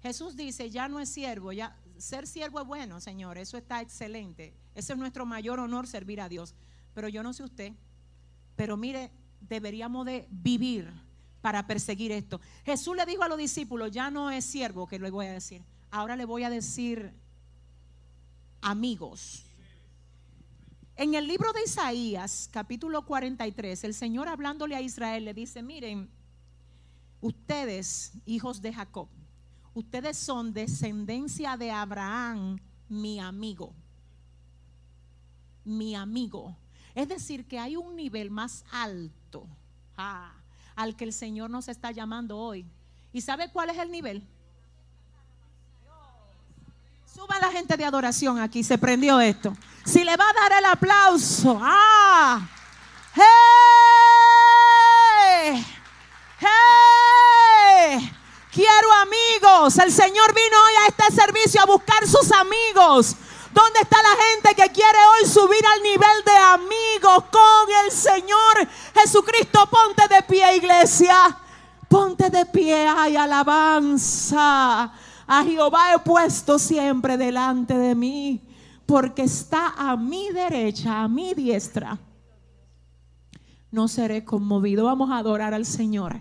Jesús 0.03 0.35
dice, 0.35 0.69
ya 0.69 0.89
no 0.89 0.99
es 0.99 1.09
siervo, 1.09 1.53
ya 1.53 1.79
ser 1.97 2.27
siervo 2.27 2.61
es 2.61 2.67
bueno, 2.67 3.01
Señor, 3.01 3.39
eso 3.39 3.57
está 3.57 3.81
excelente. 3.81 4.53
Ese 4.75 4.95
es 4.95 4.99
nuestro 4.99 5.25
mayor 5.25 5.61
honor 5.61 5.87
servir 5.87 6.21
a 6.21 6.29
Dios. 6.29 6.57
Pero 6.93 7.07
yo 7.07 7.23
no 7.23 7.33
sé 7.33 7.45
usted, 7.45 7.73
pero 8.57 8.77
mire, 8.77 9.13
deberíamos 9.41 10.07
de 10.07 10.27
vivir 10.29 10.93
para 11.41 11.69
perseguir 11.69 12.11
esto. 12.11 12.41
Jesús 12.65 12.97
le 12.97 13.07
dijo 13.07 13.23
a 13.23 13.29
los 13.29 13.39
discípulos, 13.39 13.93
ya 13.93 14.11
no 14.11 14.33
es 14.33 14.45
siervo 14.45 14.89
que 14.89 14.99
le 14.99 15.13
voy 15.13 15.27
a 15.27 15.33
decir, 15.35 15.63
ahora 15.91 16.17
le 16.17 16.25
voy 16.25 16.45
a 16.45 16.51
decir 16.51 17.13
amigos. 18.61 19.45
En 20.97 21.15
el 21.15 21.27
libro 21.27 21.53
de 21.53 21.63
Isaías, 21.63 22.49
capítulo 22.53 23.07
43, 23.07 23.85
el 23.85 23.95
Señor 23.95 24.29
hablándole 24.29 24.77
a 24.77 24.83
Israel 24.83 25.25
le 25.25 25.35
dice, 25.35 25.63
miren, 25.63 26.11
ustedes, 27.21 28.13
hijos 28.27 28.61
de 28.61 28.73
Jacob, 28.73 29.09
ustedes 29.75 30.19
son 30.19 30.53
descendencia 30.53 31.57
de 31.57 31.71
Abraham, 31.71 32.59
mi 32.89 33.19
amigo. 33.19 33.73
Mi 35.65 35.95
amigo. 35.95 36.57
Es 36.95 37.09
decir, 37.09 37.47
que 37.47 37.59
hay 37.59 37.77
un 37.77 37.97
nivel 37.97 38.31
más 38.31 38.65
alto 38.71 39.47
ah, 39.97 40.35
al 40.77 40.97
que 40.97 41.05
el 41.05 41.13
Señor 41.13 41.51
nos 41.51 41.69
está 41.69 41.93
llamando 41.93 42.37
hoy. 42.37 42.67
¿Y 43.13 43.23
sabe 43.23 43.51
cuál 43.51 43.71
es 43.71 43.79
el 43.79 43.91
nivel? 43.91 44.27
Suba 47.21 47.39
la 47.39 47.51
gente 47.51 47.77
de 47.77 47.85
adoración 47.85 48.39
aquí, 48.39 48.65
se 48.65 48.79
prendió 48.79 49.21
esto. 49.21 49.55
Si 49.85 50.05
le 50.05 50.17
va 50.17 50.25
a 50.27 50.33
dar 50.33 50.53
el 50.59 50.65
aplauso, 50.65 51.61
¡ah! 51.61 52.49
¡Hey! 53.15 53.27
¡Hey! 56.39 58.11
Quiero 58.51 58.91
amigos. 59.03 59.77
El 59.77 59.93
Señor 59.93 60.35
vino 60.35 60.57
hoy 60.65 60.73
a 60.83 60.87
este 60.87 61.15
servicio 61.15 61.61
a 61.61 61.67
buscar 61.67 62.07
sus 62.09 62.33
amigos. 62.33 63.15
¿Dónde 63.53 63.81
está 63.81 63.99
la 64.03 64.17
gente 64.31 64.55
que 64.55 64.73
quiere 64.73 64.99
hoy 65.05 65.29
subir 65.29 65.67
al 65.67 65.83
nivel 65.83 66.25
de 66.25 66.37
amigos 66.39 67.25
con 67.31 67.69
el 67.85 67.93
Señor 67.93 68.67
Jesucristo? 68.95 69.69
Ponte 69.69 70.09
de 70.09 70.23
pie, 70.23 70.57
iglesia. 70.57 71.37
Ponte 71.87 72.31
de 72.31 72.47
pie, 72.47 72.89
hay 72.89 73.15
alabanza. 73.15 74.91
A 75.33 75.45
Jehová 75.45 75.95
he 75.95 75.99
puesto 76.01 76.59
siempre 76.59 77.17
delante 77.17 77.79
de 77.79 77.95
mí, 77.95 78.41
porque 78.85 79.23
está 79.23 79.73
a 79.77 79.97
mi 79.97 80.29
derecha, 80.31 81.05
a 81.05 81.07
mi 81.07 81.35
diestra. 81.35 82.01
No 83.71 83.87
seré 83.87 84.25
conmovido. 84.25 84.87
Vamos 84.87 85.09
a 85.09 85.19
adorar 85.19 85.55
al 85.55 85.67
Señor. 85.67 86.21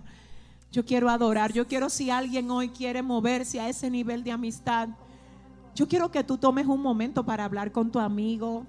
Yo 0.72 0.86
quiero 0.86 1.10
adorar. 1.10 1.52
Yo 1.54 1.66
quiero 1.66 1.90
si 1.90 2.12
alguien 2.12 2.52
hoy 2.52 2.70
quiere 2.70 3.02
moverse 3.02 3.60
a 3.60 3.68
ese 3.68 3.90
nivel 3.90 4.24
de 4.24 4.32
amistad. 4.32 4.90
Yo 5.74 5.88
quiero 5.88 6.12
que 6.12 6.24
tú 6.24 6.38
tomes 6.38 6.68
un 6.68 6.84
momento 6.84 7.26
para 7.26 7.46
hablar 7.46 7.72
con 7.72 7.90
tu 7.92 7.98
amigo. 7.98 8.68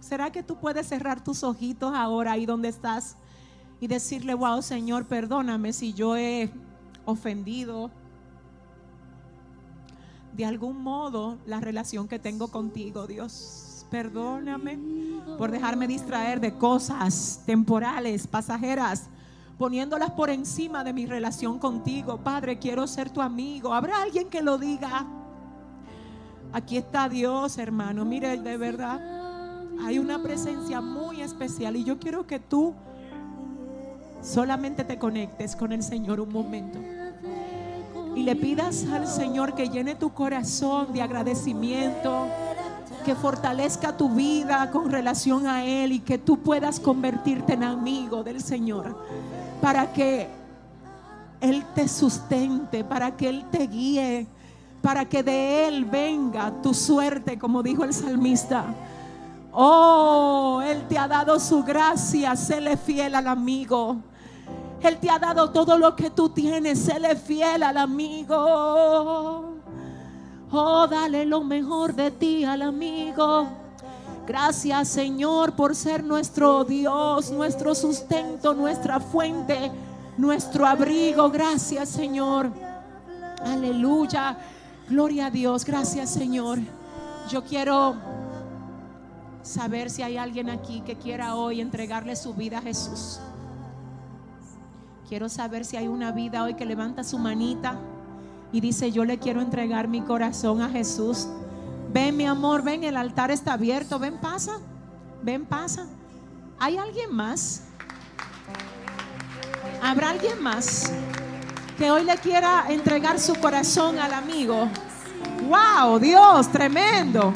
¿Será 0.00 0.32
que 0.32 0.42
tú 0.42 0.56
puedes 0.56 0.86
cerrar 0.86 1.22
tus 1.22 1.44
ojitos 1.44 1.92
ahora 1.94 2.32
ahí 2.32 2.46
donde 2.46 2.68
estás 2.70 3.18
y 3.78 3.88
decirle, 3.88 4.32
wow, 4.32 4.62
Señor, 4.62 5.04
perdóname 5.06 5.74
si 5.74 5.92
yo 5.92 6.16
he 6.16 6.50
ofendido 7.04 7.90
de 10.32 10.44
algún 10.44 10.82
modo 10.82 11.38
la 11.46 11.60
relación 11.60 12.08
que 12.08 12.18
tengo 12.18 12.48
contigo, 12.48 13.06
Dios? 13.06 13.86
Perdóname 13.90 14.78
por 15.36 15.50
dejarme 15.50 15.86
distraer 15.86 16.40
de 16.40 16.54
cosas 16.56 17.42
temporales, 17.44 18.26
pasajeras, 18.26 19.08
poniéndolas 19.58 20.10
por 20.12 20.30
encima 20.30 20.82
de 20.82 20.94
mi 20.94 21.04
relación 21.04 21.58
contigo. 21.58 22.18
Padre, 22.18 22.58
quiero 22.58 22.86
ser 22.86 23.10
tu 23.10 23.20
amigo. 23.20 23.74
¿Habrá 23.74 24.02
alguien 24.02 24.28
que 24.30 24.42
lo 24.42 24.56
diga? 24.56 25.06
Aquí 26.52 26.78
está 26.78 27.08
Dios, 27.08 27.58
hermano. 27.58 28.04
Mire, 28.04 28.38
de 28.38 28.56
verdad, 28.56 29.00
hay 29.84 29.98
una 29.98 30.22
presencia 30.22 30.80
muy 30.80 31.20
especial 31.20 31.76
y 31.76 31.84
yo 31.84 31.98
quiero 31.98 32.26
que 32.26 32.38
tú 32.38 32.74
solamente 34.22 34.84
te 34.84 34.98
conectes 34.98 35.54
con 35.54 35.72
el 35.72 35.82
Señor 35.82 36.20
un 36.20 36.32
momento 36.32 36.78
y 38.14 38.22
le 38.22 38.36
pidas 38.36 38.86
al 38.92 39.06
Señor 39.06 39.54
que 39.54 39.68
llene 39.68 39.94
tu 39.94 40.12
corazón 40.12 40.92
de 40.92 41.02
agradecimiento, 41.02 42.26
que 43.04 43.14
fortalezca 43.14 43.96
tu 43.96 44.08
vida 44.10 44.70
con 44.70 44.90
relación 44.90 45.46
a 45.46 45.64
Él 45.64 45.92
y 45.92 46.00
que 46.00 46.18
tú 46.18 46.38
puedas 46.38 46.78
convertirte 46.78 47.54
en 47.54 47.64
amigo 47.64 48.22
del 48.22 48.40
Señor 48.40 48.96
para 49.60 49.92
que 49.92 50.28
Él 51.40 51.64
te 51.74 51.88
sustente, 51.88 52.84
para 52.84 53.16
que 53.16 53.28
Él 53.28 53.44
te 53.50 53.66
guíe 53.66 54.26
para 54.82 55.08
que 55.08 55.22
de 55.22 55.68
Él 55.68 55.84
venga 55.84 56.52
tu 56.60 56.74
suerte, 56.74 57.38
como 57.38 57.62
dijo 57.62 57.84
el 57.84 57.94
salmista. 57.94 58.64
Oh, 59.52 60.60
Él 60.64 60.86
te 60.88 60.98
ha 60.98 61.06
dado 61.06 61.38
su 61.38 61.62
gracia, 61.62 62.34
séle 62.34 62.76
fiel 62.76 63.14
al 63.14 63.28
amigo. 63.28 63.96
Él 64.82 64.98
te 64.98 65.08
ha 65.08 65.18
dado 65.18 65.50
todo 65.50 65.78
lo 65.78 65.94
que 65.94 66.10
tú 66.10 66.28
tienes, 66.30 66.80
séle 66.80 67.14
fiel 67.14 67.62
al 67.62 67.76
amigo. 67.78 69.54
Oh, 70.50 70.86
dale 70.86 71.24
lo 71.24 71.44
mejor 71.44 71.94
de 71.94 72.10
ti 72.10 72.44
al 72.44 72.62
amigo. 72.62 73.46
Gracias 74.26 74.88
Señor 74.88 75.54
por 75.54 75.74
ser 75.74 76.02
nuestro 76.04 76.64
Dios, 76.64 77.30
nuestro 77.30 77.74
sustento, 77.74 78.54
nuestra 78.54 79.00
fuente, 79.00 79.70
nuestro 80.18 80.66
abrigo. 80.66 81.30
Gracias 81.30 81.88
Señor. 81.88 82.50
Aleluya. 83.44 84.36
Gloria 84.88 85.26
a 85.26 85.30
Dios, 85.30 85.64
gracias 85.64 86.10
Señor. 86.10 86.58
Yo 87.30 87.44
quiero 87.44 87.94
saber 89.42 89.90
si 89.90 90.02
hay 90.02 90.16
alguien 90.16 90.50
aquí 90.50 90.80
que 90.82 90.96
quiera 90.96 91.36
hoy 91.36 91.60
entregarle 91.60 92.14
su 92.16 92.34
vida 92.34 92.58
a 92.58 92.62
Jesús. 92.62 93.20
Quiero 95.12 95.28
saber 95.28 95.66
si 95.66 95.76
hay 95.76 95.88
una 95.88 96.10
vida 96.10 96.42
hoy 96.42 96.54
que 96.54 96.64
levanta 96.64 97.04
su 97.04 97.18
manita 97.18 97.78
y 98.50 98.62
dice, 98.62 98.92
yo 98.92 99.04
le 99.04 99.18
quiero 99.18 99.42
entregar 99.42 99.86
mi 99.86 100.00
corazón 100.00 100.62
a 100.62 100.70
Jesús. 100.70 101.28
Ven 101.92 102.16
mi 102.16 102.24
amor, 102.24 102.62
ven, 102.62 102.82
el 102.82 102.96
altar 102.96 103.30
está 103.30 103.52
abierto, 103.52 103.98
ven, 103.98 104.16
pasa, 104.16 104.52
ven, 105.22 105.44
pasa. 105.44 105.86
¿Hay 106.58 106.78
alguien 106.78 107.14
más? 107.14 107.64
¿Habrá 109.82 110.08
alguien 110.08 110.42
más? 110.42 110.90
que 111.76 111.90
hoy 111.90 112.04
le 112.04 112.16
quiera 112.16 112.64
entregar 112.70 113.20
su 113.20 113.34
corazón 113.34 113.98
al 113.98 114.14
amigo. 114.14 114.66
¡Wow! 115.46 115.98
Dios, 115.98 116.50
tremendo. 116.50 117.34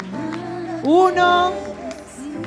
Uno, 0.83 1.51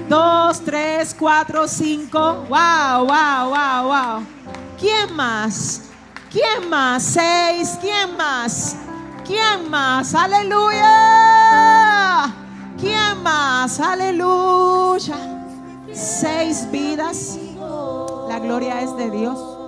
dos, 0.08 0.60
tres, 0.64 1.14
cuatro, 1.16 1.68
cinco. 1.68 2.46
¡Wow, 2.48 3.06
wow, 3.06 3.50
wow, 3.50 3.84
wow! 3.84 4.39
¿Quién 4.80 5.14
más? 5.14 5.82
¿Quién 6.32 6.68
más? 6.70 7.02
Seis. 7.02 7.78
¿Quién 7.80 8.16
más? 8.16 8.76
¿Quién 9.26 9.70
más? 9.70 10.14
Aleluya. 10.14 10.86
¿Quién 12.78 13.22
más? 13.22 13.78
Aleluya. 13.78 15.16
Seis 15.92 16.66
vidas. 16.70 17.38
La 18.28 18.38
gloria 18.38 18.80
es 18.80 18.96
de 18.96 19.10
Dios. 19.10 19.60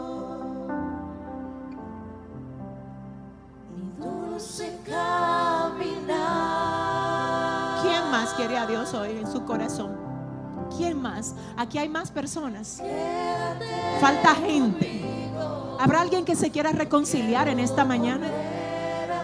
quiere 8.37 8.59
a 8.59 8.67
Dios 8.67 8.95
hoy 8.95 9.11
en 9.11 9.31
su 9.31 9.45
corazón? 9.45 10.12
¿Quién 10.77 11.01
más? 11.01 11.35
Aquí 11.57 11.79
hay 11.79 11.89
más 11.89 12.11
personas. 12.11 12.83
Falta 14.01 14.35
gente. 14.35 15.03
¿Habrá 15.81 16.01
alguien 16.01 16.25
que 16.25 16.37
se 16.37 16.51
quiera 16.51 16.71
reconciliar 16.73 17.49
en 17.49 17.59
esta 17.59 17.85
mañana? 17.85 18.29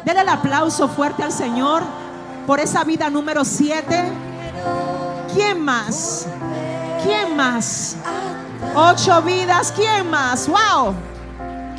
Denle 0.05 0.23
el 0.23 0.29
aplauso 0.29 0.89
fuerte 0.89 1.23
al 1.23 1.33
Señor 1.33 1.83
por 2.47 2.61
esa 2.61 2.85
vida 2.85 3.11
número 3.11 3.45
7. 3.45 4.05
¿Quién 5.35 5.61
más? 5.61 6.27
¿Quién 7.03 7.37
más? 7.37 7.97
Ocho 8.75 9.23
vidas. 9.23 9.73
¿Quién 9.73 10.11
más? 10.11 10.49
¡Wow! 10.49 10.95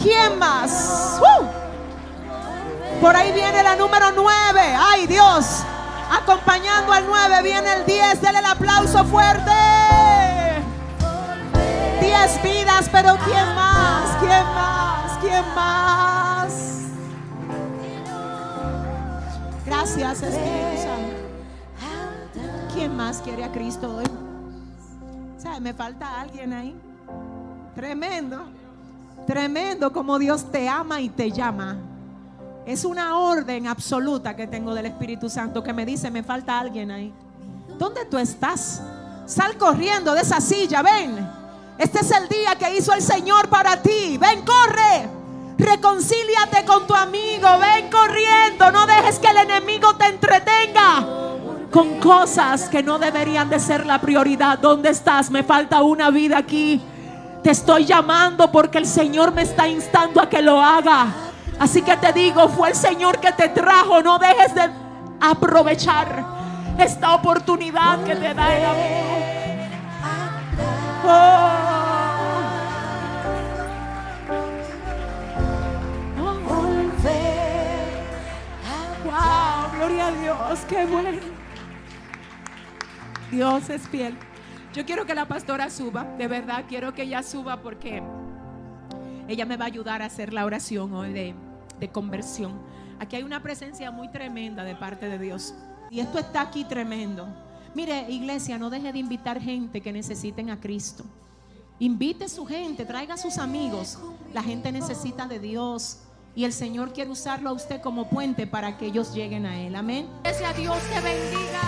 ¿Quién 0.02 0.38
más? 0.40 1.20
Por 3.02 3.16
ahí 3.16 3.32
viene 3.32 3.64
la 3.64 3.76
número 3.76 4.12
9. 4.16 4.34
¡Ay, 4.78 5.08
Dios! 5.08 5.64
Acompañando 6.10 6.92
al 6.92 7.06
9 7.06 7.44
viene 7.44 7.74
el 7.74 7.86
10. 7.86 8.22
Denle 8.22 8.40
el 8.40 8.46
aplauso 8.46 9.06
fuerte. 9.06 9.52
10 12.02 12.44
vidas, 12.44 12.90
pero 12.92 13.16
¿quién 13.26 13.56
más? 13.56 14.18
¿Quién 14.20 14.44
más? 14.54 15.18
¿Quién 15.22 15.56
más? 15.56 16.54
Gracias, 19.66 20.24
Espíritu 20.24 20.82
Santo. 20.82 21.30
¿Quién 22.74 22.96
más 22.96 23.22
quiere 23.22 23.44
a 23.44 23.52
Cristo 23.52 23.98
hoy? 23.98 24.06
¿Sabe? 25.38 25.60
Me 25.60 25.74
falta 25.74 26.20
alguien 26.22 26.54
ahí. 26.54 26.76
Tremendo. 27.76 28.46
Tremendo 29.28 29.94
como 29.94 30.18
Dios 30.18 30.52
te 30.52 30.68
ama 30.68 31.02
y 31.02 31.10
te 31.10 31.32
llama. 31.32 31.78
Es 32.66 32.86
una 32.86 33.18
orden 33.18 33.68
absoluta 33.68 34.36
que 34.36 34.48
tengo 34.48 34.74
del 34.76 34.86
Espíritu 34.86 35.30
Santo 35.30 35.64
que 35.64 35.74
me 35.74 35.86
dice, 35.86 36.12
me 36.12 36.24
falta 36.24 36.60
alguien 36.60 36.92
ahí. 36.92 37.14
¿Dónde 37.78 38.06
tú 38.06 38.18
estás? 38.18 38.82
Sal 39.26 39.58
corriendo 39.58 40.14
de 40.14 40.22
esa 40.22 40.40
silla, 40.42 40.82
ven. 40.82 41.18
Este 41.78 42.00
es 42.00 42.12
el 42.12 42.28
día 42.28 42.56
que 42.60 42.78
hizo 42.78 42.94
el 42.94 43.02
Señor 43.02 43.48
para 43.48 43.82
ti. 43.82 44.18
Ven, 44.18 44.44
corre. 44.44 45.10
Reconcíliate 45.58 46.66
con 46.66 46.86
tu 46.86 46.94
amigo. 46.94 47.48
Ven 47.60 47.90
corriendo. 47.90 48.72
No 48.72 48.86
dejes 48.86 49.18
que 49.20 49.28
el 49.28 49.38
enemigo 49.38 49.96
te 49.96 50.08
entretenga. 50.08 51.08
con 51.72 52.00
cosas 52.00 52.68
que 52.68 52.82
no 52.82 52.98
deberían 52.98 53.50
de 53.50 53.60
ser 53.60 53.86
la 53.86 54.02
prioridad. 54.02 54.58
¿Dónde 54.58 54.90
estás? 54.90 55.30
Me 55.30 55.44
falta 55.44 55.84
una 55.84 56.10
vida 56.10 56.38
aquí. 56.38 56.82
Te 57.44 57.52
estoy 57.52 57.86
llamando 57.86 58.52
porque 58.52 58.80
el 58.80 58.86
Señor 58.86 59.32
me 59.32 59.44
está 59.44 59.68
instando 59.68 60.20
a 60.22 60.28
que 60.28 60.42
lo 60.42 60.60
haga. 60.62 61.29
Así 61.60 61.82
que 61.82 61.98
te 61.98 62.14
digo, 62.14 62.48
fue 62.48 62.70
el 62.70 62.76
Señor 62.76 63.20
que 63.20 63.34
te 63.34 63.50
trajo. 63.50 64.02
No 64.02 64.18
dejes 64.18 64.56
de 64.56 64.70
aprovechar 65.20 66.26
esta 66.78 67.14
oportunidad 67.14 68.02
que 68.06 68.16
te 68.16 68.34
da 68.34 68.56
el 68.56 68.66
amor. 68.66 69.20
Wow, 79.04 79.72
gloria 79.76 80.08
a 80.08 80.12
Dios, 80.12 80.60
qué 80.68 80.86
bueno. 80.86 81.10
Dios 83.32 83.70
es 83.70 83.88
fiel. 83.90 84.18
Yo 84.74 84.86
quiero 84.86 85.06
que 85.06 85.14
la 85.14 85.26
pastora 85.26 85.70
suba, 85.70 86.04
de 86.04 86.28
verdad, 86.28 86.64
quiero 86.70 86.94
que 86.94 87.04
ella 87.04 87.24
suba 87.24 87.58
porque 87.58 88.02
ella 89.28 89.46
me 89.46 89.58
va 89.58 89.66
a 89.66 89.68
ayudar 89.68 90.02
a 90.02 90.06
hacer 90.06 90.32
la 90.34 90.46
oración 90.46 90.94
hoy 90.94 91.12
de, 91.12 91.36
de 91.80 91.90
conversión. 91.90 92.54
Aquí 93.00 93.16
hay 93.16 93.24
una 93.24 93.42
presencia 93.42 93.92
muy 93.92 94.10
tremenda 94.10 94.64
de 94.64 94.76
parte 94.76 95.08
de 95.08 95.18
Dios. 95.18 95.54
Y 95.90 96.00
esto 96.00 96.20
está 96.20 96.42
aquí 96.42 96.66
tremendo. 96.66 97.28
Mire, 97.74 98.10
iglesia, 98.10 98.58
no 98.58 98.70
deje 98.70 98.92
de 98.92 99.00
invitar 99.00 99.40
gente 99.40 99.82
que 99.82 99.92
necesiten 99.92 100.50
a 100.50 100.60
Cristo. 100.60 101.04
Invite 101.80 102.26
a 102.26 102.30
su 102.30 102.46
gente, 102.46 102.86
traiga 102.86 103.14
a 103.14 103.18
sus 103.18 103.38
amigos. 103.38 103.98
La 104.34 104.44
gente 104.44 104.72
necesita 104.72 105.28
de 105.28 105.40
Dios. 105.40 106.00
Y 106.36 106.46
el 106.46 106.54
Señor 106.54 106.94
quiere 106.94 107.10
usarlo 107.10 107.50
a 107.50 107.54
usted 107.54 107.82
como 107.82 108.10
puente 108.10 108.48
para 108.48 108.78
que 108.78 108.88
ellos 108.88 109.14
lleguen 109.14 109.46
a 109.46 109.60
Él. 109.60 109.76
Amén. 109.76 110.08
Dios 110.56 110.78
bendiga. 111.02 111.62